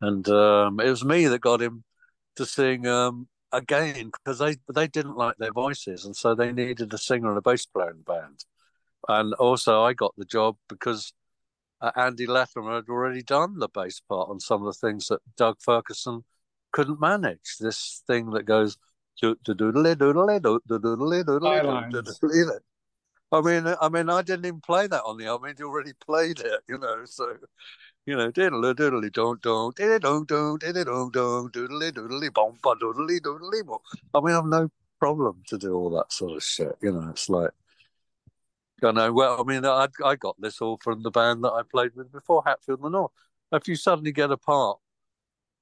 And 0.00 0.28
um, 0.28 0.80
it 0.80 0.90
was 0.90 1.04
me 1.04 1.26
that 1.26 1.40
got 1.40 1.60
him 1.60 1.84
to 2.36 2.46
sing 2.46 2.86
um, 2.86 3.28
again 3.52 4.10
because 4.12 4.38
they 4.38 4.56
they 4.72 4.86
didn't 4.86 5.16
like 5.16 5.36
their 5.38 5.52
voices, 5.52 6.04
and 6.04 6.14
so 6.16 6.34
they 6.34 6.52
needed 6.52 6.92
a 6.92 6.98
singer 6.98 7.28
and 7.28 7.38
a 7.38 7.42
bass 7.42 7.66
player 7.66 7.90
in 7.90 7.98
the 7.98 8.12
band 8.12 8.44
and 9.06 9.34
also 9.34 9.82
I 9.82 9.92
got 9.92 10.14
the 10.16 10.24
job 10.24 10.56
because 10.68 11.12
uh, 11.80 11.92
Andy 11.96 12.26
Latimer 12.26 12.76
had 12.76 12.88
already 12.88 13.22
done 13.22 13.58
the 13.58 13.68
bass 13.68 14.00
part 14.00 14.28
on 14.30 14.40
some 14.40 14.66
of 14.66 14.74
the 14.74 14.86
things 14.86 15.08
that 15.08 15.20
Doug 15.36 15.56
Ferguson 15.60 16.24
couldn't 16.72 17.00
manage. 17.00 17.56
This 17.60 18.02
thing 18.06 18.30
that 18.30 18.44
goes. 18.44 18.76
I 23.30 23.40
mean, 23.42 23.74
I 23.80 23.88
mean, 23.90 24.08
I 24.08 24.22
didn't 24.22 24.46
even 24.46 24.60
play 24.60 24.86
that 24.86 25.02
on 25.04 25.18
the 25.18 25.26
album. 25.26 25.44
I 25.44 25.48
mean, 25.48 25.56
he 25.58 25.64
already 25.64 25.92
played 25.92 26.40
it, 26.40 26.60
you 26.66 26.78
know. 26.78 27.04
So, 27.04 27.36
you 28.06 28.16
know, 28.16 28.30
diddly 28.32 28.74
diddly 28.74 29.12
don't 29.12 29.42
don't 29.42 29.76
diddly 29.76 30.00
don't 30.00 30.26
don't 30.28 30.62
diddly 30.62 30.84
don't 30.84 31.12
don't 31.12 31.52
doodly 31.52 31.92
doodly 31.92 32.32
bom 32.32 32.56
ba 32.62 32.74
doodly 32.76 33.20
doodly. 33.20 33.80
I 34.14 34.20
mean, 34.20 34.34
I've 34.34 34.46
no 34.46 34.70
problem 34.98 35.42
to 35.48 35.58
do 35.58 35.74
all 35.74 35.90
that 35.90 36.12
sort 36.12 36.36
of 36.36 36.42
shit. 36.42 36.76
You 36.80 36.92
know, 36.92 37.10
it's 37.10 37.28
like 37.28 37.50
I 38.82 38.92
know. 38.92 39.12
Well, 39.12 39.40
I 39.40 39.44
mean, 39.44 39.64
I 39.66 39.88
I 40.04 40.16
got 40.16 40.40
this 40.40 40.60
all 40.62 40.78
from 40.82 41.02
the 41.02 41.10
band 41.10 41.44
that 41.44 41.52
I 41.52 41.62
played 41.70 41.94
with 41.94 42.10
before, 42.12 42.42
Hatfield 42.46 42.80
and 42.82 42.92
North. 42.92 43.12
If 43.52 43.68
you 43.68 43.76
suddenly 43.76 44.12
get 44.12 44.30
a 44.30 44.36
part 44.38 44.78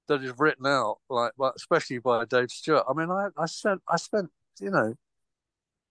that 0.08 0.22
is 0.22 0.32
written 0.38 0.66
out, 0.66 0.98
like, 1.10 1.32
especially 1.56 1.98
by 1.98 2.24
Dave 2.26 2.50
Stewart, 2.50 2.84
I 2.88 2.92
mean, 2.92 3.10
I 3.10 3.28
I 3.36 3.46
spent 3.46 3.82
I 3.88 3.96
spent 3.96 4.30
you 4.60 4.70
know 4.70 4.94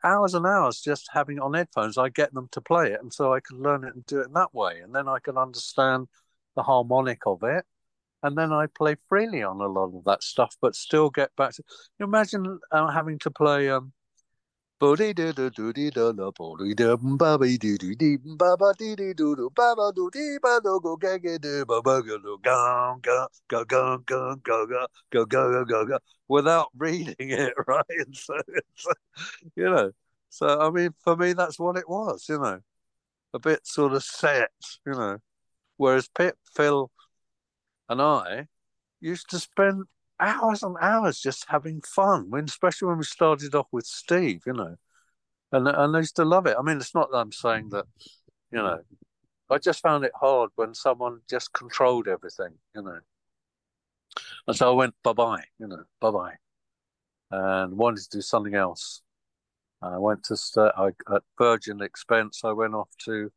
hours 0.05 0.33
and 0.35 0.45
hours 0.45 0.79
just 0.79 1.09
having 1.11 1.37
it 1.37 1.43
on 1.43 1.53
headphones. 1.53 1.97
I 1.97 2.09
get 2.09 2.33
them 2.33 2.47
to 2.51 2.61
play 2.61 2.93
it, 2.93 3.01
and 3.01 3.11
so 3.11 3.33
I 3.33 3.39
could 3.41 3.57
learn 3.57 3.83
it 3.83 3.95
and 3.95 4.05
do 4.05 4.21
it 4.21 4.27
in 4.27 4.33
that 4.33 4.53
way, 4.53 4.79
and 4.79 4.95
then 4.95 5.07
I 5.07 5.19
can 5.19 5.37
understand 5.37 6.07
the 6.55 6.63
harmonic 6.63 7.21
of 7.25 7.43
it, 7.43 7.65
and 8.23 8.37
then 8.37 8.53
I 8.53 8.67
play 8.67 8.95
freely 9.09 9.43
on 9.43 9.59
a 9.59 9.67
lot 9.67 9.95
of 9.95 10.03
that 10.05 10.23
stuff, 10.23 10.55
but 10.61 10.75
still 10.75 11.09
get 11.09 11.35
back 11.35 11.53
to. 11.55 11.63
You 11.99 12.05
imagine 12.05 12.59
uh, 12.71 12.87
having 12.91 13.19
to 13.19 13.31
play 13.31 13.69
um, 13.69 13.91
without 26.27 26.69
reading 26.75 27.15
it 27.19 27.53
right. 27.67 27.83
And 27.89 28.15
so, 28.15 28.37
so 28.75 28.91
you 29.55 29.63
know, 29.63 29.91
so 30.29 30.59
I 30.59 30.69
mean, 30.71 30.93
for 31.03 31.15
me, 31.15 31.33
that's 31.33 31.59
what 31.59 31.77
it 31.77 31.87
was. 31.87 32.25
You 32.27 32.39
know, 32.39 32.59
a 33.33 33.39
bit 33.39 33.65
sort 33.65 33.93
of 33.93 34.03
set. 34.03 34.51
You 34.85 34.93
know, 34.93 35.17
whereas 35.77 36.09
Pip, 36.09 36.37
Phil, 36.53 36.91
and 37.87 38.01
I 38.01 38.47
used 38.99 39.29
to 39.29 39.39
spend 39.39 39.85
hours 40.19 40.63
and 40.63 40.77
hours 40.81 41.19
just 41.19 41.45
having 41.47 41.81
fun. 41.81 42.29
When 42.29 42.45
especially 42.45 42.89
when 42.89 42.97
we 42.97 43.03
started 43.03 43.55
off 43.55 43.67
with 43.71 43.85
Steve, 43.85 44.43
you 44.45 44.53
know, 44.53 44.75
and 45.51 45.67
and 45.67 45.95
I 45.95 45.99
used 45.99 46.15
to 46.17 46.25
love 46.25 46.45
it. 46.47 46.55
I 46.57 46.61
mean, 46.61 46.77
it's 46.77 46.95
not 46.95 47.11
that 47.11 47.17
I'm 47.17 47.31
saying 47.31 47.69
that, 47.69 47.85
you 48.51 48.59
know, 48.59 48.79
I 49.49 49.57
just 49.57 49.81
found 49.81 50.05
it 50.05 50.11
hard 50.15 50.51
when 50.55 50.73
someone 50.73 51.21
just 51.29 51.53
controlled 51.53 52.07
everything, 52.07 52.53
you 52.75 52.81
know. 52.81 52.99
And 54.47 54.55
so 54.55 54.71
I 54.71 54.75
went 54.75 54.95
bye 55.03 55.13
bye, 55.13 55.43
you 55.59 55.67
know, 55.67 55.83
bye 55.99 56.11
bye, 56.11 56.35
and 57.31 57.77
wanted 57.77 58.03
to 58.03 58.17
do 58.17 58.21
something 58.21 58.55
else. 58.55 59.01
I 59.81 59.97
went 59.97 60.23
to 60.25 60.37
stay 60.37 60.69
I, 60.75 60.87
at 61.13 61.23
Virgin 61.37 61.81
expense. 61.81 62.41
I 62.43 62.53
went 62.53 62.73
off 62.73 62.89
to 63.05 63.31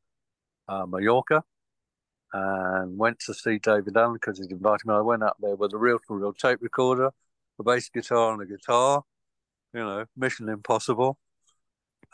uh, 0.69 0.87
Mallorca 0.87 1.45
and 2.33 2.99
went 2.99 3.19
to 3.21 3.35
see 3.35 3.59
Daevid 3.59 3.97
Allen 3.97 4.15
because 4.15 4.39
he'd 4.39 4.51
invited 4.51 4.87
me. 4.87 4.95
I 4.95 5.01
went 5.01 5.23
up 5.23 5.37
there 5.41 5.57
with 5.57 5.73
a 5.73 5.79
reel 5.79 5.99
to 5.99 6.15
reel 6.15 6.33
tape 6.33 6.59
recorder, 6.61 7.11
a 7.59 7.63
bass 7.63 7.89
guitar, 7.89 8.33
and 8.33 8.43
a 8.43 8.47
guitar. 8.47 9.03
You 9.73 9.81
know, 9.81 10.05
Mission 10.17 10.49
Impossible. 10.49 11.19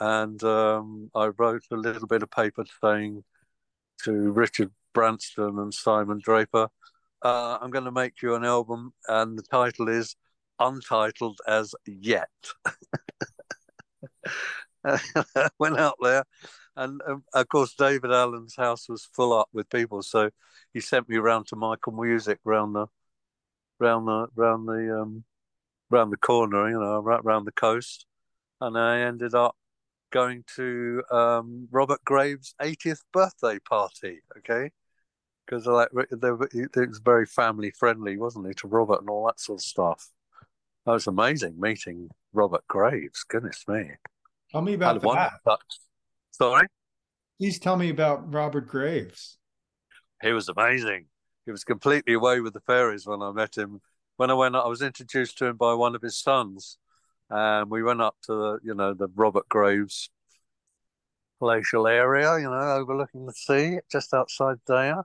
And 0.00 0.42
um, 0.42 1.10
I 1.14 1.26
wrote 1.26 1.62
a 1.70 1.76
little 1.76 2.08
bit 2.08 2.22
of 2.22 2.30
paper 2.30 2.64
saying, 2.82 3.22
to 4.02 4.32
Richard 4.32 4.70
Branson 4.92 5.58
and 5.58 5.72
Simon 5.72 6.20
Draper. 6.22 6.68
Uh, 7.22 7.58
I'm 7.60 7.70
going 7.70 7.86
to 7.86 7.92
make 7.92 8.20
you 8.22 8.34
an 8.34 8.44
album, 8.44 8.92
and 9.08 9.38
the 9.38 9.42
title 9.42 9.88
is 9.88 10.14
Untitled 10.58 11.38
as 11.48 11.74
Yet. 11.86 12.28
went 15.58 15.78
out 15.78 15.96
there, 16.02 16.24
and 16.76 17.00
um, 17.06 17.24
of 17.32 17.48
course 17.48 17.74
Daevid 17.74 18.10
Allen's 18.10 18.56
house 18.56 18.88
was 18.88 19.08
full 19.12 19.32
up 19.32 19.48
with 19.52 19.68
people, 19.70 20.02
so 20.02 20.30
he 20.72 20.80
sent 20.80 21.08
me 21.08 21.16
round 21.16 21.46
to 21.48 21.56
Michael 21.56 21.92
Music 21.92 22.38
round 22.44 22.74
the, 22.74 22.86
round 23.78 24.08
the, 24.08 24.26
round 24.34 24.68
the, 24.68 25.00
um, 25.00 25.24
round 25.90 26.12
the 26.12 26.16
corner, 26.16 26.68
you 26.68 26.78
know, 26.78 27.00
right 27.00 27.24
round 27.24 27.46
the 27.46 27.52
coast, 27.52 28.06
and 28.60 28.78
I 28.78 29.00
ended 29.00 29.34
up 29.34 29.56
going 30.10 30.44
to 30.56 31.02
um, 31.10 31.68
Robert 31.70 32.00
Graves' 32.04 32.54
80th 32.60 33.00
birthday 33.12 33.58
party. 33.58 34.20
Okay, 34.38 34.70
because 35.46 35.66
like 35.66 35.88
it 35.92 36.88
was 36.88 37.00
very 37.04 37.26
family 37.26 37.70
friendly, 37.70 38.16
wasn't 38.16 38.46
it, 38.46 38.58
to 38.58 38.68
Robert 38.68 39.00
and 39.00 39.10
all 39.10 39.26
that 39.26 39.40
sort 39.40 39.60
of 39.60 39.64
stuff. 39.64 40.08
That 40.86 40.92
was 40.92 41.06
amazing 41.06 41.58
meeting 41.58 42.10
Robert 42.32 42.64
Graves. 42.68 43.24
Goodness 43.24 43.64
me. 43.66 43.90
Tell 44.50 44.62
me 44.62 44.74
about 44.74 45.02
that. 45.02 45.58
Sorry? 46.34 46.66
Please 47.38 47.60
tell 47.60 47.76
me 47.76 47.90
about 47.90 48.34
Robert 48.34 48.66
Graves. 48.66 49.38
He 50.20 50.32
was 50.32 50.48
amazing. 50.48 51.06
He 51.46 51.52
was 51.52 51.62
completely 51.62 52.14
away 52.14 52.40
with 52.40 52.54
the 52.54 52.60
fairies 52.60 53.06
when 53.06 53.22
I 53.22 53.30
met 53.30 53.56
him. 53.56 53.80
When 54.16 54.32
I 54.32 54.34
went, 54.34 54.56
I 54.56 54.66
was 54.66 54.82
introduced 54.82 55.38
to 55.38 55.46
him 55.46 55.56
by 55.56 55.74
one 55.74 55.94
of 55.94 56.02
his 56.02 56.18
sons, 56.18 56.78
and 57.30 57.70
we 57.70 57.84
went 57.84 58.00
up 58.00 58.16
to 58.24 58.32
the, 58.32 58.58
you 58.64 58.74
know, 58.74 58.94
the 58.94 59.06
Robert 59.14 59.48
Graves 59.48 60.10
palatial 61.38 61.86
area, 61.86 62.36
you 62.38 62.50
know, 62.50 62.72
overlooking 62.80 63.26
the 63.26 63.32
sea, 63.32 63.78
just 63.88 64.12
outside 64.12 64.56
there, 64.66 65.04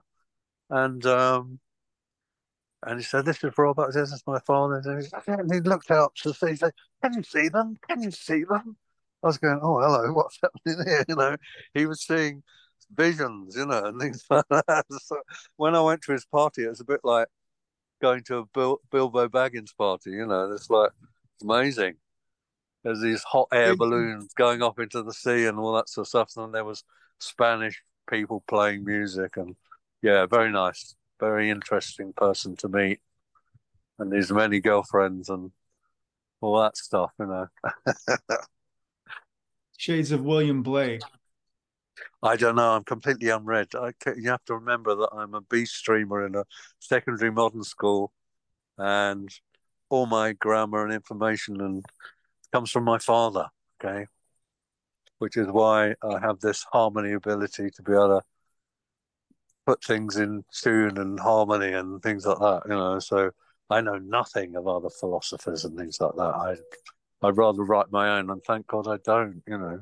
and 0.68 1.06
um, 1.06 1.60
and 2.82 2.98
he 2.98 3.04
said, 3.04 3.24
"This 3.24 3.44
is 3.44 3.56
Robert. 3.56 3.94
This 3.94 4.10
is 4.10 4.24
my 4.26 4.40
father." 4.40 4.82
And 5.28 5.52
he 5.52 5.60
looked 5.60 5.92
out 5.92 6.12
to 6.22 6.34
see. 6.34 6.48
He 6.48 6.56
said, 6.56 6.72
"Can 7.04 7.14
you 7.14 7.22
see 7.22 7.48
them? 7.48 7.78
Can 7.88 8.02
you 8.02 8.10
see 8.10 8.42
them?" 8.42 8.76
I 9.22 9.26
was 9.26 9.38
going, 9.38 9.60
oh, 9.62 9.80
hello, 9.80 10.12
what's 10.14 10.38
happening 10.42 10.86
here? 10.86 11.04
You 11.08 11.16
know, 11.16 11.36
he 11.74 11.86
was 11.86 12.02
seeing 12.02 12.42
visions, 12.94 13.56
you 13.56 13.66
know, 13.66 13.84
and 13.84 14.00
things 14.00 14.24
like 14.30 14.44
that. 14.50 14.84
So 14.90 15.20
when 15.56 15.74
I 15.74 15.80
went 15.80 16.02
to 16.02 16.12
his 16.12 16.24
party, 16.24 16.64
it 16.64 16.68
was 16.68 16.80
a 16.80 16.84
bit 16.84 17.00
like 17.04 17.28
going 18.00 18.22
to 18.24 18.38
a 18.38 18.46
Bil- 18.46 18.80
Bilbo 18.90 19.28
Baggins 19.28 19.76
party, 19.76 20.10
you 20.10 20.26
know, 20.26 20.50
it's 20.52 20.70
like, 20.70 20.90
it's 21.34 21.44
amazing. 21.44 21.94
There's 22.82 23.02
these 23.02 23.22
hot 23.22 23.48
air 23.52 23.76
balloons 23.76 24.32
going 24.34 24.62
up 24.62 24.78
into 24.78 25.02
the 25.02 25.12
sea 25.12 25.44
and 25.44 25.58
all 25.58 25.74
that 25.74 25.88
sort 25.88 26.06
of 26.06 26.08
stuff. 26.08 26.32
And 26.36 26.54
there 26.54 26.64
was 26.64 26.82
Spanish 27.18 27.82
people 28.08 28.42
playing 28.48 28.84
music 28.84 29.36
and 29.36 29.54
yeah, 30.02 30.24
very 30.24 30.50
nice, 30.50 30.94
very 31.20 31.50
interesting 31.50 32.14
person 32.14 32.56
to 32.56 32.68
meet. 32.68 33.00
And 33.98 34.10
his 34.10 34.32
many 34.32 34.60
girlfriends 34.60 35.28
and 35.28 35.52
all 36.40 36.58
that 36.62 36.78
stuff, 36.78 37.12
you 37.18 37.26
know. 37.26 37.48
shades 39.80 40.12
of 40.12 40.22
William 40.22 40.62
Blake? 40.62 41.00
I 42.22 42.36
don't 42.36 42.56
know. 42.56 42.72
I'm 42.72 42.84
completely 42.84 43.30
unread. 43.30 43.68
I, 43.74 43.92
you 44.14 44.28
have 44.28 44.44
to 44.44 44.54
remember 44.54 44.94
that 44.94 45.08
I'm 45.10 45.32
a 45.32 45.40
B 45.40 45.64
streamer 45.64 46.26
in 46.26 46.34
a 46.34 46.44
secondary 46.80 47.30
modern 47.30 47.64
school, 47.64 48.12
and 48.76 49.30
all 49.88 50.04
my 50.04 50.34
grammar 50.34 50.84
and 50.84 50.92
information 50.92 51.62
and 51.62 51.82
comes 52.52 52.70
from 52.70 52.84
my 52.84 52.98
father. 52.98 53.46
Okay, 53.82 54.04
which 55.18 55.38
is 55.38 55.46
why 55.48 55.94
I 56.02 56.18
have 56.20 56.40
this 56.40 56.66
harmony 56.70 57.12
ability 57.14 57.70
to 57.70 57.82
be 57.82 57.92
able 57.92 58.20
to 58.20 58.22
put 59.66 59.82
things 59.82 60.16
in 60.16 60.44
tune 60.52 60.98
and 60.98 61.18
harmony 61.18 61.72
and 61.72 62.02
things 62.02 62.26
like 62.26 62.38
that. 62.38 62.62
You 62.66 62.74
know, 62.74 62.98
so 62.98 63.30
I 63.70 63.80
know 63.80 63.96
nothing 63.96 64.56
of 64.56 64.68
other 64.68 64.90
philosophers 64.90 65.64
and 65.64 65.78
things 65.78 66.02
like 66.02 66.16
that. 66.16 66.34
I 66.34 66.56
I'd 67.22 67.36
rather 67.36 67.62
write 67.62 67.90
my 67.90 68.18
own, 68.18 68.30
and 68.30 68.42
thank 68.44 68.66
God 68.66 68.88
I 68.88 68.96
don't. 69.04 69.42
You 69.46 69.58
know, 69.58 69.80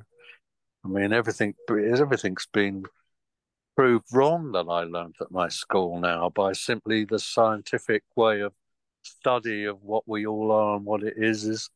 I 0.85 0.89
mean, 0.89 1.13
everything 1.13 1.55
everything's 1.71 2.47
been 2.53 2.85
proved 3.77 4.07
wrong 4.13 4.53
that 4.53 4.67
I 4.69 4.83
learned 4.85 5.15
at 5.21 5.31
my 5.31 5.49
school 5.49 6.01
now 6.01 6.31
by 6.31 6.53
simply 6.53 7.05
the 7.05 7.19
scientific 7.19 8.03
way 8.17 8.41
of 8.41 8.53
study 9.03 9.65
of 9.65 9.83
what 9.83 10.03
we 10.07 10.27
all 10.27 10.51
are 10.51 10.77
and 10.77 10.85
what 10.85 11.03
it 11.05 11.15
is 11.17 11.45
is 11.45 11.71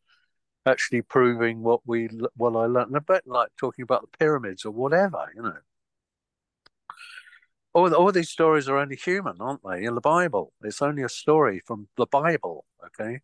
actually 0.67 1.03
proving 1.03 1.63
what 1.63 1.81
we 1.87 2.09
what 2.37 2.57
I 2.57 2.67
learned. 2.67 2.97
A 2.97 3.01
bit 3.01 3.23
like 3.27 3.51
talking 3.57 3.83
about 3.83 4.03
the 4.03 4.19
pyramids 4.19 4.65
or 4.65 4.73
whatever, 4.73 5.31
you 5.37 5.43
know. 5.43 5.59
All, 7.75 7.95
all 7.95 8.13
these 8.13 8.29
stories 8.29 8.69
are 8.69 8.77
only 8.77 8.97
human, 8.97 9.37
aren't 9.41 9.63
they? 9.65 9.85
In 9.85 9.95
the 9.95 10.01
Bible, 10.01 10.53
it's 10.63 10.83
only 10.83 11.03
a 11.03 11.09
story 11.09 11.63
from 11.65 11.89
the 11.97 12.07
Bible. 12.07 12.65
Okay, 12.87 13.21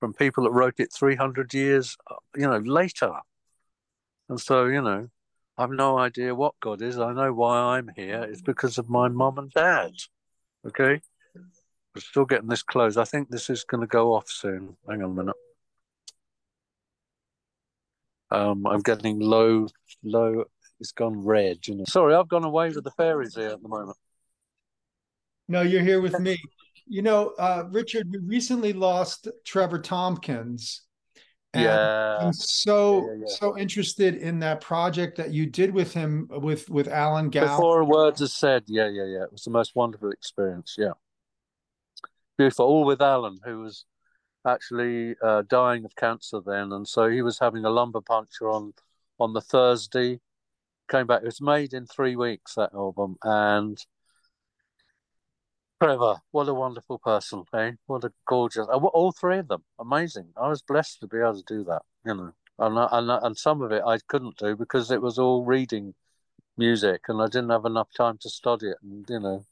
from 0.00 0.14
people 0.14 0.44
that 0.44 0.50
wrote 0.50 0.78
it 0.78 0.92
300 0.92 1.52
years, 1.54 1.96
you 2.36 2.48
know, 2.48 2.58
later. 2.58 3.12
And 4.28 4.40
so, 4.40 4.66
you 4.66 4.82
know, 4.82 5.08
I've 5.56 5.70
no 5.70 5.98
idea 5.98 6.34
what 6.34 6.54
God 6.60 6.82
is. 6.82 6.98
I 6.98 7.12
know 7.12 7.32
why 7.32 7.76
I'm 7.76 7.90
here. 7.96 8.22
It's 8.22 8.42
because 8.42 8.78
of 8.78 8.88
my 8.88 9.08
mum 9.08 9.38
and 9.38 9.50
dad. 9.50 9.92
Okay? 10.66 11.00
We're 11.94 12.00
still 12.00 12.26
getting 12.26 12.48
this 12.48 12.62
close. 12.62 12.96
I 12.96 13.04
think 13.04 13.28
this 13.28 13.50
is 13.50 13.64
going 13.64 13.80
to 13.80 13.86
go 13.86 14.14
off 14.14 14.28
soon. 14.28 14.76
Hang 14.88 15.02
on 15.02 15.10
a 15.10 15.14
minute. 15.14 15.36
Um, 18.30 18.66
I'm 18.66 18.82
getting 18.82 19.18
low, 19.18 19.66
low. 20.04 20.44
It's 20.80 20.92
gone 20.92 21.24
red. 21.24 21.66
You 21.66 21.76
know. 21.76 21.84
Sorry, 21.88 22.14
I've 22.14 22.28
gone 22.28 22.44
away 22.44 22.68
with 22.68 22.84
the 22.84 22.90
fairies 22.92 23.34
here 23.34 23.48
at 23.48 23.62
the 23.62 23.68
moment. 23.68 23.96
No, 25.48 25.62
you're 25.62 25.82
here 25.82 26.00
with 26.00 26.20
me. 26.20 26.38
You 26.88 27.02
know, 27.02 27.34
uh, 27.38 27.64
Richard, 27.70 28.08
we 28.10 28.18
recently 28.18 28.72
lost 28.72 29.28
Trevor 29.44 29.78
Tomkins. 29.78 30.82
yeah. 31.54 32.18
I'm 32.20 32.32
so 32.32 33.06
yeah, 33.06 33.16
yeah. 33.20 33.34
so 33.38 33.58
interested 33.58 34.16
in 34.16 34.38
that 34.40 34.60
project 34.60 35.16
that 35.16 35.30
you 35.30 35.46
did 35.46 35.72
with 35.72 35.92
him 35.92 36.28
with 36.30 36.68
with 36.68 36.88
Alan 36.88 37.30
Gowen. 37.30 37.48
Before 37.48 37.84
words 37.84 38.22
are 38.22 38.28
said, 38.28 38.64
yeah, 38.66 38.88
yeah, 38.88 39.04
yeah. 39.04 39.22
It 39.22 39.32
was 39.32 39.42
the 39.42 39.50
most 39.50 39.74
wonderful 39.74 40.10
experience. 40.10 40.76
Yeah. 40.78 40.92
Beautiful. 42.36 42.66
All 42.66 42.84
with 42.84 43.02
Alan, 43.02 43.38
who 43.44 43.60
was 43.60 43.84
actually 44.46 45.16
uh, 45.22 45.42
dying 45.48 45.84
of 45.84 45.94
cancer 45.96 46.40
then, 46.44 46.72
and 46.72 46.86
so 46.86 47.08
he 47.08 47.22
was 47.22 47.38
having 47.38 47.64
a 47.64 47.70
lumbar 47.70 48.02
puncture 48.02 48.50
on 48.50 48.72
on 49.18 49.32
the 49.32 49.40
Thursday. 49.40 50.20
Came 50.88 51.06
back. 51.06 51.22
It 51.22 51.26
was 51.26 51.40
made 51.40 51.74
in 51.74 51.86
three 51.86 52.16
weeks 52.16 52.54
that 52.54 52.72
album, 52.72 53.16
and 53.22 53.78
Trevor, 55.80 56.16
what 56.32 56.48
a 56.48 56.54
wonderful 56.54 56.98
person, 56.98 57.44
eh? 57.54 57.72
What 57.86 58.02
a 58.02 58.12
gorgeous, 58.26 58.66
uh, 58.68 58.78
all 58.78 59.12
three 59.12 59.38
of 59.38 59.48
them, 59.48 59.62
amazing. 59.78 60.32
I 60.36 60.48
was 60.48 60.60
blessed 60.60 61.00
to 61.00 61.06
be 61.06 61.18
able 61.18 61.40
to 61.40 61.42
do 61.46 61.62
that, 61.64 61.82
you 62.04 62.14
know. 62.14 62.32
And, 62.58 62.76
and, 62.90 63.24
and 63.24 63.36
some 63.36 63.62
of 63.62 63.70
it 63.70 63.82
I 63.86 63.98
couldn't 64.08 64.38
do 64.38 64.56
because 64.56 64.90
it 64.90 65.00
was 65.00 65.20
all 65.20 65.44
reading 65.44 65.94
music 66.56 67.02
and 67.06 67.22
I 67.22 67.26
didn't 67.26 67.50
have 67.50 67.64
enough 67.64 67.90
time 67.96 68.18
to 68.22 68.28
study 68.28 68.66
it 68.70 68.78
and, 68.82 69.06
you 69.08 69.20
know, 69.20 69.44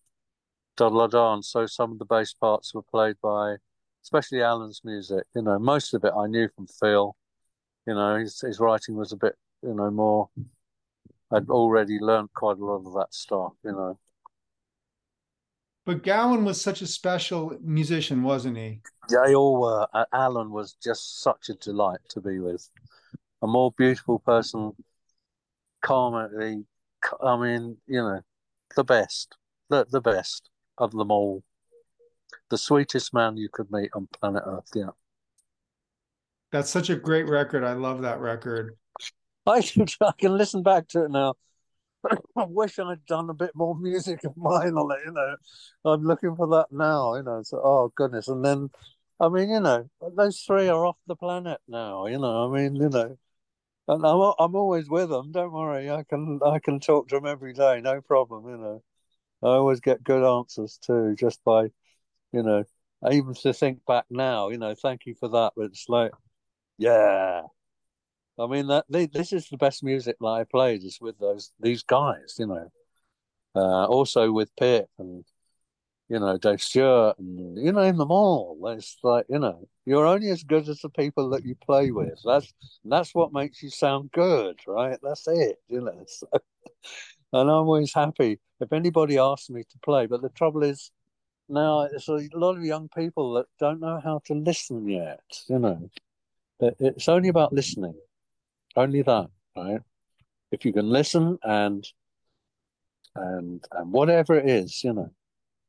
da 0.77 0.89
da 0.89 1.07
da. 1.07 1.35
And 1.35 1.45
so 1.45 1.67
some 1.67 1.93
of 1.93 2.01
the 2.01 2.05
bass 2.05 2.35
parts 2.35 2.75
were 2.75 2.83
played 2.83 3.17
by, 3.23 3.57
especially 4.03 4.43
Alan's 4.43 4.81
music, 4.85 5.25
you 5.37 5.43
know, 5.43 5.61
most 5.61 5.95
of 5.95 6.05
it 6.05 6.13
I 6.17 6.27
knew 6.27 6.49
from 6.57 6.67
Phil. 6.67 7.15
You 7.87 7.95
know, 7.95 8.17
his, 8.17 8.41
his 8.41 8.59
writing 8.59 8.97
was 8.97 9.13
a 9.13 9.17
bit, 9.17 9.37
you 9.63 9.75
know, 9.75 9.93
more, 9.93 10.29
I'd 11.31 11.51
already 11.51 12.01
learned 12.01 12.33
quite 12.35 12.59
a 12.59 12.65
lot 12.65 12.85
of 12.85 12.95
that 12.95 13.15
stuff, 13.15 13.53
you 13.65 13.71
know. 13.71 13.97
But 15.87 16.03
Gowen 16.03 16.45
was 16.45 16.61
such 16.61 16.83
a 16.83 16.87
special 16.87 17.57
musician, 17.63 18.25
wasn't 18.25 18.57
he? 18.57 18.81
They 19.09 19.37
all 19.37 19.61
were. 19.61 19.87
Alan 20.13 20.51
was 20.51 20.77
just 20.83 21.23
such 21.23 21.49
a 21.49 21.55
delight 21.55 22.01
to 22.09 22.21
be 22.21 22.41
with. 22.41 22.69
A 23.41 23.47
more 23.47 23.73
beautiful 23.79 24.19
person, 24.19 24.73
calmly. 25.83 26.65
I 27.23 27.37
mean, 27.37 27.77
you 27.87 28.01
know, 28.01 28.21
the 28.75 28.83
best, 28.83 29.37
the 29.71 29.87
the 29.89 30.01
best 30.01 30.51
of 30.77 30.91
them 30.91 31.13
all. 31.13 31.45
The 32.51 32.59
sweetest 32.59 33.15
man 33.15 33.37
you 33.37 33.49
could 33.53 33.71
meet 33.71 33.91
on 33.95 34.09
planet 34.09 34.43
Earth. 34.45 34.71
Yeah. 34.75 34.91
That's 36.51 36.71
such 36.71 36.91
a 36.91 36.97
great 36.97 37.29
record. 37.29 37.63
I 37.63 37.75
love 37.75 38.03
that 38.03 38.19
record. 38.19 38.77
I 39.47 39.63
can, 39.63 39.87
I 40.01 40.13
can 40.19 40.37
listen 40.37 40.65
back 40.65 40.89
to 40.89 41.05
it 41.05 41.13
now 41.13 41.35
I 42.37 42.45
wish 42.45 42.79
I'd 42.79 43.05
done 43.07 43.31
a 43.31 43.35
bit 43.35 43.53
more 43.55 43.77
music 43.81 44.25
of 44.25 44.37
mine 44.37 44.75
on 44.75 44.93
it, 44.93 45.05
you 45.07 45.13
know. 45.13 45.37
I'm 45.85 46.05
looking 46.05 46.37
for 46.37 46.47
that 46.49 46.67
now, 46.71 47.15
you 47.17 47.23
know. 47.23 47.43
So, 47.43 47.61
oh, 47.63 47.93
goodness. 47.95 48.29
And 48.29 48.45
then, 48.45 48.71
I 49.21 49.29
mean, 49.29 49.51
you 49.51 49.61
know, 49.61 49.89
those 50.17 50.41
three 50.41 50.69
are 50.69 50.87
off 50.87 50.97
the 51.07 51.17
planet 51.17 51.61
now, 51.69 52.07
you 52.07 52.19
know. 52.19 52.49
I 52.53 52.57
mean, 52.57 52.77
you 52.77 52.89
know, 52.89 53.17
and 53.89 54.07
I'm, 54.07 54.33
I'm 54.39 54.57
always 54.57 54.89
with 54.89 55.11
them. 55.11 55.33
Don't 55.33 55.53
worry. 55.53 55.91
I 55.91 56.05
can, 56.05 56.41
I 56.45 56.59
can 56.59 56.81
talk 56.81 57.09
to 57.09 57.17
them 57.17 57.27
every 57.27 57.53
day, 57.53 57.81
no 57.81 58.01
problem, 58.01 58.49
you 58.49 58.59
know. 58.59 58.83
I 59.43 59.49
always 59.49 59.81
get 59.81 60.05
good 60.05 60.25
answers 60.25 60.79
too, 60.79 61.15
just 61.19 61.45
by, 61.45 61.65
you 62.33 62.43
know, 62.43 62.65
even 63.11 63.35
to 63.35 63.53
think 63.53 63.85
back 63.87 64.07
now, 64.11 64.49
you 64.51 64.59
know, 64.59 64.75
thank 64.75 65.07
you 65.07 65.15
for 65.15 65.29
that. 65.29 65.53
But 65.57 65.67
it's 65.67 65.89
like, 65.89 66.13
yeah, 66.79 67.43
I 68.39 68.47
mean 68.47 68.67
that 68.69 68.85
they, 68.89 69.07
this 69.07 69.33
is 69.33 69.49
the 69.49 69.57
best 69.57 69.83
music 69.83 70.17
that 70.21 70.27
I 70.27 70.45
played 70.45 70.85
is 70.85 70.99
with 71.01 71.19
those 71.19 71.53
these 71.61 71.83
guys, 71.83 72.37
you 72.39 72.47
know, 72.47 72.71
Uh, 73.55 73.87
also 73.87 74.33
with 74.33 74.55
Pip 74.57 74.89
and 74.99 75.25
you 76.09 76.19
know 76.21 76.39
Dave 76.39 76.63
Stewart 76.63 77.19
and 77.19 77.59
you 77.59 77.73
name 77.73 77.97
them 77.99 78.11
all. 78.13 78.59
It's 78.77 78.99
like 79.03 79.27
you 79.31 79.39
know 79.41 79.69
you're 79.87 80.07
only 80.07 80.31
as 80.31 80.45
good 80.45 80.69
as 80.69 80.81
the 80.81 80.91
people 80.91 81.31
that 81.31 81.45
you 81.47 81.55
play 81.57 81.91
with. 81.93 82.19
That's 82.25 82.53
that's 82.85 83.15
what 83.15 83.33
makes 83.33 83.63
you 83.63 83.71
sound 83.71 84.13
good, 84.13 84.61
right? 84.67 84.99
That's 85.03 85.27
it, 85.29 85.59
you 85.69 85.81
know. 85.83 86.05
So, 86.21 86.29
and 87.33 87.51
I'm 87.51 87.67
always 87.69 87.93
happy 87.95 88.39
if 88.61 88.73
anybody 88.73 89.19
asks 89.19 89.51
me 89.51 89.63
to 89.65 89.79
play. 89.81 90.07
But 90.07 90.23
the 90.23 90.31
trouble 90.31 90.63
is 90.63 90.91
now 91.49 91.83
it's 91.83 92.09
a 92.09 92.29
lot 92.35 92.57
of 92.57 92.65
young 92.65 92.89
people 92.89 93.35
that 93.35 93.47
don't 93.61 93.81
know 93.81 94.01
how 94.03 94.21
to 94.27 94.35
listen 94.35 94.89
yet. 94.89 95.21
You 95.49 95.59
know, 95.59 95.91
it's 96.61 97.09
only 97.09 97.29
about 97.29 97.53
listening, 97.53 97.95
only 98.77 99.03
that, 99.03 99.29
right? 99.57 99.81
If 100.53 100.65
you 100.65 100.73
can 100.73 100.89
listen 100.89 101.39
and 101.43 101.87
and 103.15 103.65
and 103.73 103.93
whatever 103.93 104.35
it 104.35 104.49
is, 104.49 104.85
you 104.85 104.93
know, 104.93 105.11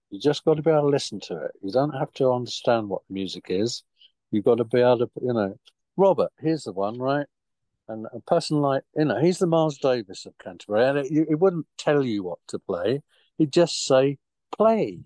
you 0.10 0.20
just 0.20 0.46
got 0.46 0.56
to 0.56 0.62
be 0.62 0.72
able 0.72 0.84
to 0.84 0.88
listen 0.88 1.20
to 1.22 1.38
it. 1.46 1.52
You 1.62 1.72
don't 1.72 1.94
have 1.94 2.12
to 2.14 2.32
understand 2.32 2.90
what 2.90 3.02
music 3.10 3.46
is. 3.50 3.84
You've 4.32 4.46
got 4.46 4.56
to 4.56 4.64
be 4.64 4.82
able 4.82 5.00
to, 5.00 5.10
you 5.22 5.34
know. 5.34 5.58
Robert, 5.96 6.32
here's 6.40 6.64
the 6.64 6.74
one, 6.74 7.00
right? 7.00 7.26
And 7.88 8.06
a 8.14 8.20
person 8.20 8.58
like, 8.62 8.84
you 8.96 9.06
know, 9.06 9.20
he's 9.20 9.40
the 9.40 9.48
Miles 9.48 9.78
Davis 9.78 10.26
of 10.26 10.38
Canterbury, 10.38 10.88
and 10.88 10.98
it, 11.00 11.28
it 11.30 11.40
wouldn't 11.40 11.66
tell 11.78 12.04
you 12.04 12.24
what 12.24 12.40
to 12.50 12.60
play. 12.60 13.02
He'd 13.38 13.52
just 13.52 13.86
say, 13.86 14.18
play. 14.56 15.06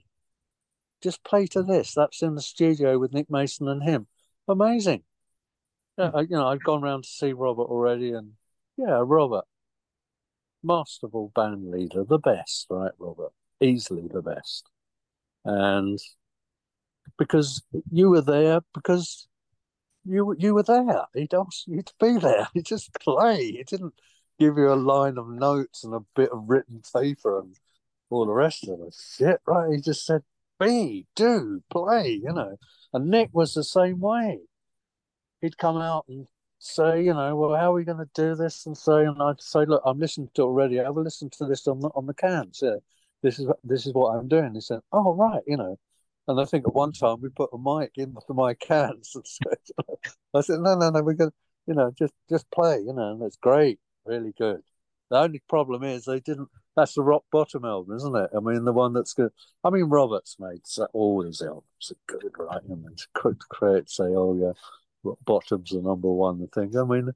Just 1.02 1.24
play 1.24 1.48
to 1.48 1.64
this. 1.64 1.94
That's 1.94 2.22
in 2.22 2.36
the 2.36 2.42
studio 2.42 3.00
with 3.00 3.14
Nick 3.14 3.30
Mason 3.30 3.68
and 3.68 3.84
him. 3.84 4.08
Amazing. 4.48 5.04
Yeah, 6.02 6.22
you 6.22 6.36
know, 6.36 6.48
I've 6.48 6.64
gone 6.64 6.84
around 6.84 7.04
to 7.04 7.10
see 7.10 7.34
Robert 7.34 7.64
already, 7.64 8.12
and 8.14 8.34
yeah, 8.78 9.02
Robert, 9.06 9.46
masterful 10.64 11.32
band 11.36 11.70
leader, 11.70 12.04
the 12.04 12.18
best, 12.18 12.68
right, 12.70 12.92
Robert? 12.98 13.32
Easily 13.60 14.08
the 14.08 14.22
best. 14.22 14.66
And 15.46 16.00
because 17.18 17.62
you 17.92 18.10
were 18.10 18.22
there, 18.22 18.62
because 18.74 19.28
you 20.06 20.36
you 20.40 20.54
were 20.56 20.64
there. 20.64 21.06
He'd 21.14 21.34
asked 21.34 21.68
you 21.68 21.82
to 21.84 21.94
be 22.00 22.18
there. 22.18 22.48
He 22.54 22.62
just 22.62 22.94
play. 22.96 23.52
He 23.52 23.64
didn't 23.64 23.94
give 24.40 24.58
you 24.58 24.72
a 24.72 24.76
line 24.76 25.18
of 25.18 25.28
notes 25.28 25.84
and 25.84 25.94
a 25.94 26.00
bit 26.16 26.32
of 26.32 26.46
written 26.48 26.82
paper 26.94 27.40
and 27.40 27.56
all 28.10 28.26
the 28.26 28.34
rest 28.34 28.68
of 28.68 28.80
the 28.80 28.92
shit, 28.92 29.40
right? 29.46 29.74
He 29.74 29.82
just 29.82 30.06
said, 30.06 30.24
be, 30.60 31.08
do, 31.16 31.64
play, 31.70 32.20
you 32.24 32.34
know. 32.34 32.58
And 32.94 33.10
Nick 33.10 33.30
was 33.34 33.54
the 33.54 33.64
same 33.64 34.00
way. 34.00 34.40
He'd 35.42 35.58
come 35.58 35.78
out 35.78 36.06
and 36.08 36.28
say, 36.60 37.04
you 37.04 37.14
know, 37.14 37.36
well, 37.36 37.56
how 37.56 37.72
are 37.72 37.76
we 37.76 37.84
going 37.84 37.98
to 37.98 38.10
do 38.14 38.36
this? 38.36 38.66
And 38.66 38.78
say, 38.78 39.06
and 39.06 39.22
I'd 39.22 39.42
say, 39.42 39.66
look, 39.66 39.82
I'm 39.86 40.00
listening 40.00 40.30
to 40.36 40.44
it 40.44 40.46
already. 40.46 40.80
I've 40.80 40.96
listened 40.96 41.32
to 41.34 41.46
this 41.46 41.68
on 41.68 41.80
the, 41.80 41.90
on 41.96 42.06
the 42.06 42.14
cans. 42.14 42.60
Yeah, 42.62 42.76
this 43.24 43.40
is 43.40 43.48
this 43.64 43.86
is 43.86 43.94
what 43.94 44.16
I'm 44.16 44.28
doing. 44.28 44.54
He 44.54 44.62
said, 44.62 44.80
oh 44.92 45.14
right, 45.16 45.42
you 45.48 45.58
know. 45.58 45.78
And 46.28 46.40
I 46.40 46.46
think 46.46 46.68
at 46.68 46.76
one 46.76 46.92
time 46.92 47.20
we 47.22 47.30
put 47.30 47.50
a 47.52 47.58
mic 47.58 47.94
in 47.98 48.16
for 48.26 48.34
my 48.34 48.54
cans. 48.54 49.12
And 49.16 49.28
so 49.28 50.00
I 50.34 50.42
said, 50.42 50.60
no, 50.60 50.76
no, 50.76 50.92
no, 50.92 51.02
we're 51.02 51.14
going 51.14 51.32
to, 51.32 51.36
you 51.68 51.74
know, 51.74 51.92
just 51.98 52.14
just 52.30 52.50
play, 52.52 52.80
you 52.80 52.94
know, 52.94 53.12
and 53.12 53.24
it's 53.24 53.38
great, 53.38 53.80
really 54.06 54.34
good. 54.38 54.62
The 55.10 55.18
only 55.18 55.42
problem 55.50 55.84
is 55.84 56.06
they 56.06 56.22
didn't. 56.22 56.48
That's 56.76 56.94
the 56.94 57.04
rock 57.04 57.26
bottom 57.34 57.66
album, 57.66 57.96
isn't 57.98 58.16
it? 58.16 58.30
I 58.34 58.40
mean, 58.40 58.64
the 58.64 58.72
one 58.72 58.94
that's 58.94 59.14
good. 59.14 59.32
I 59.62 59.70
mean, 59.70 59.86
Roberts 59.86 60.38
made 60.40 60.62
all 60.94 61.22
his 61.22 61.42
albums 61.42 61.92
are 61.92 61.96
good, 62.08 62.32
right? 62.40 62.62
I 62.64 62.74
to 62.96 63.36
create, 63.50 63.90
say, 63.90 64.06
oh 64.06 64.38
yeah, 64.40 64.54
bottom's 65.26 65.72
the 65.72 65.82
number 65.82 66.10
one 66.10 66.48
thing. 66.48 66.78
I 66.78 66.84
mean, 66.84 67.12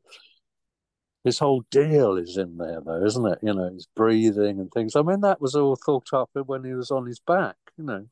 his 1.23 1.39
whole 1.39 1.63
deal 1.71 2.17
is 2.17 2.37
in 2.37 2.57
there, 2.57 2.81
though, 2.85 3.03
isn't 3.03 3.25
it? 3.25 3.39
You 3.41 3.53
know, 3.53 3.73
his 3.73 3.87
breathing 3.95 4.59
and 4.59 4.71
things. 4.71 4.95
I 4.95 5.01
mean, 5.01 5.21
that 5.21 5.41
was 5.41 5.55
all 5.55 5.75
thought 5.75 6.13
up 6.13 6.29
when 6.33 6.63
he 6.63 6.73
was 6.73 6.91
on 6.91 7.07
his 7.07 7.19
back, 7.19 7.57
you 7.77 7.83
know. 7.83 8.05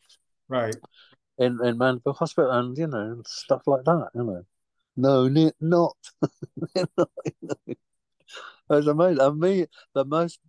Right. 0.49 0.75
In 1.37 1.59
in 1.63 1.77
Mandeville 1.77 2.13
Hospital 2.13 2.51
and, 2.51 2.77
you 2.77 2.87
know, 2.87 3.21
stuff 3.25 3.61
like 3.67 3.85
that, 3.85 4.09
you 4.15 4.23
know. 4.23 4.45
No, 4.95 5.27
not. 5.59 5.97
As 8.69 8.87
I 8.87 8.93
mean, 8.93 9.19
I 9.19 9.29
mean, 9.29 9.67
the 9.93 10.05
most, 10.05 10.39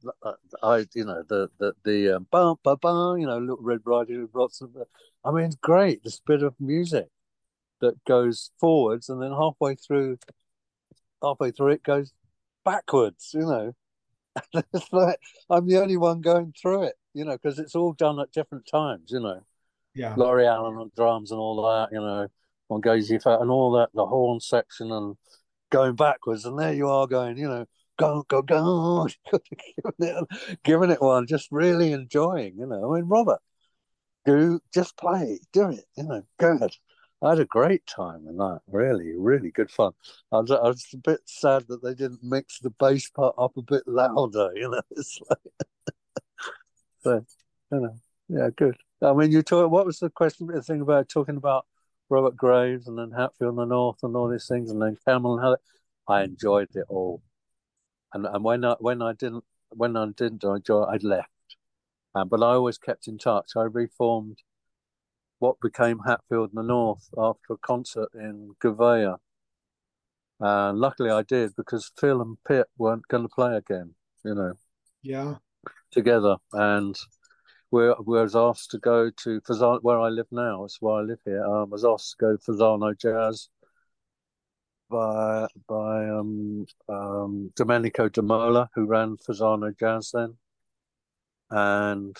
I, 0.62 0.87
you 0.95 1.05
know, 1.05 1.22
the 1.29 1.51
the 1.59 1.75
the 1.85 2.16
um, 2.16 2.27
bum, 2.31 2.57
bum, 2.62 2.79
bum, 2.81 3.18
you 3.18 3.27
know, 3.27 3.39
little 3.39 3.59
Red 3.61 3.81
Riding 3.85 4.29
Hood, 4.33 4.51
I 5.25 5.31
mean, 5.33 5.47
it's 5.47 5.57
great. 5.57 6.05
This 6.05 6.20
bit 6.20 6.43
of 6.43 6.55
music 6.61 7.09
that 7.81 8.03
goes 8.05 8.51
forwards, 8.61 9.09
and 9.09 9.22
then 9.22 9.33
halfway 9.33 9.75
through, 9.75 10.18
halfway 11.22 11.51
through 11.51 11.72
it 11.72 11.83
goes 11.83 12.12
backwards. 12.64 13.31
You 13.35 13.41
know, 13.41 13.72
it's 14.75 14.93
like 14.93 15.18
I'm 15.51 15.66
the 15.66 15.81
only 15.81 15.97
one 15.97 16.20
going 16.20 16.55
through 16.61 16.85
it. 16.85 16.95
You 17.12 17.25
know, 17.25 17.39
because 17.41 17.59
it's 17.59 17.75
all 17.75 17.93
done 17.93 18.18
at 18.20 18.33
different 18.33 18.66
times. 18.66 19.11
You 19.11 19.20
know, 19.20 19.41
yeah, 19.95 20.14
Laurie 20.16 20.47
Allan 20.47 20.77
on 20.77 20.91
drums 20.97 21.31
and 21.31 21.41
all 21.41 21.62
that. 21.62 21.89
You 21.93 22.01
know, 22.01 22.29
on 22.68 22.83
Gazy 22.83 23.22
Fat 23.22 23.41
and 23.41 23.51
all 23.51 23.72
that, 23.72 23.91
the 23.95 24.07
horn 24.07 24.41
section 24.41 24.91
and 24.91 25.16
going 25.70 25.97
backwards, 25.97 26.45
and 26.45 26.59
there 26.59 26.72
you 26.72 26.89
are 26.89 27.07
going. 27.07 27.37
You 27.37 27.49
know, 27.49 27.66
go 27.99 28.25
go 28.29 28.43
go, 28.43 29.09
giving 29.31 29.93
it, 30.01 30.59
giving 30.62 30.91
it 30.91 31.01
one, 31.03 31.27
just 31.27 31.49
really 31.51 31.93
enjoying. 31.93 32.57
You 32.59 32.66
know, 32.66 32.93
I 32.93 32.97
mean, 32.97 33.09
Robert, 33.09 33.41
do 34.25 34.61
just 34.72 34.97
play, 34.97 35.41
do 35.53 35.70
it. 35.70 35.85
You 35.97 36.05
know, 36.05 36.22
go 36.39 36.57
ahead. 36.57 36.72
I 37.23 37.31
had 37.31 37.41
a 37.41 37.45
great 37.45 37.87
time 37.87 38.27
in 38.29 38.37
that. 38.37 38.61
Really, 38.71 39.12
really 39.17 39.51
good 39.51 39.71
fun. 39.71 39.93
I 40.31 40.41
was, 40.41 40.51
I 40.51 40.69
was 40.69 40.87
a 40.93 40.99
bit 40.99 41.21
sad 41.25 41.67
that 41.69 41.83
they 41.83 41.95
didn't 41.95 42.23
mix 42.23 42.59
the 42.59 42.71
bass 42.71 43.09
part 43.09 43.35
up 43.39 43.57
a 43.57 43.62
bit 43.62 43.87
louder. 43.87 44.51
You 44.55 44.71
know, 44.71 44.83
it's 44.91 45.21
like, 45.31 45.55
but 47.03 47.25
you 47.73 47.81
know, 47.81 47.97
yeah, 48.29 48.51
good. 48.55 48.77
I 49.03 49.12
mean, 49.12 49.33
you 49.33 49.43
talk. 49.43 49.71
What 49.71 49.87
was 49.87 49.99
the 49.99 50.11
question? 50.11 50.49
The 50.49 50.62
thing 50.62 50.81
about 50.81 51.09
talking 51.09 51.37
about 51.37 51.67
Robert 52.11 52.37
Graves 52.37 52.87
and 52.89 52.99
then 52.99 53.11
Hatfield 53.11 53.51
and 53.51 53.59
the 53.59 53.65
North 53.65 54.03
and 54.03 54.17
all 54.17 54.29
these 54.29 54.47
things, 54.47 54.71
and 54.71 54.81
then 54.81 54.97
Camel 55.07 55.35
and 55.35 55.43
how 55.43 55.57
I 56.15 56.25
enjoyed 56.25 56.69
it 56.75 56.85
all. 56.89 57.23
And 58.12 58.27
and 58.27 58.45
when 58.45 58.65
I 58.65 58.77
when 58.81 59.03
I 59.03 59.12
didn't 59.12 59.45
when 59.71 59.97
I 59.97 60.07
didn't 60.07 60.45
enjoy 60.45 60.83
I 60.83 60.99
left. 61.03 61.31
Um, 62.15 62.29
but 62.29 62.43
I 62.43 62.53
always 62.55 62.79
kept 62.79 63.09
in 63.09 63.19
touch. 63.19 63.53
I 63.57 63.62
reformed 63.62 64.39
what 65.39 65.61
became 65.61 66.01
Hatfield 66.01 66.51
in 66.51 66.57
the 66.57 66.62
North 66.62 67.09
after 67.18 67.55
a 67.55 67.59
concert 67.59 68.09
in 68.14 68.55
Gouveia. 68.62 69.18
And 70.41 70.78
luckily 70.78 71.11
I 71.11 71.22
did 71.22 71.55
because 71.57 71.93
Phil 71.99 72.20
and 72.20 72.37
Pip 72.47 72.68
weren't 72.78 73.09
going 73.09 73.24
to 73.24 73.28
play 73.28 73.57
again, 73.57 73.95
you 74.24 74.35
know. 74.35 74.53
Yeah. 75.03 75.37
Together. 75.91 76.37
And 76.53 76.97
we, 77.70 77.89
we 78.05 78.20
was 78.20 78.37
asked 78.37 78.70
to 78.70 78.78
go 78.78 79.11
to 79.11 79.41
Fasano, 79.41 79.80
where 79.82 80.01
I 80.01 80.09
live 80.09 80.28
now, 80.30 80.64
it's 80.64 80.80
why 80.80 81.01
I 81.01 81.03
live 81.03 81.18
here. 81.24 81.45
Um, 81.45 81.70
I 81.70 81.74
was 81.74 81.85
asked 81.85 82.11
to 82.11 82.16
go 82.24 82.37
to 82.37 82.53
Fasano 82.53 82.99
Jazz 82.99 83.49
by 84.91 85.47
by 85.66 86.09
um, 86.09 86.66
um, 86.89 87.53
Domenico 87.57 88.09
Demola, 88.09 88.68
who 88.74 88.87
ran 88.87 89.16
Fasano 89.16 89.76
Jazz 89.76 90.11
then. 90.12 90.37
And 91.51 92.16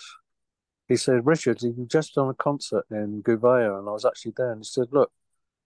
he 0.87 0.95
said, 0.95 1.25
Richard, 1.25 1.61
you 1.61 1.85
just 1.89 2.13
done 2.13 2.29
a 2.29 2.33
concert 2.33 2.85
in 2.91 3.23
Gouveia, 3.23 3.79
and 3.79 3.89
I 3.89 3.91
was 3.91 4.05
actually 4.05 4.33
there. 4.37 4.51
And 4.51 4.61
he 4.61 4.65
said, 4.65 4.87
Look, 4.91 5.11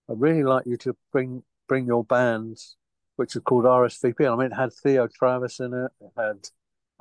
I'd 0.09 0.19
really 0.19 0.43
like 0.43 0.65
you 0.65 0.77
to 0.77 0.95
bring 1.11 1.43
bring 1.67 1.85
your 1.85 2.03
band, 2.03 2.57
which 3.17 3.35
are 3.35 3.41
called 3.41 3.65
RSVP. 3.65 4.31
I 4.31 4.35
mean, 4.35 4.51
it 4.51 4.55
had 4.55 4.73
Theo 4.73 5.07
Travis 5.07 5.59
in 5.59 5.73
it. 5.73 5.91
It 6.01 6.11
had 6.17 6.47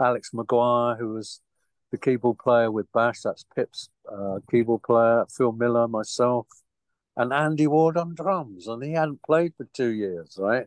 Alex 0.01 0.31
Maguire, 0.35 0.97
who 0.97 1.15
was 1.15 1.41
the 1.91 1.99
keyboard 1.99 2.39
player 2.39 2.71
with 2.71 2.91
Bash. 2.93 3.23
That's 3.23 3.45
Pip's 3.55 3.89
uh, 4.11 4.41
keyboard 4.51 4.83
player. 4.83 5.25
Phil 5.35 5.53
Miller, 5.53 5.87
myself, 5.89 6.47
and 7.17 7.33
Andy 7.33 7.67
Ward 7.67 7.97
on 7.97 8.15
drums. 8.15 8.67
And 8.67 8.83
he 8.83 8.93
hadn't 8.93 9.23
played 9.23 9.55
for 9.57 9.67
two 9.73 9.91
years, 9.91 10.37
right? 10.39 10.67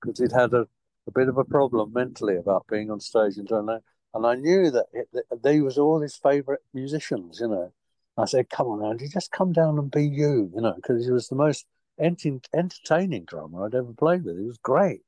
Because 0.00 0.20
he'd 0.20 0.32
had 0.32 0.52
a, 0.52 0.66
a 1.06 1.10
bit 1.14 1.28
of 1.28 1.38
a 1.38 1.44
problem 1.44 1.92
mentally 1.92 2.36
about 2.36 2.66
being 2.68 2.90
on 2.90 3.00
stage 3.00 3.38
and 3.38 3.48
doing 3.48 3.66
that. 3.66 3.82
And 4.14 4.26
I 4.26 4.34
knew 4.34 4.70
that, 4.70 4.86
it, 4.92 5.08
that 5.12 5.42
they 5.42 5.60
was 5.60 5.78
all 5.78 6.00
his 6.00 6.16
favourite 6.16 6.60
musicians, 6.74 7.40
you 7.40 7.48
know. 7.48 7.72
I 8.18 8.26
said, 8.26 8.50
come 8.50 8.66
on, 8.66 8.84
Andy, 8.84 9.08
just 9.08 9.32
come 9.32 9.52
down 9.52 9.78
and 9.78 9.90
be 9.90 10.06
you, 10.06 10.50
you 10.54 10.60
know, 10.60 10.74
because 10.74 11.04
he 11.04 11.10
was 11.10 11.28
the 11.28 11.34
most 11.34 11.66
ent- 11.98 12.48
entertaining 12.54 13.24
drummer 13.24 13.64
I'd 13.64 13.74
ever 13.74 13.92
played 13.94 14.24
with. 14.24 14.38
He 14.38 14.44
was 14.44 14.58
great. 14.58 15.00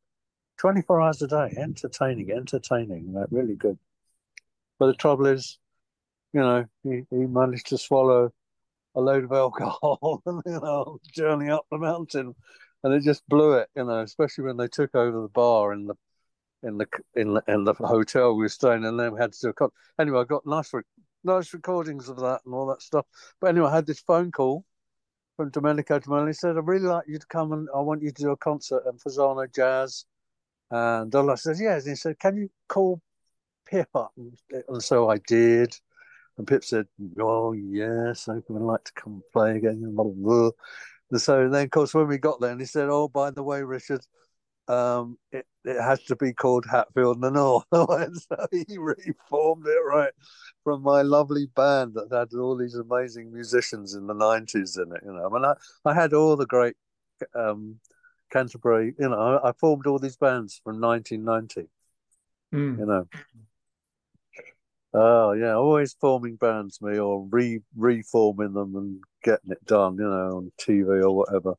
24 0.58 1.02
hours 1.02 1.20
a 1.20 1.26
day, 1.26 1.52
entertaining, 1.58 2.30
entertaining, 2.30 3.12
like 3.12 3.26
really 3.30 3.56
good. 3.56 3.78
But 4.78 4.86
the 4.86 4.94
trouble 4.94 5.26
is, 5.26 5.58
you 6.32 6.40
know, 6.40 6.64
he, 6.82 7.02
he 7.10 7.26
managed 7.26 7.66
to 7.68 7.78
swallow 7.78 8.32
a 8.94 9.00
load 9.00 9.24
of 9.24 9.32
alcohol 9.32 10.22
and, 10.24 10.42
you 10.46 10.60
know, 10.60 10.98
journey 11.12 11.50
up 11.50 11.66
the 11.70 11.78
mountain. 11.78 12.34
And 12.82 12.94
it 12.94 13.02
just 13.02 13.26
blew 13.28 13.54
it, 13.54 13.68
you 13.74 13.84
know, 13.84 14.00
especially 14.00 14.44
when 14.44 14.56
they 14.56 14.68
took 14.68 14.94
over 14.94 15.20
the 15.22 15.28
bar 15.28 15.72
in 15.72 15.86
the 15.86 15.94
in 16.64 16.78
the 16.78 16.86
in 17.14 17.34
the, 17.34 17.42
in 17.48 17.64
the 17.64 17.74
hotel 17.74 18.34
we 18.34 18.44
were 18.44 18.48
staying 18.48 18.84
in. 18.84 18.96
Then 18.96 19.12
we 19.12 19.20
had 19.20 19.32
to 19.32 19.38
do 19.40 19.48
a 19.50 19.52
cut. 19.52 19.70
Anyway, 19.98 20.20
I 20.20 20.24
got 20.24 20.46
nice 20.46 20.72
nice 21.22 21.52
recordings 21.54 22.08
of 22.08 22.16
that 22.18 22.40
and 22.44 22.54
all 22.54 22.66
that 22.66 22.82
stuff. 22.82 23.06
But 23.40 23.48
anyway, 23.48 23.68
I 23.68 23.74
had 23.74 23.86
this 23.86 24.00
phone 24.00 24.32
call 24.32 24.64
from 25.36 25.50
Domenico 25.50 25.98
Domenico. 25.98 26.26
He 26.26 26.32
said, 26.32 26.56
"I'd 26.56 26.66
really 26.66 26.86
like 26.86 27.04
you 27.06 27.18
to 27.18 27.26
come 27.26 27.52
and 27.52 27.68
I 27.74 27.80
want 27.80 28.02
you 28.02 28.10
to 28.10 28.22
do 28.22 28.30
a 28.30 28.36
concert 28.36 28.82
at 28.86 28.96
Fasano 28.96 29.52
Jazz." 29.54 30.04
And 30.70 31.14
I 31.14 31.34
said, 31.36 31.56
"Yes." 31.60 31.84
And 31.84 31.92
he 31.92 31.96
said, 31.96 32.18
"Can 32.18 32.36
you 32.36 32.50
call 32.68 33.00
Pip 33.66 33.88
up. 33.94 34.12
And 34.16 34.82
so 34.82 35.08
I 35.08 35.18
did. 35.18 35.76
And 36.36 36.46
Pip 36.46 36.64
said, 36.64 36.86
Oh, 37.18 37.52
yes, 37.52 38.28
I 38.28 38.34
would 38.48 38.62
like 38.62 38.84
to 38.84 38.92
come 38.94 39.22
play 39.32 39.56
again. 39.56 39.94
And 41.10 41.20
so 41.20 41.48
then, 41.48 41.64
of 41.64 41.70
course, 41.70 41.94
when 41.94 42.08
we 42.08 42.18
got 42.18 42.40
there, 42.40 42.50
and 42.50 42.60
he 42.60 42.66
said, 42.66 42.88
Oh, 42.90 43.08
by 43.08 43.30
the 43.30 43.42
way, 43.42 43.62
Richard, 43.62 44.00
um, 44.68 45.18
it, 45.32 45.46
it 45.64 45.80
has 45.80 46.02
to 46.04 46.16
be 46.16 46.32
called 46.32 46.64
Hatfield 46.70 47.16
and 47.16 47.24
the 47.24 47.30
North. 47.30 47.66
so 47.72 48.46
he 48.50 48.78
reformed 48.78 49.66
it 49.66 49.80
right 49.84 50.12
from 50.62 50.82
my 50.82 51.02
lovely 51.02 51.46
band 51.54 51.94
that 51.94 52.08
had 52.12 52.36
all 52.38 52.56
these 52.56 52.74
amazing 52.74 53.32
musicians 53.32 53.94
in 53.94 54.06
the 54.06 54.14
90s 54.14 54.78
in 54.78 54.92
it. 54.94 55.02
You 55.04 55.12
know, 55.12 55.26
I 55.26 55.32
mean, 55.32 55.44
I, 55.44 55.54
I 55.84 55.94
had 55.94 56.12
all 56.12 56.36
the 56.36 56.46
great 56.46 56.76
um, 57.34 57.80
Canterbury, 58.32 58.94
you 58.98 59.08
know, 59.08 59.18
I, 59.18 59.50
I, 59.50 59.52
formed 59.52 59.86
all 59.86 59.98
these 59.98 60.16
bands 60.16 60.60
from 60.64 60.80
1990, 60.80 61.70
mm. 62.52 62.78
you 62.78 62.86
know. 62.86 63.06
Oh 64.96 65.32
yeah, 65.32 65.54
always 65.54 65.94
forming 66.00 66.36
bands, 66.36 66.80
me, 66.80 66.98
or 66.98 67.26
re 67.30 67.60
reforming 67.76 68.52
them 68.52 68.76
and 68.76 69.00
getting 69.22 69.50
it 69.50 69.64
done, 69.64 69.96
you 69.96 70.04
know, 70.04 70.36
on 70.36 70.52
TV 70.60 71.02
or 71.02 71.16
whatever. 71.16 71.54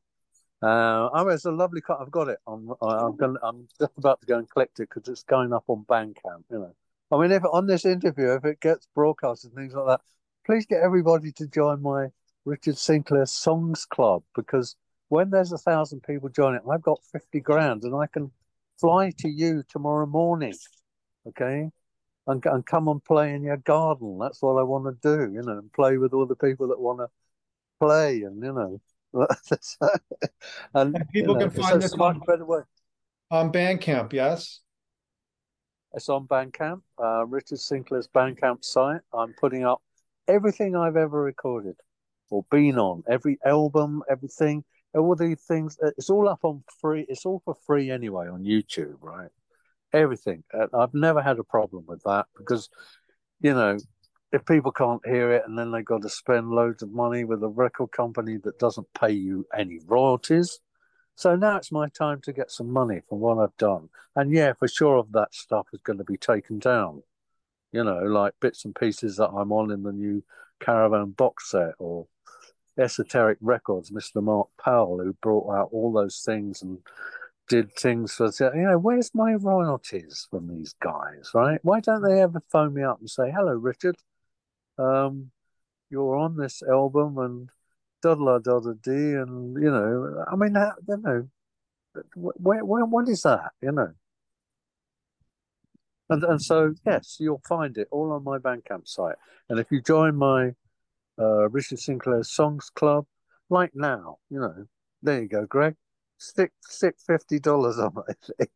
Uh, 0.66 1.08
oh, 1.12 1.28
it's 1.28 1.44
a 1.44 1.50
lovely 1.52 1.80
cut. 1.80 2.00
I've 2.00 2.10
got 2.10 2.26
it. 2.26 2.38
I'm, 2.44 2.72
I'm 2.82 3.14
going. 3.14 3.36
I'm 3.40 3.68
just 3.78 3.92
about 3.96 4.20
to 4.20 4.26
go 4.26 4.38
and 4.38 4.50
collect 4.50 4.80
it 4.80 4.88
because 4.88 5.08
it's 5.08 5.22
going 5.22 5.52
up 5.52 5.62
on 5.68 5.84
Bandcamp. 5.88 6.42
You 6.50 6.58
know, 6.58 6.74
I 7.12 7.20
mean, 7.22 7.30
if 7.30 7.44
on 7.44 7.68
this 7.68 7.84
interview, 7.84 8.32
if 8.32 8.44
it 8.44 8.58
gets 8.58 8.88
broadcast 8.92 9.44
and 9.44 9.54
things 9.54 9.74
like 9.74 9.86
that, 9.86 10.00
please 10.44 10.66
get 10.66 10.82
everybody 10.82 11.30
to 11.30 11.46
join 11.46 11.82
my 11.82 12.08
Richard 12.44 12.78
Sinclair 12.78 13.26
Songs 13.26 13.84
Club 13.84 14.24
because 14.34 14.74
when 15.08 15.30
there's 15.30 15.52
a 15.52 15.58
thousand 15.58 16.02
people 16.02 16.30
joining, 16.30 16.62
I've 16.68 16.82
got 16.82 16.98
fifty 17.12 17.38
grand 17.38 17.84
and 17.84 17.94
I 17.94 18.08
can 18.08 18.32
fly 18.80 19.12
to 19.18 19.28
you 19.28 19.62
tomorrow 19.68 20.06
morning. 20.06 20.54
Okay, 21.28 21.70
and, 22.26 22.44
and 22.44 22.66
come 22.66 22.88
and 22.88 23.04
play 23.04 23.34
in 23.34 23.44
your 23.44 23.58
garden. 23.58 24.18
That's 24.18 24.42
what 24.42 24.58
I 24.58 24.64
want 24.64 24.86
to 24.86 25.16
do. 25.16 25.32
You 25.32 25.42
know, 25.42 25.58
and 25.58 25.72
play 25.72 25.96
with 25.96 26.12
all 26.12 26.26
the 26.26 26.34
people 26.34 26.66
that 26.68 26.80
want 26.80 26.98
to 26.98 27.08
play, 27.78 28.22
and 28.22 28.42
you 28.42 28.52
know. 28.52 28.80
and, 30.74 30.96
and, 30.96 31.08
people 31.10 31.34
you 31.34 31.40
know, 31.40 31.48
can 31.48 31.62
find 31.62 31.82
this 31.82 31.92
on, 31.94 32.20
on 33.30 33.52
Bandcamp, 33.52 34.12
yes? 34.12 34.60
It's 35.94 36.08
on 36.08 36.26
Bandcamp, 36.26 36.82
uh, 37.02 37.24
Richard 37.26 37.58
Sinclair's 37.58 38.08
Bandcamp 38.08 38.64
site. 38.64 39.00
I'm 39.12 39.34
putting 39.40 39.64
up 39.64 39.80
everything 40.28 40.76
I've 40.76 40.96
ever 40.96 41.22
recorded 41.22 41.76
or 42.30 42.44
been 42.50 42.78
on, 42.78 43.02
every 43.08 43.38
album, 43.44 44.02
everything, 44.10 44.64
all 44.94 45.14
these 45.14 45.42
things. 45.42 45.78
It's 45.96 46.10
all 46.10 46.28
up 46.28 46.40
on 46.42 46.64
free. 46.80 47.06
It's 47.08 47.24
all 47.24 47.40
for 47.44 47.54
free 47.66 47.90
anyway 47.90 48.28
on 48.28 48.44
YouTube, 48.44 48.96
right? 49.00 49.30
Everything. 49.92 50.42
I've 50.74 50.94
never 50.94 51.22
had 51.22 51.38
a 51.38 51.44
problem 51.44 51.84
with 51.86 52.02
that 52.04 52.26
because, 52.36 52.68
you 53.40 53.54
know, 53.54 53.78
if 54.32 54.44
people 54.44 54.72
can't 54.72 55.06
hear 55.06 55.32
it 55.32 55.44
and 55.46 55.58
then 55.58 55.70
they've 55.70 55.84
got 55.84 56.02
to 56.02 56.08
spend 56.08 56.50
loads 56.50 56.82
of 56.82 56.90
money 56.90 57.24
with 57.24 57.42
a 57.42 57.48
record 57.48 57.92
company 57.92 58.36
that 58.44 58.58
doesn't 58.58 58.86
pay 58.98 59.12
you 59.12 59.46
any 59.56 59.78
royalties. 59.86 60.58
So 61.14 61.34
now 61.36 61.56
it's 61.56 61.72
my 61.72 61.88
time 61.88 62.20
to 62.22 62.32
get 62.32 62.50
some 62.50 62.70
money 62.70 63.00
from 63.08 63.20
what 63.20 63.38
I've 63.38 63.56
done. 63.56 63.88
And 64.14 64.32
yeah, 64.32 64.52
for 64.52 64.68
sure, 64.68 64.98
of 64.98 65.12
that 65.12 65.34
stuff 65.34 65.66
is 65.72 65.80
going 65.80 65.98
to 65.98 66.04
be 66.04 66.18
taken 66.18 66.58
down. 66.58 67.02
You 67.72 67.84
know, 67.84 68.00
like 68.00 68.34
bits 68.40 68.64
and 68.64 68.74
pieces 68.74 69.16
that 69.16 69.30
I'm 69.30 69.52
on 69.52 69.70
in 69.70 69.82
the 69.82 69.92
new 69.92 70.22
Caravan 70.60 71.10
box 71.10 71.50
set 71.50 71.72
or 71.78 72.06
Esoteric 72.78 73.38
Records, 73.40 73.90
Mr. 73.90 74.22
Mark 74.22 74.48
Powell, 74.62 74.98
who 74.98 75.14
brought 75.14 75.54
out 75.54 75.70
all 75.72 75.92
those 75.92 76.22
things 76.24 76.62
and 76.62 76.78
did 77.48 77.72
things 77.72 78.12
for, 78.12 78.30
you 78.54 78.62
know, 78.62 78.78
where's 78.78 79.14
my 79.14 79.34
royalties 79.34 80.26
from 80.30 80.48
these 80.48 80.74
guys, 80.80 81.30
right? 81.34 81.60
Why 81.62 81.80
don't 81.80 82.02
they 82.02 82.20
ever 82.20 82.42
phone 82.50 82.74
me 82.74 82.82
up 82.82 83.00
and 83.00 83.08
say, 83.08 83.30
hello, 83.30 83.52
Richard, 83.52 83.96
um, 84.78 85.30
you're 85.90 86.16
on 86.16 86.36
this 86.36 86.62
album 86.62 87.18
and 87.18 87.50
da 88.02 88.14
da 88.14 88.38
da 88.38 88.60
da 88.60 88.92
and 88.92 89.62
you 89.62 89.70
know, 89.70 90.24
I 90.30 90.36
mean, 90.36 90.52
that, 90.54 90.74
you 90.88 90.96
know, 90.98 91.28
where, 92.14 92.64
where, 92.64 92.84
what 92.84 93.08
is 93.08 93.22
that, 93.22 93.52
you 93.62 93.72
know? 93.72 93.92
And 96.08 96.22
and 96.24 96.40
so 96.40 96.74
yes, 96.84 97.16
you'll 97.18 97.42
find 97.48 97.76
it 97.76 97.88
all 97.90 98.12
on 98.12 98.22
my 98.24 98.38
Bandcamp 98.38 98.86
site. 98.86 99.16
And 99.48 99.58
if 99.58 99.70
you 99.70 99.80
join 99.80 100.16
my 100.16 100.52
uh, 101.18 101.48
Richard 101.48 101.80
Sinclair 101.80 102.22
Songs 102.22 102.70
Club, 102.70 103.06
like 103.50 103.72
now, 103.74 104.18
you 104.30 104.40
know, 104.40 104.66
there 105.02 105.22
you 105.22 105.28
go, 105.28 105.46
Gregg. 105.46 105.74
Stick 106.18 106.52
stick 106.62 106.94
fifty 107.04 107.38
dollars 107.40 107.78
on 107.78 107.94
my 107.94 108.02
thing. 108.38 108.48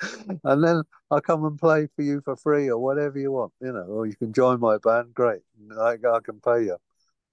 and 0.44 0.64
then 0.64 0.82
I'll 1.10 1.20
come 1.20 1.44
and 1.44 1.58
play 1.58 1.88
for 1.94 2.02
you 2.02 2.20
for 2.20 2.36
free 2.36 2.68
or 2.68 2.78
whatever 2.78 3.18
you 3.18 3.32
want, 3.32 3.52
you 3.60 3.72
know, 3.72 3.84
or 3.84 4.06
you 4.06 4.16
can 4.16 4.32
join 4.32 4.60
my 4.60 4.78
band. 4.78 5.14
Great. 5.14 5.40
I, 5.78 5.92
I 5.92 6.20
can 6.22 6.40
pay 6.40 6.64
you 6.64 6.76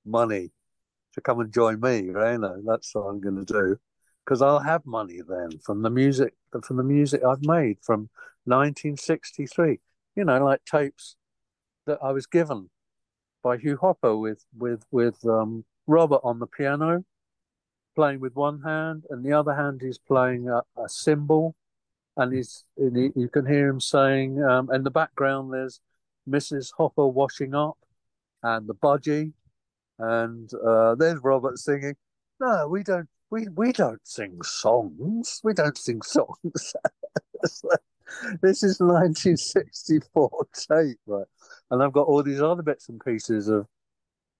money 0.05 0.51
to 1.13 1.22
come 1.22 1.39
and 1.39 1.53
join 1.53 1.80
me, 1.80 2.09
right? 2.09 2.34
You 2.34 2.39
know, 2.39 2.61
that's 2.66 2.93
what 2.93 3.03
I'm 3.03 3.20
going 3.20 3.43
to 3.43 3.45
do 3.45 3.78
because 4.26 4.41
I'll 4.41 4.59
have 4.59 4.86
money 4.86 5.20
then 5.28 5.59
from 5.63 5.82
the 5.82 5.89
music, 5.89 6.34
from 6.63 6.78
the 6.78 6.84
music 6.84 7.24
I've 7.24 7.45
made 7.45 7.78
from 7.82 8.09
1963, 8.45 9.80
you 10.16 10.26
know, 10.26 10.43
like 10.43 10.66
tapes 10.66 11.16
that 11.86 11.99
I 12.01 12.11
was 12.11 12.26
given 12.26 12.70
by 13.43 13.57
Hugh 13.57 13.78
Hopper 13.80 14.18
with, 14.18 14.43
with, 14.57 14.84
with, 14.91 15.24
um, 15.26 15.66
Robert 15.88 16.22
on 16.24 16.39
the 16.39 16.47
piano, 16.47 17.05
playing 17.95 18.20
with 18.20 18.36
one 18.36 18.61
hand, 18.61 19.03
and 19.09 19.24
the 19.24 19.34
other 19.34 19.53
hand 19.53 19.82
he's 19.82 19.99
playing 19.99 20.49
a, 20.49 20.61
a 20.82 20.89
cymbal 20.89 21.55
and 22.18 22.34
he's 22.34 22.66
and 22.78 22.95
he, 22.95 23.11
you 23.16 23.30
can 23.30 23.45
hear 23.45 23.70
him 23.70 23.80
saying 23.80 24.43
um, 24.43 24.70
in 24.72 24.84
the 24.84 24.91
background 24.91 25.53
there's 25.53 25.82
Mrs. 26.30 26.72
Hopper 26.78 27.07
washing 27.07 27.53
up 27.53 27.78
and 28.43 28.68
the 28.68 28.76
budgie 28.76 29.34
and 29.99 30.49
uh, 30.53 30.95
there's 30.95 31.20
Robert 31.24 31.57
singing. 31.57 31.95
No, 32.39 32.68
we 32.68 32.84
don't. 32.84 33.09
We 33.30 33.47
we 33.55 33.72
don't 33.72 34.05
sing 34.05 34.41
songs. 34.43 35.41
We 35.43 35.53
don't 35.53 35.78
sing 35.78 36.01
songs. 36.01 36.74
this 38.41 38.63
is 38.63 38.80
1964 38.80 40.47
tape, 40.53 40.99
right? 41.05 41.26
And 41.72 41.82
I've 41.82 41.93
got 41.93 42.07
all 42.07 42.24
these 42.24 42.41
other 42.41 42.61
bits 42.61 42.89
and 42.89 43.03
pieces 43.03 43.47
of 43.47 43.68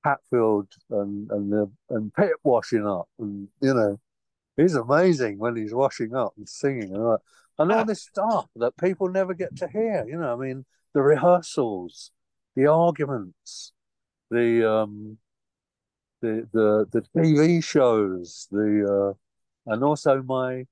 Hatfield 0.04 0.68
and 0.90 1.30
and 1.32 1.52
the 1.52 1.72
and 1.90 2.14
Pip 2.14 2.36
washing 2.44 2.86
up, 2.86 3.08
and 3.20 3.48
you 3.62 3.74
know, 3.74 4.00
he's 4.58 4.76
amazing 4.76 5.40
when 5.40 5.56
he's 5.56 5.74
washing 5.74 6.16
up 6.16 6.34
and 6.38 6.48
singing. 6.48 6.94
And 6.94 7.04
like, 7.04 7.20
and 7.58 7.72
all 7.72 7.86
this 7.86 8.04
stuff 8.04 8.48
that 8.56 8.78
people 8.78 9.10
never 9.10 9.34
get 9.34 9.56
to 9.58 9.68
hear. 9.68 10.06
You 10.08 10.18
know, 10.18 10.34
I 10.34 10.36
mean, 10.36 10.66
the 10.94 11.02
rehearsals, 11.02 12.12
the 12.56 12.68
arguments, 12.68 13.74
the 14.30 14.70
um, 14.70 15.18
the 16.22 16.48
the 16.52 16.88
the 16.92 17.02
TV 17.16 17.64
shows, 17.64 18.48
the 18.52 19.16
uh, 19.68 19.72
and 19.72 19.84
also 19.84 20.22
my 20.24 20.66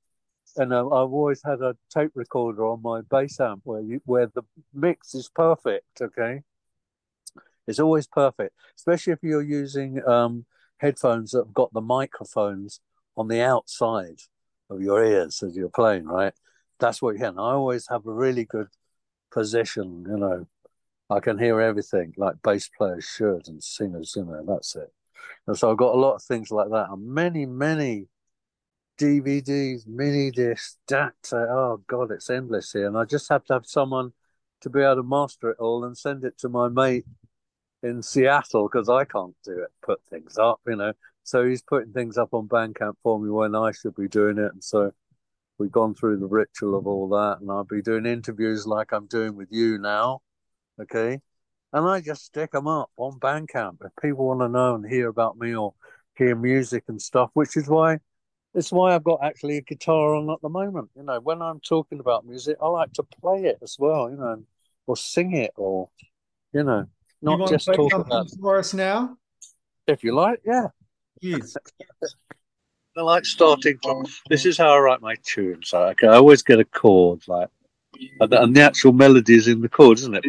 and 0.55 0.73
uh, 0.73 0.85
I've 0.85 1.11
always 1.11 1.41
had 1.43 1.61
a 1.61 1.75
tape 1.89 2.11
recorder 2.15 2.65
on 2.65 2.81
my 2.81 3.01
bass 3.01 3.39
amp 3.39 3.61
where 3.63 3.81
you 3.81 4.01
where 4.05 4.27
the 4.27 4.43
mix 4.73 5.15
is 5.15 5.29
perfect. 5.29 6.01
Okay, 6.01 6.41
it's 7.67 7.79
always 7.79 8.07
perfect, 8.07 8.55
especially 8.77 9.13
if 9.13 9.19
you're 9.21 9.41
using 9.41 10.05
um, 10.07 10.45
headphones 10.77 11.31
that 11.31 11.45
have 11.45 11.53
got 11.53 11.73
the 11.73 11.81
microphones 11.81 12.79
on 13.15 13.27
the 13.27 13.41
outside 13.41 14.19
of 14.69 14.81
your 14.81 15.03
ears 15.03 15.41
as 15.43 15.55
you're 15.55 15.69
playing, 15.69 16.05
right? 16.05 16.33
That's 16.83 17.01
what 17.01 17.15
you 17.15 17.21
can. 17.21 17.39
I 17.39 17.53
always 17.53 17.87
have 17.89 18.05
a 18.05 18.13
really 18.13 18.43
good 18.43 18.67
position, 19.31 20.05
you 20.07 20.17
know. 20.17 20.47
I 21.09 21.19
can 21.19 21.39
hear 21.39 21.61
everything 21.61 22.13
like 22.17 22.41
bass 22.43 22.69
players 22.77 23.05
should 23.05 23.47
and 23.47 23.63
singers, 23.63 24.13
you 24.15 24.25
know, 24.25 24.43
that's 24.45 24.75
it. 24.75 24.91
And 25.47 25.57
so 25.57 25.71
I've 25.71 25.77
got 25.77 25.95
a 25.95 25.99
lot 25.99 26.15
of 26.15 26.23
things 26.23 26.51
like 26.51 26.69
that 26.69 26.87
and 26.89 27.05
many, 27.05 27.45
many 27.45 28.07
DVDs, 28.99 29.87
mini 29.87 30.31
discs, 30.31 30.77
data. 30.87 31.13
Uh, 31.31 31.35
oh 31.37 31.83
God, 31.87 32.11
it's 32.11 32.29
endless 32.29 32.71
here. 32.73 32.87
And 32.87 32.97
I 32.97 33.05
just 33.05 33.29
have 33.29 33.45
to 33.45 33.53
have 33.53 33.65
someone 33.65 34.11
to 34.61 34.69
be 34.69 34.81
able 34.81 34.97
to 34.97 35.03
master 35.03 35.51
it 35.51 35.57
all 35.59 35.85
and 35.85 35.97
send 35.97 36.25
it 36.25 36.37
to 36.39 36.49
my 36.49 36.67
mate 36.67 37.05
in 37.81 38.01
Seattle 38.01 38.67
because 38.67 38.89
I 38.89 39.05
can't 39.05 39.35
do 39.45 39.59
it, 39.63 39.71
put 39.81 40.01
things 40.09 40.37
up, 40.37 40.59
you 40.67 40.75
know. 40.75 40.93
So 41.23 41.45
he's 41.45 41.61
putting 41.61 41.93
things 41.93 42.17
up 42.17 42.33
on 42.33 42.47
Bandcamp 42.49 42.95
for 43.03 43.19
me 43.19 43.29
when 43.29 43.55
I 43.55 43.71
should 43.71 43.95
be 43.95 44.07
doing 44.07 44.37
it. 44.37 44.51
And 44.51 44.63
so 44.63 44.91
we've 45.57 45.71
gone 45.71 45.93
through 45.95 46.17
the 46.19 46.27
ritual 46.27 46.77
of 46.77 46.87
all 46.87 47.09
that, 47.09 47.37
and 47.41 47.51
I'll 47.51 47.63
be 47.63 47.81
doing 47.81 48.05
interviews 48.05 48.65
like 48.65 48.91
I'm 48.91 49.07
doing 49.07 49.35
with 49.35 49.49
you 49.51 49.77
now, 49.77 50.21
okay? 50.81 51.19
And 51.71 51.87
I 51.87 52.01
just 52.01 52.25
stick 52.25 52.51
them 52.51 52.67
up 52.67 52.91
on 52.97 53.19
Bandcamp 53.19 53.77
if 53.83 53.91
people 54.01 54.27
want 54.27 54.41
to 54.41 54.49
know 54.49 54.75
and 54.75 54.85
hear 54.85 55.07
about 55.07 55.37
me 55.37 55.55
or 55.55 55.73
hear 56.15 56.35
music 56.35 56.83
and 56.87 57.01
stuff, 57.01 57.29
which 57.33 57.57
is 57.57 57.67
why 57.67 57.99
it's 58.53 58.71
why 58.71 58.93
I've 58.93 59.03
got 59.03 59.19
actually 59.23 59.57
a 59.57 59.61
guitar 59.61 60.15
on 60.15 60.29
at 60.29 60.41
the 60.41 60.49
moment. 60.49 60.89
You 60.95 61.03
know, 61.03 61.19
when 61.19 61.41
I'm 61.41 61.59
talking 61.59 61.99
about 61.99 62.25
music, 62.25 62.57
I 62.61 62.67
like 62.67 62.93
to 62.93 63.03
play 63.03 63.45
it 63.45 63.57
as 63.63 63.77
well, 63.79 64.11
you 64.11 64.17
know, 64.17 64.43
or 64.85 64.95
sing 64.95 65.35
it 65.35 65.51
or, 65.55 65.89
you 66.53 66.63
know, 66.63 66.85
not 67.21 67.39
you 67.39 67.47
just 67.47 67.65
talk 67.65 67.93
about 67.93 68.27
it. 68.27 68.37
for 68.39 68.59
us 68.59 68.73
now. 68.73 69.17
If 69.87 70.03
you 70.03 70.13
like, 70.13 70.41
yeah. 70.45 70.67
Please. 71.19 71.57
I 72.97 73.01
like 73.01 73.25
starting 73.25 73.79
from. 73.81 74.05
This 74.29 74.45
is 74.45 74.57
how 74.57 74.73
I 74.73 74.79
write 74.79 75.01
my 75.01 75.15
tunes. 75.23 75.73
I, 75.73 75.95
I 76.03 76.07
always 76.07 76.43
get 76.43 76.59
a 76.59 76.65
chord 76.65 77.27
like 77.27 77.49
and 78.19 78.31
the, 78.31 78.41
and 78.41 78.55
the 78.55 78.61
actual 78.61 78.91
melody 78.93 79.35
is 79.35 79.47
in 79.47 79.61
the 79.61 79.69
chord, 79.69 79.99
isn't 79.99 80.15
it? 80.15 80.25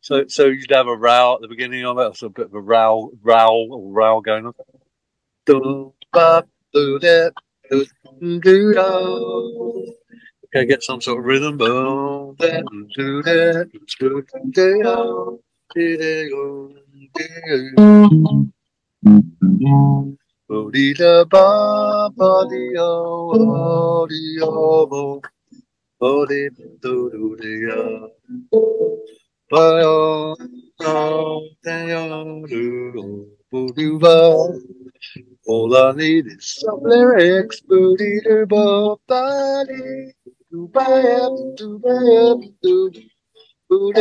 So, 0.00 0.26
so 0.28 0.46
you'd 0.46 0.70
have 0.70 0.86
a 0.86 0.96
row 0.96 1.34
at 1.34 1.40
the 1.40 1.48
beginning 1.48 1.84
of 1.86 1.98
it, 1.98 2.16
so 2.16 2.26
a 2.26 2.30
bit 2.30 2.46
of 2.46 2.54
a 2.54 2.60
row, 2.60 3.12
row, 3.22 3.68
or 3.70 3.92
row 3.92 4.20
going 4.20 4.46
on. 4.46 4.52
Okay, 10.54 10.66
get 10.66 10.82
some 10.82 11.00
sort 11.00 11.18
of 11.18 11.24
rhythm. 11.24 11.56
Bodida 20.48 21.24
ba 21.32 21.46
ba 22.16 22.32
di 22.50 22.64
o 22.78 24.06
di 24.10 24.22
o 24.42 24.86
bo 24.90 25.20
bodi 26.00 26.42
do 26.82 27.10
do 27.12 27.36
di 27.40 27.54
o 27.72 27.84
ba 29.50 29.66
o 29.86 30.36
o 30.80 31.40
de 31.64 31.78
o 31.96 32.46
do 32.50 32.64
do 32.94 33.04
bo 33.50 33.60
do 33.76 33.98
ba 33.98 34.16
all 35.48 35.76
I 35.76 35.92
need 35.92 36.26
is 36.28 36.58
some 36.60 36.82
lyrics 36.84 37.60
booty 37.68 38.20
do 38.26 38.46
bo 38.46 39.00
ba 39.08 39.64
di 39.68 40.12
do 40.50 40.68
ba 40.74 40.88
do 43.72 43.92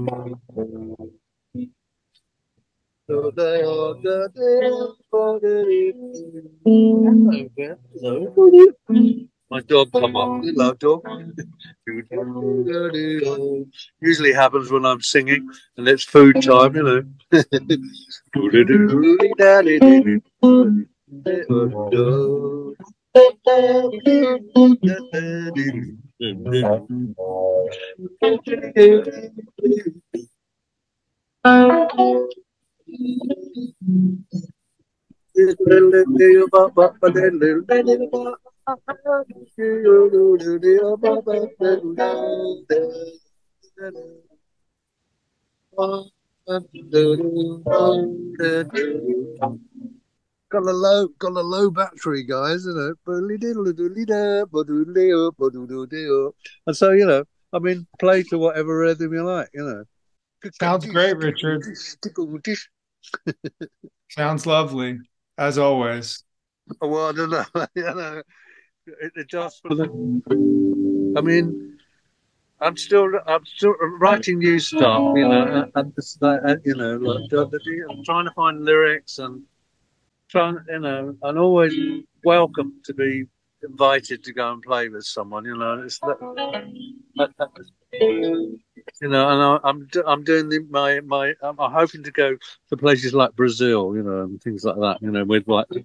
My 3.07 3.31
dog 9.61 9.93
come 9.93 10.17
up. 10.17 10.43
Dog. 10.79 11.05
Usually 14.01 14.33
happens 14.33 14.71
when 14.71 14.87
I'm 14.87 15.03
singing 15.03 15.51
and 15.77 15.87
it's 15.87 16.05
food 16.05 16.41
time, 16.41 16.77
you 16.77 16.83
know. 16.83 17.05
Got 50.51 50.67
a 50.67 50.73
low, 50.73 51.09
got 51.19 51.33
a 51.33 51.41
low 51.41 51.71
battery, 51.71 52.23
guys. 52.23 52.65
You 52.65 52.75
know, 52.75 52.95
and 56.67 56.77
so 56.77 56.93
you 56.93 57.07
know, 57.07 57.25
I 57.53 57.59
mean, 57.59 57.87
play 57.99 58.23
to 58.25 58.39
whatever 58.39 58.79
rhythm 58.79 59.13
you 59.13 59.25
like. 59.25 59.49
You 59.53 59.65
know, 59.65 59.85
Sounds 60.61 60.87
great, 60.87 61.17
Richard. 61.17 61.65
Sounds 64.11 64.47
lovely, 64.47 64.99
as 65.39 65.59
always. 65.59 66.23
Well, 66.81 67.09
I 67.09 67.13
don't 67.13 67.31
know. 67.31 67.45
you 67.75 67.83
know, 67.83 68.23
it, 68.87 69.13
it 69.17 69.29
just 69.29 69.61
for 69.63 69.75
the. 69.75 69.85
I 71.17 71.21
mean, 71.21 71.79
I'm 72.61 72.77
still, 72.77 73.09
I'm 73.27 73.45
still 73.45 73.75
writing 74.01 74.39
new 74.39 74.59
stuff. 74.59 75.17
You 75.17 75.29
know, 75.29 75.71
and 75.75 75.93
this, 75.95 76.19
uh, 76.23 76.57
you 76.65 76.75
know, 76.75 76.97
like, 76.97 77.31
I'm 77.33 78.05
trying 78.05 78.24
to 78.24 78.33
find 78.33 78.65
lyrics 78.65 79.19
and 79.19 79.43
trying, 80.28 80.59
you 80.69 80.81
know, 80.81 81.16
and 81.23 81.39
always 81.39 81.74
welcome 82.24 82.81
to 82.85 82.95
be 82.95 83.24
invited 83.65 84.24
to 84.24 84.32
go 84.32 84.53
and 84.53 84.62
play 84.62 84.89
with 84.89 85.05
someone. 85.05 85.45
You 85.45 85.57
know, 85.57 85.82
it's 85.82 85.99
that, 86.01 86.19
that, 87.16 87.31
that 87.39 87.49
you 89.01 89.09
know, 89.09 89.28
and 89.28 89.43
I, 89.43 89.59
I'm 89.69 89.89
I'm 90.07 90.24
doing 90.24 90.49
the, 90.49 90.61
my 90.70 91.01
my 91.01 91.35
I'm, 91.43 91.57
hoping 91.59 92.03
to 92.05 92.11
go 92.11 92.36
to 92.70 92.77
places 92.77 93.15
like 93.15 93.35
Brazil, 93.35 93.95
you 93.95 94.03
know, 94.03 94.23
and 94.23 94.43
things 94.43 94.65
like 94.65 94.77
that. 94.77 94.99
You 95.01 95.11
know, 95.11 95.24
with 95.24 95.49
like. 95.49 95.66
You 95.70 95.85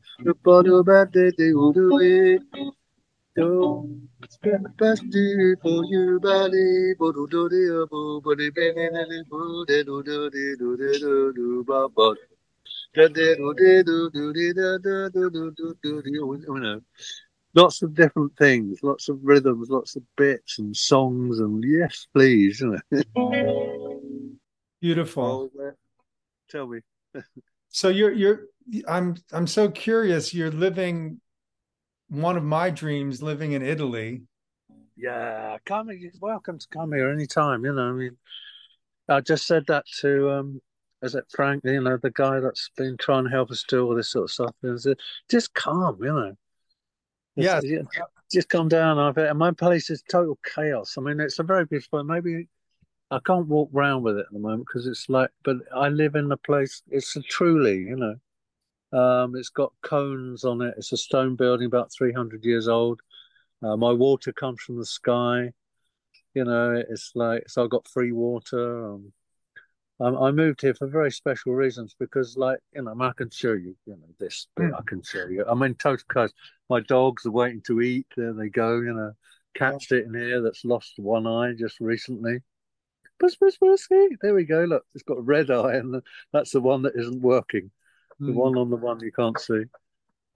know, 16.59 16.81
lots 17.53 17.81
of 17.81 17.93
different 17.93 18.35
things, 18.37 18.79
lots 18.83 19.09
of 19.09 19.19
rhythms, 19.23 19.69
lots 19.69 19.95
of 19.95 20.03
bits 20.15 20.59
and 20.59 20.75
songs, 20.75 21.39
and 21.39 21.63
yes, 21.65 22.07
please, 22.13 22.61
you 22.61 22.77
know. 23.15 24.01
Beautiful. 24.81 25.51
Uh, 25.59 25.71
tell 26.49 26.67
me. 26.67 26.79
so 27.69 27.89
you're 27.89 28.11
you're 28.11 28.41
I'm 28.87 29.15
I'm 29.31 29.47
so 29.47 29.69
curious. 29.69 30.33
You're 30.33 30.51
living 30.51 31.19
one 32.09 32.37
of 32.37 32.43
my 32.43 32.69
dreams, 32.69 33.21
living 33.21 33.53
in 33.53 33.61
Italy. 33.61 34.21
Yeah, 34.95 35.57
come. 35.65 35.89
You're 35.91 36.11
welcome 36.21 36.59
to 36.59 36.67
come 36.69 36.93
here 36.93 37.09
anytime. 37.09 37.65
You 37.65 37.73
know, 37.73 37.89
I 37.89 37.91
mean, 37.91 38.17
I 39.07 39.21
just 39.21 39.47
said 39.47 39.65
that 39.67 39.85
to 40.01 40.31
um, 40.31 40.61
is 41.01 41.15
it 41.15 41.25
Frank? 41.29 41.63
You 41.65 41.81
know, 41.81 41.97
the 41.97 42.11
guy 42.11 42.39
that's 42.39 42.69
been 42.77 42.97
trying 42.97 43.23
to 43.25 43.29
help 43.29 43.51
us 43.51 43.63
do 43.67 43.85
all 43.85 43.95
this 43.95 44.11
sort 44.11 44.25
of 44.25 44.31
stuff. 44.31 44.55
And 44.61 44.79
said, 44.79 44.97
just 45.29 45.53
come. 45.53 45.97
You 46.01 46.13
know. 46.13 46.37
Yeah. 47.43 47.61
Just 48.31 48.49
come 48.49 48.67
down. 48.67 48.99
I've 48.99 49.17
and 49.17 49.39
my 49.39 49.51
place 49.51 49.89
is 49.89 50.03
total 50.09 50.37
chaos. 50.55 50.95
I 50.97 51.01
mean, 51.01 51.19
it's 51.19 51.39
a 51.39 51.43
very 51.43 51.65
beautiful. 51.65 52.03
Maybe 52.03 52.47
I 53.09 53.19
can't 53.25 53.47
walk 53.47 53.71
around 53.73 54.03
with 54.03 54.17
it 54.17 54.25
at 54.27 54.31
the 54.31 54.39
moment 54.39 54.67
because 54.67 54.85
it's 54.85 55.09
like. 55.09 55.31
But 55.43 55.57
I 55.75 55.89
live 55.89 56.15
in 56.15 56.31
a 56.31 56.37
place. 56.37 56.83
It's 56.89 57.15
a 57.15 57.21
truly, 57.21 57.77
you 57.77 57.95
know. 57.95 58.15
Um, 58.91 59.35
it's 59.35 59.49
got 59.49 59.73
cones 59.81 60.43
on 60.43 60.61
it. 60.61 60.75
It's 60.77 60.91
a 60.91 60.97
stone 60.97 61.35
building 61.35 61.67
about 61.67 61.91
300 61.91 62.43
years 62.43 62.67
old. 62.67 63.01
Uh, 63.61 63.75
my 63.77 63.91
water 63.91 64.31
comes 64.31 64.61
from 64.61 64.77
the 64.77 64.85
sky. 64.85 65.51
You 66.33 66.43
know, 66.43 66.83
it's 66.89 67.11
like, 67.15 67.49
so 67.49 67.63
I've 67.63 67.69
got 67.69 67.87
free 67.87 68.11
water. 68.11 68.93
Um, 68.93 69.11
Um, 70.01 70.17
I 70.17 70.31
moved 70.31 70.61
here 70.61 70.73
for 70.73 70.87
very 70.87 71.11
special 71.11 71.53
reasons 71.53 71.95
because, 71.99 72.37
like, 72.37 72.59
you 72.73 72.83
know, 72.83 72.95
I 73.01 73.11
can 73.17 73.29
show 73.29 73.51
you, 73.51 73.75
you 73.85 73.93
know, 73.93 74.07
this 74.17 74.47
bit. 74.55 74.71
Mm. 74.71 74.79
I 74.79 74.81
can 74.87 75.03
show 75.03 75.27
you. 75.27 75.43
I'm 75.45 75.61
in 75.63 75.75
total 75.75 76.05
chaos. 76.11 76.31
My 76.69 76.79
dogs 76.79 77.25
are 77.25 77.31
waiting 77.31 77.61
to 77.67 77.81
eat. 77.81 78.07
There 78.15 78.33
they 78.33 78.47
go. 78.47 78.79
You 78.79 78.93
know, 78.93 79.11
cat 79.55 79.81
sitting 79.81 80.13
here 80.13 80.41
that's 80.41 80.63
lost 80.63 80.93
one 80.97 81.27
eye 81.27 81.53
just 81.57 81.81
recently. 81.81 82.39
Puss, 83.19 83.35
puss, 83.35 83.57
puss. 83.57 83.87
There 84.21 84.33
we 84.33 84.45
go. 84.45 84.63
Look, 84.63 84.85
it's 84.95 85.03
got 85.03 85.17
a 85.17 85.21
red 85.21 85.51
eye, 85.51 85.75
and 85.75 86.01
that's 86.31 86.51
the 86.51 86.61
one 86.61 86.83
that 86.83 86.95
isn't 86.95 87.21
working. 87.21 87.69
Mm. 88.21 88.27
The 88.27 88.31
hmm. 88.31 88.39
one 88.39 88.57
on 88.57 88.69
the 88.69 88.77
one 88.77 89.01
you 89.01 89.11
can't 89.11 89.39
see. 89.39 89.63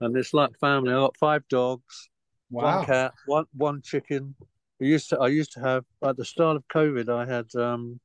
And 0.00 0.14
it's 0.16 0.34
like 0.34 0.58
family. 0.58 0.92
I 0.92 0.96
got 0.96 1.16
five 1.16 1.48
dogs, 1.48 2.10
wow. 2.50 2.76
one 2.76 2.86
cat, 2.86 3.14
one 3.24 3.44
one 3.54 3.80
chicken. 3.82 4.34
I 4.82 4.84
used 4.84 5.08
to 5.10 5.18
I 5.20 5.28
used 5.28 5.52
to 5.52 5.60
have 5.60 5.84
at 6.02 6.18
the 6.18 6.24
start 6.26 6.56
of 6.56 6.68
COVID. 6.68 7.08
I 7.08 7.24
had 7.24 7.54
um 7.54 8.00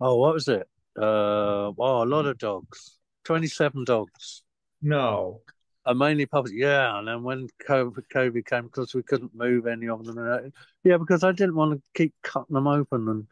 oh 0.00 0.16
what 0.16 0.34
was 0.34 0.48
it? 0.48 0.68
Uh 0.96 1.72
oh 1.78 2.02
a 2.02 2.04
lot 2.04 2.26
of 2.26 2.38
dogs. 2.38 2.98
Twenty 3.24 3.46
seven 3.46 3.84
dogs. 3.84 4.42
No. 4.82 5.40
And 5.86 5.98
mainly 5.98 6.26
puppies, 6.26 6.52
yeah. 6.54 6.98
And 6.98 7.08
then 7.08 7.22
when 7.22 7.48
COVID, 7.66 8.04
COVID 8.14 8.44
came, 8.46 8.64
because 8.64 8.94
we 8.94 9.02
couldn't 9.02 9.34
move 9.34 9.66
any 9.66 9.88
of 9.88 10.04
them, 10.04 10.52
yeah, 10.84 10.98
because 10.98 11.24
I 11.24 11.32
didn't 11.32 11.54
want 11.54 11.72
to 11.72 11.82
keep 11.94 12.14
cutting 12.22 12.54
them 12.54 12.66
open, 12.66 13.08
and 13.08 13.26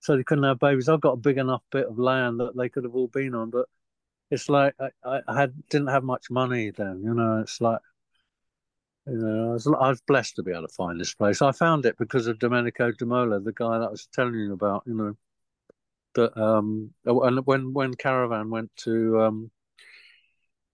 so 0.00 0.16
they 0.16 0.22
couldn't 0.22 0.44
have 0.44 0.58
babies. 0.58 0.88
I've 0.88 1.00
got 1.00 1.12
a 1.12 1.16
big 1.16 1.38
enough 1.38 1.62
bit 1.72 1.86
of 1.86 1.98
land 1.98 2.40
that 2.40 2.56
they 2.56 2.68
could 2.68 2.84
have 2.84 2.94
all 2.94 3.08
been 3.08 3.34
on, 3.34 3.50
but 3.50 3.68
it's 4.30 4.48
like 4.50 4.74
I, 5.04 5.20
I 5.26 5.40
had 5.40 5.54
didn't 5.70 5.88
have 5.88 6.04
much 6.04 6.30
money 6.30 6.70
then. 6.70 7.02
You 7.02 7.14
know, 7.14 7.40
it's 7.40 7.60
like 7.60 7.80
you 9.06 9.16
know, 9.16 9.50
I 9.50 9.52
was, 9.52 9.66
I 9.66 9.88
was 9.88 10.00
blessed 10.02 10.36
to 10.36 10.42
be 10.42 10.52
able 10.52 10.66
to 10.66 10.74
find 10.74 11.00
this 11.00 11.14
place. 11.14 11.42
I 11.42 11.52
found 11.52 11.86
it 11.86 11.96
because 11.98 12.26
of 12.26 12.38
Domenico 12.38 12.90
Demola, 12.92 13.42
the 13.42 13.52
guy 13.52 13.78
that 13.78 13.86
I 13.86 13.90
was 13.90 14.06
telling 14.12 14.34
you 14.34 14.52
about. 14.52 14.82
You 14.86 14.94
know, 14.94 15.16
that 16.14 16.36
um, 16.40 16.92
and 17.04 17.46
when 17.46 17.72
when 17.72 17.94
Caravan 17.94 18.50
went 18.50 18.70
to 18.78 19.20
um, 19.20 19.50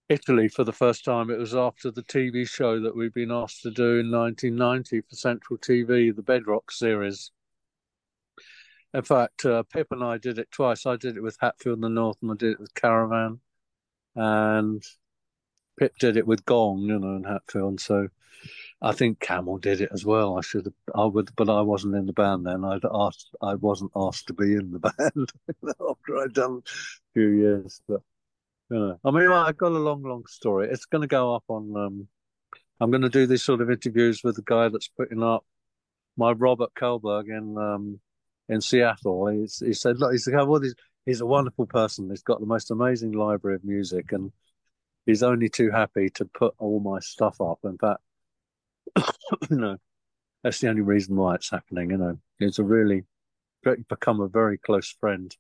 Italy 0.09 0.49
for 0.49 0.65
the 0.65 0.73
first 0.73 1.05
time, 1.05 1.31
it 1.31 1.39
was 1.39 1.55
after 1.55 1.91
the 1.91 2.03
TV 2.03 2.49
show 2.49 2.81
that 2.81 2.97
we'd 2.97 3.15
been 3.15 3.31
asked 3.31 3.63
to 3.63 3.71
do 3.71 3.99
in 3.99 4.11
1990 4.11 5.03
for 5.03 5.17
Central 5.17 5.59
TV, 5.59 6.15
the 6.15 6.23
Bedrock 6.23 6.71
series. 6.71 7.31
In 8.93 9.03
fact, 9.03 9.45
uh, 9.45 9.63
Pip 9.73 9.89
and 9.93 10.03
I 10.03 10.19
did 10.19 10.39
it 10.39 10.51
twice. 10.51 10.85
I 10.85 10.97
did 10.97 11.17
it 11.17 11.23
with 11.23 11.37
Hatfield 11.41 11.77
and 11.77 11.85
the 11.85 11.89
North, 11.89 12.17
and 12.23 12.33
I 12.33 12.35
did 12.35 12.53
it 12.53 12.61
with 12.61 12.75
Caravan 12.75 13.41
and 14.17 14.83
Pip 15.81 15.97
did 15.99 16.19
it 16.19 16.27
with 16.27 16.45
Gong, 16.45 16.81
you 16.83 16.99
know, 16.99 17.17
and 17.17 17.27
Hatfield. 17.27 17.81
So 17.81 18.09
I 18.83 18.93
think 18.93 19.19
Camel 19.19 19.57
did 19.57 19.81
it 19.81 19.89
as 19.93 20.05
well. 20.05 20.37
I 20.37 20.43
should 20.43 20.67
have, 20.67 20.75
I 20.95 21.07
would, 21.07 21.35
but 21.37 21.49
I 21.49 21.63
wasn't 21.63 21.97
in 21.97 22.05
the 22.05 22.13
band 22.13 22.47
then. 22.47 22.67
I'd 22.67 22.85
asked, 22.85 23.31
I 23.41 23.55
wasn't 23.55 23.93
asked 23.97 24.27
to 24.27 24.35
be 24.35 24.55
in 24.55 24.73
the 24.73 24.79
band 24.79 25.33
after 25.65 26.19
I'd 26.19 26.35
done 26.35 26.63
a 26.67 26.71
few 27.15 27.29
years. 27.29 27.81
But 27.89 28.03
you 28.71 28.79
know, 28.79 29.01
I 29.03 29.11
mean, 29.11 29.33
I've 29.33 29.57
got 29.57 29.73
a 29.73 29.79
long, 29.79 30.03
long 30.03 30.27
story. 30.27 30.69
It's 30.71 30.85
going 30.85 31.01
to 31.01 31.09
go 31.09 31.35
up 31.35 31.45
on. 31.49 31.75
Um, 31.75 32.09
I'm 32.79 32.91
going 32.91 33.03
to 33.03 33.09
do 33.09 33.27
these 33.27 33.43
sort 33.43 33.63
of 33.63 33.71
interviews 33.71 34.21
with 34.23 34.37
the 34.37 34.43
guy 34.43 34.69
that's 34.69 34.89
putting 34.89 35.23
up 35.23 35.47
my 36.19 36.33
Robert 36.33 36.75
Kohlberg 36.75 37.29
in 37.29 37.57
um, 37.57 38.01
in 38.51 38.61
Seattle. 38.61 39.29
He's, 39.29 39.63
he 39.65 39.73
said, 39.73 39.99
look, 39.99 40.13
he's 40.13 40.29
all 40.29 40.61
he's 41.07 41.21
a 41.23 41.27
wonderful 41.27 41.67
person. 41.67 42.11
He's 42.11 42.23
got 42.23 42.41
the 42.41 42.47
most 42.47 42.71
amazing 42.71 43.13
library 43.13 43.57
of 43.57 43.65
music, 43.65 44.13
and 44.13 44.31
he's 45.07 45.23
only 45.23 45.49
too 45.49 45.71
happy 45.71 46.11
to 46.11 46.25
put 46.25 46.55
all 46.59 46.81
my 46.81 47.01
stuff 47.01 47.41
up. 47.41 47.59
In 47.65 47.79
fact, 47.79 48.01
you 49.51 49.57
know, 49.57 49.77
that's 50.43 50.61
the 50.61 50.69
only 50.69 50.83
reason 50.83 51.17
why 51.17 51.35
it's 51.35 51.51
happening. 51.51 51.91
You 51.91 51.99
know, 51.99 52.19
he's 52.39 52.59
a 52.59 52.65
really 52.65 53.05
become 53.89 54.21
a 54.21 54.29
very 54.29 54.59
close 54.59 54.91
friend, 55.01 55.35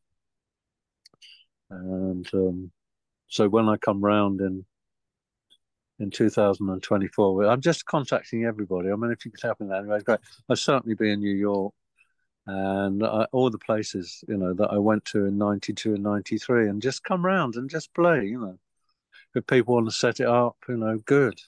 and 1.70 2.28
um, 2.34 2.70
so 3.28 3.48
when 3.48 3.68
I 3.68 3.76
come 3.76 4.00
round 4.00 4.40
in 4.40 4.64
in 5.98 6.10
2024, 6.10 7.44
I'm 7.44 7.60
just 7.60 7.84
contacting 7.84 8.44
everybody. 8.44 8.90
I 8.90 8.96
mean, 8.96 9.10
if 9.10 9.24
you 9.24 9.30
could 9.30 9.42
help 9.42 9.60
me 9.60 9.68
that 9.68 9.80
anyway, 9.80 10.00
great. 10.00 10.20
I'll 10.48 10.56
certainly 10.56 10.94
be 10.94 11.10
in 11.10 11.20
New 11.20 11.34
York 11.34 11.74
and 12.46 13.04
I, 13.04 13.26
all 13.32 13.50
the 13.50 13.58
places 13.58 14.24
you 14.28 14.36
know 14.36 14.54
that 14.54 14.70
I 14.70 14.78
went 14.78 15.04
to 15.06 15.26
in 15.26 15.38
'92 15.38 15.94
and 15.94 16.02
'93, 16.02 16.68
and 16.68 16.82
just 16.82 17.04
come 17.04 17.24
round 17.24 17.56
and 17.56 17.70
just 17.70 17.92
play. 17.94 18.24
You 18.26 18.40
know, 18.40 18.58
if 19.34 19.46
people 19.46 19.74
want 19.74 19.86
to 19.86 19.94
set 19.94 20.20
it 20.20 20.26
up, 20.26 20.56
you 20.68 20.76
know, 20.76 20.98
good. 20.98 21.40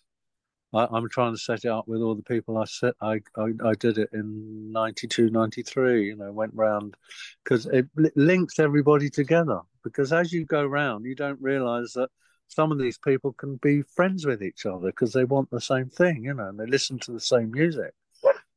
I, 0.75 0.97
am 0.97 1.09
trying 1.11 1.35
to 1.35 1.39
set 1.39 1.65
it 1.65 1.69
up 1.69 1.87
with 1.87 2.01
all 2.01 2.15
the 2.15 2.23
people 2.23 2.57
I 2.57 2.65
set. 2.65 2.95
I 3.03 3.21
I, 3.37 3.53
I 3.65 3.75
did 3.75 3.99
it 3.99 4.09
in 4.13 4.73
'92, 4.73 5.31
'93. 5.31 6.07
You 6.07 6.17
know, 6.17 6.33
went 6.33 6.55
round 6.55 6.97
because 7.45 7.67
it 7.67 7.87
links 8.17 8.59
everybody 8.59 9.11
together. 9.11 9.61
Because 9.85 10.13
as 10.13 10.33
you 10.33 10.47
go 10.47 10.65
round, 10.65 11.05
you 11.05 11.15
don't 11.15 11.41
realise 11.43 11.93
that 11.95 12.09
some 12.49 12.73
of 12.73 12.79
these 12.79 12.99
people 12.99 13.33
can 13.35 13.57
be 13.57 13.83
friends 13.83 14.25
with 14.25 14.43
each 14.43 14.65
other 14.65 14.87
because 14.87 15.13
they 15.13 15.25
want 15.25 15.51
the 15.51 15.61
same 15.61 15.91
thing. 15.91 16.25
You 16.25 16.35
know, 16.35 16.49
and 16.49 16.59
they 16.59 16.67
listen 16.67 16.99
to 17.01 17.13
the 17.13 17.21
same 17.21 17.51
music, 17.51 17.93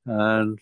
and 0.05 0.57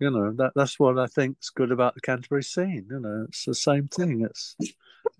you 0.00 0.10
know, 0.10 0.32
that 0.32 0.52
that's 0.56 0.78
what 0.80 0.98
I 0.98 1.06
think's 1.06 1.50
good 1.50 1.70
about 1.70 1.94
the 1.94 2.00
Canterbury 2.00 2.42
scene. 2.42 2.86
You 2.90 3.00
know, 3.00 3.26
it's 3.28 3.44
the 3.44 3.54
same 3.54 3.86
thing. 3.86 4.22
It's 4.22 4.56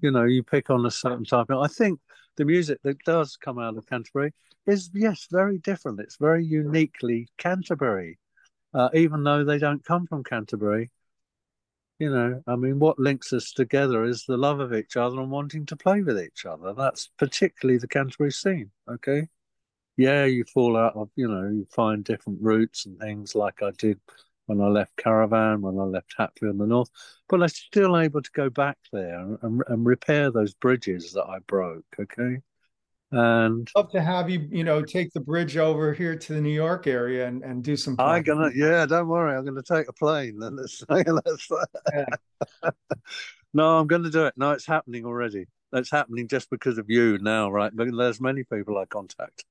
you 0.01 0.11
know, 0.11 0.25
you 0.25 0.43
pick 0.43 0.69
on 0.71 0.85
a 0.85 0.91
certain 0.91 1.25
type. 1.25 1.47
I 1.51 1.69
think 1.69 2.01
the 2.37 2.45
music 2.45 2.81
that 2.83 2.99
does 3.05 3.37
come 3.37 3.59
out 3.59 3.77
of 3.77 3.87
Canterbury 3.87 4.33
is 4.67 4.91
yes, 4.95 5.27
very 5.31 5.59
different. 5.59 6.01
It's 6.01 6.17
very 6.17 6.45
uniquely 6.45 7.29
Canterbury, 7.39 8.19
uh, 8.73 8.89
even 8.95 9.25
though 9.25 9.45
they 9.45 9.59
don't 9.59 9.85
come 9.85 10.07
from 10.07 10.25
Canterbury. 10.25 10.91
You 11.99 12.11
know, 12.11 12.43
I 12.47 12.57
mean, 12.57 12.81
what 12.81 12.99
links 12.99 13.33
us 13.33 13.53
together 13.53 14.05
is 14.05 14.25
the 14.25 14.37
love 14.37 14.59
of 14.59 14.75
each 14.75 14.97
other 14.97 15.21
and 15.21 15.31
wanting 15.31 15.65
to 15.67 15.77
play 15.77 16.03
with 16.03 16.21
each 16.21 16.45
other. 16.45 16.73
That's 16.73 17.09
particularly 17.19 17.79
the 17.79 17.89
Canterbury 17.89 18.33
scene. 18.33 18.71
Okay, 18.89 19.29
yeah, 19.97 20.25
you 20.25 20.45
fall 20.45 20.77
out 20.77 20.97
of, 20.97 21.11
you 21.15 21.29
know, 21.29 21.49
you 21.49 21.67
find 21.71 22.05
different 22.05 22.41
routes 22.43 22.85
and 22.87 22.99
things 22.99 23.35
like 23.35 23.63
I 23.63 23.71
did 23.71 24.01
when 24.47 24.61
I 24.61 24.69
left 24.69 24.97
Caravan, 24.97 25.63
when 25.63 25.79
I 25.79 25.85
left 25.85 26.15
Hatfield 26.17 26.53
and 26.53 26.61
the 26.61 26.67
north, 26.67 26.91
but 27.29 27.43
I'm 27.43 27.49
still 27.49 27.99
able 27.99 28.23
to 28.23 28.31
go 28.33 28.51
back 28.51 28.79
there 28.93 29.21
and, 29.43 29.63
and 29.67 29.87
repair 29.87 30.31
those 30.31 30.55
bridges 30.55 31.13
that 31.13 31.25
I 31.25 31.39
broke. 31.41 31.85
Okay. 31.99 32.39
And 33.11 33.71
love 33.77 33.93
to 33.93 34.03
have 34.03 34.29
you, 34.29 34.49
you 34.51 34.65
know, 34.65 34.83
take 34.83 35.13
the 35.13 35.21
bridge 35.21 35.57
over 35.57 35.93
here 35.93 36.17
to 36.17 36.33
the 36.33 36.41
New 36.41 36.53
York 36.53 36.89
area 36.89 37.29
and, 37.29 37.45
and 37.45 37.63
do 37.63 37.77
some. 37.77 37.95
I'm 37.99 38.25
gonna, 38.25 38.51
yeah, 38.55 38.87
don't 38.87 39.07
worry, 39.07 39.37
I'm 39.37 39.45
gonna 39.45 39.63
take 39.63 39.89
a 39.89 39.93
plane. 39.93 40.37
Let's, 40.39 40.83
let's 40.89 41.49
yeah. 41.93 42.71
no, 43.55 43.79
I'm 43.79 43.87
gonna 43.87 44.11
do 44.11 44.27
it. 44.27 44.35
No, 44.37 44.51
it's 44.51 44.67
happening 44.67 45.07
already. 45.07 45.47
It's 45.73 45.91
happening 45.91 46.29
just 46.29 46.51
because 46.51 46.79
of 46.79 46.87
you 46.89 47.19
now, 47.19 47.51
right? 47.51 47.71
But 47.75 47.89
there's 47.97 48.21
many 48.21 48.45
people 48.45 48.79
I 48.79 48.85
contact. 48.87 49.45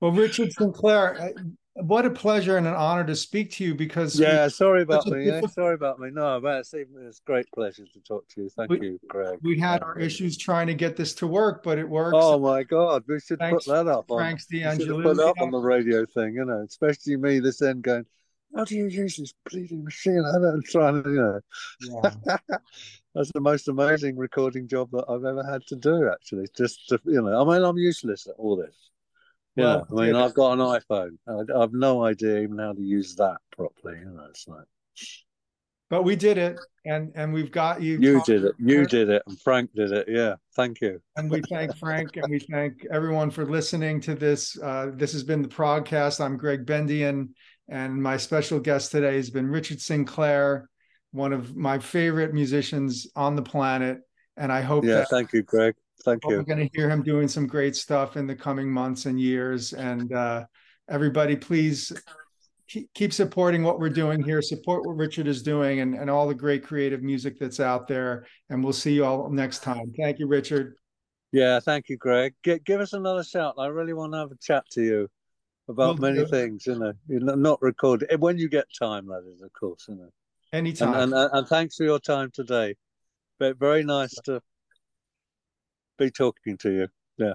Well, 0.00 0.12
Richard 0.12 0.52
Sinclair, 0.52 1.32
what 1.82 2.06
a 2.06 2.10
pleasure 2.10 2.56
and 2.56 2.66
an 2.66 2.74
honor 2.74 3.04
to 3.04 3.16
speak 3.16 3.50
to 3.52 3.64
you 3.64 3.74
because 3.74 4.18
yeah 4.18 4.48
sorry 4.48 4.82
about 4.82 5.06
me 5.06 5.26
yeah, 5.26 5.40
sorry 5.46 5.74
about 5.74 5.98
me. 5.98 6.10
No 6.10 6.40
but 6.40 6.58
it's, 6.58 6.74
it's 6.74 7.20
great 7.20 7.46
pleasure 7.52 7.84
to 7.92 8.00
talk 8.00 8.28
to 8.28 8.42
you. 8.42 8.48
Thank 8.50 8.70
we, 8.70 8.80
you 8.80 9.00
Gregg. 9.08 9.38
we 9.42 9.58
had 9.58 9.82
our 9.82 9.98
issues 9.98 10.36
trying 10.36 10.66
to 10.66 10.74
get 10.74 10.96
this 10.96 11.14
to 11.14 11.26
work 11.26 11.62
but 11.62 11.78
it 11.78 11.88
works. 11.88 12.16
Oh 12.18 12.38
my 12.38 12.62
god. 12.62 13.04
We 13.08 13.20
should 13.20 13.38
Thanks, 13.38 13.64
put 13.64 13.72
that 13.72 13.88
up 13.88 14.10
on, 14.10 14.36
put 15.02 15.20
up 15.20 15.40
on 15.40 15.50
the 15.50 15.58
radio 15.58 16.06
thing 16.06 16.34
you 16.34 16.44
know 16.44 16.64
especially 16.68 17.16
me 17.16 17.40
this 17.40 17.62
end 17.62 17.82
going 17.82 18.06
how 18.54 18.64
do 18.64 18.74
you 18.74 18.88
use 18.88 19.16
this 19.16 19.32
bleeding 19.48 19.84
machine? 19.84 20.24
I 20.26 20.38
don't 20.40 20.64
try 20.64 20.90
to 20.90 21.02
you 21.06 21.14
know. 21.14 21.40
Yeah. 21.80 22.36
that's 23.14 23.30
the 23.32 23.40
most 23.40 23.68
amazing 23.68 24.16
recording 24.16 24.68
job 24.68 24.90
that 24.92 25.04
i've 25.08 25.24
ever 25.24 25.44
had 25.44 25.66
to 25.68 25.76
do 25.76 26.08
actually. 26.12 26.46
Just 26.56 26.88
to, 26.88 27.00
you 27.04 27.22
know 27.22 27.40
i 27.40 27.44
mean 27.44 27.64
i'm 27.64 27.78
useless 27.78 28.26
at 28.26 28.34
all 28.38 28.56
this 28.56 28.89
yeah, 29.56 29.82
well, 29.88 30.00
I 30.00 30.06
mean. 30.06 30.16
I've 30.16 30.34
got 30.34 30.52
an 30.52 30.58
iPhone. 30.60 31.16
I, 31.26 31.60
have 31.60 31.72
no 31.72 32.04
idea 32.04 32.40
even 32.40 32.58
how 32.58 32.72
to 32.72 32.82
use 32.82 33.14
that 33.16 33.38
properly. 33.56 33.98
You 33.98 34.10
know, 34.10 34.26
it's 34.28 34.46
like. 34.46 34.64
But 35.88 36.04
we 36.04 36.14
did 36.14 36.38
it, 36.38 36.56
and 36.84 37.10
and 37.16 37.32
we've 37.32 37.50
got 37.50 37.82
you. 37.82 37.98
You 38.00 38.22
did 38.24 38.44
it. 38.44 38.54
You 38.58 38.86
did 38.86 39.08
it, 39.08 39.22
and 39.26 39.40
Frank 39.40 39.70
did 39.74 39.90
it. 39.90 40.06
Yeah, 40.08 40.36
thank 40.54 40.80
you. 40.80 41.00
And 41.16 41.28
we 41.28 41.42
thank 41.50 41.76
Frank, 41.76 42.16
and 42.16 42.30
we 42.30 42.38
thank 42.38 42.86
everyone 42.92 43.30
for 43.30 43.44
listening 43.44 44.00
to 44.02 44.14
this. 44.14 44.56
Uh, 44.62 44.92
this 44.94 45.12
has 45.12 45.24
been 45.24 45.42
the 45.42 45.48
ProgCast. 45.48 46.24
I'm 46.24 46.36
Gregg 46.36 46.64
Bendian, 46.64 47.34
and 47.68 48.00
my 48.00 48.16
special 48.16 48.60
guest 48.60 48.92
today 48.92 49.16
has 49.16 49.30
been 49.30 49.48
Richard 49.48 49.80
Sinclair, 49.80 50.70
one 51.10 51.32
of 51.32 51.56
my 51.56 51.80
favorite 51.80 52.32
musicians 52.32 53.08
on 53.16 53.34
the 53.34 53.42
planet. 53.42 53.98
And 54.36 54.52
I 54.52 54.60
hope. 54.60 54.84
Yeah, 54.84 54.94
that, 54.94 55.10
thank 55.10 55.32
you, 55.32 55.42
Gregg. 55.42 55.74
Thank 56.04 56.22
you. 56.24 56.36
We're 56.36 56.42
going 56.42 56.66
to 56.66 56.70
hear 56.74 56.88
him 56.88 57.02
doing 57.02 57.28
some 57.28 57.46
great 57.46 57.76
stuff 57.76 58.16
in 58.16 58.26
the 58.26 58.34
coming 58.34 58.70
months 58.70 59.06
and 59.06 59.20
years. 59.20 59.72
And 59.72 60.12
uh, 60.12 60.44
everybody, 60.88 61.36
please 61.36 61.92
keep 62.94 63.12
supporting 63.12 63.62
what 63.62 63.78
we're 63.78 63.90
doing 63.90 64.22
here. 64.22 64.40
Support 64.40 64.86
what 64.86 64.96
Richard 64.96 65.26
is 65.26 65.42
doing 65.42 65.80
and, 65.80 65.94
and 65.94 66.08
all 66.08 66.26
the 66.26 66.34
great 66.34 66.64
creative 66.64 67.02
music 67.02 67.38
that's 67.38 67.60
out 67.60 67.86
there. 67.86 68.26
And 68.48 68.62
we'll 68.64 68.72
see 68.72 68.94
you 68.94 69.04
all 69.04 69.28
next 69.28 69.62
time. 69.62 69.92
Thank 69.98 70.18
you, 70.18 70.26
Richard. 70.26 70.76
Yeah, 71.32 71.60
thank 71.60 71.88
you, 71.88 71.96
Gregg. 71.96 72.34
G- 72.44 72.60
give 72.64 72.80
us 72.80 72.92
another 72.92 73.22
shout. 73.22 73.54
I 73.58 73.66
really 73.66 73.92
want 73.92 74.12
to 74.14 74.18
have 74.18 74.30
a 74.32 74.36
chat 74.40 74.64
to 74.72 74.82
you 74.82 75.08
about 75.68 76.00
we'll 76.00 76.12
many 76.12 76.26
things. 76.26 76.66
You 76.66 76.78
know, 76.78 76.92
You're 77.08 77.36
not 77.36 77.60
recorded 77.62 78.08
when 78.20 78.38
you 78.38 78.48
get 78.48 78.66
time. 78.76 79.06
That 79.08 79.22
is, 79.32 79.42
of 79.42 79.52
course. 79.52 79.86
You 79.88 79.96
know. 79.96 80.08
Anytime. 80.52 80.94
And, 80.94 81.12
and, 81.12 81.30
and 81.32 81.46
thanks 81.46 81.76
for 81.76 81.84
your 81.84 82.00
time 82.00 82.30
today. 82.32 82.74
but 83.38 83.58
very 83.58 83.82
nice 83.82 84.14
to 84.24 84.40
be 86.00 86.10
talking 86.10 86.56
to 86.58 86.70
you. 86.70 86.88
Yeah. 87.18 87.34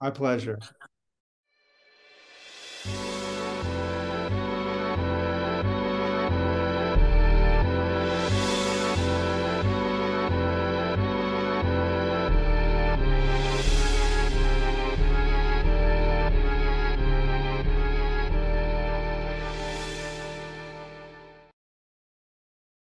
My 0.00 0.10
pleasure. 0.10 0.58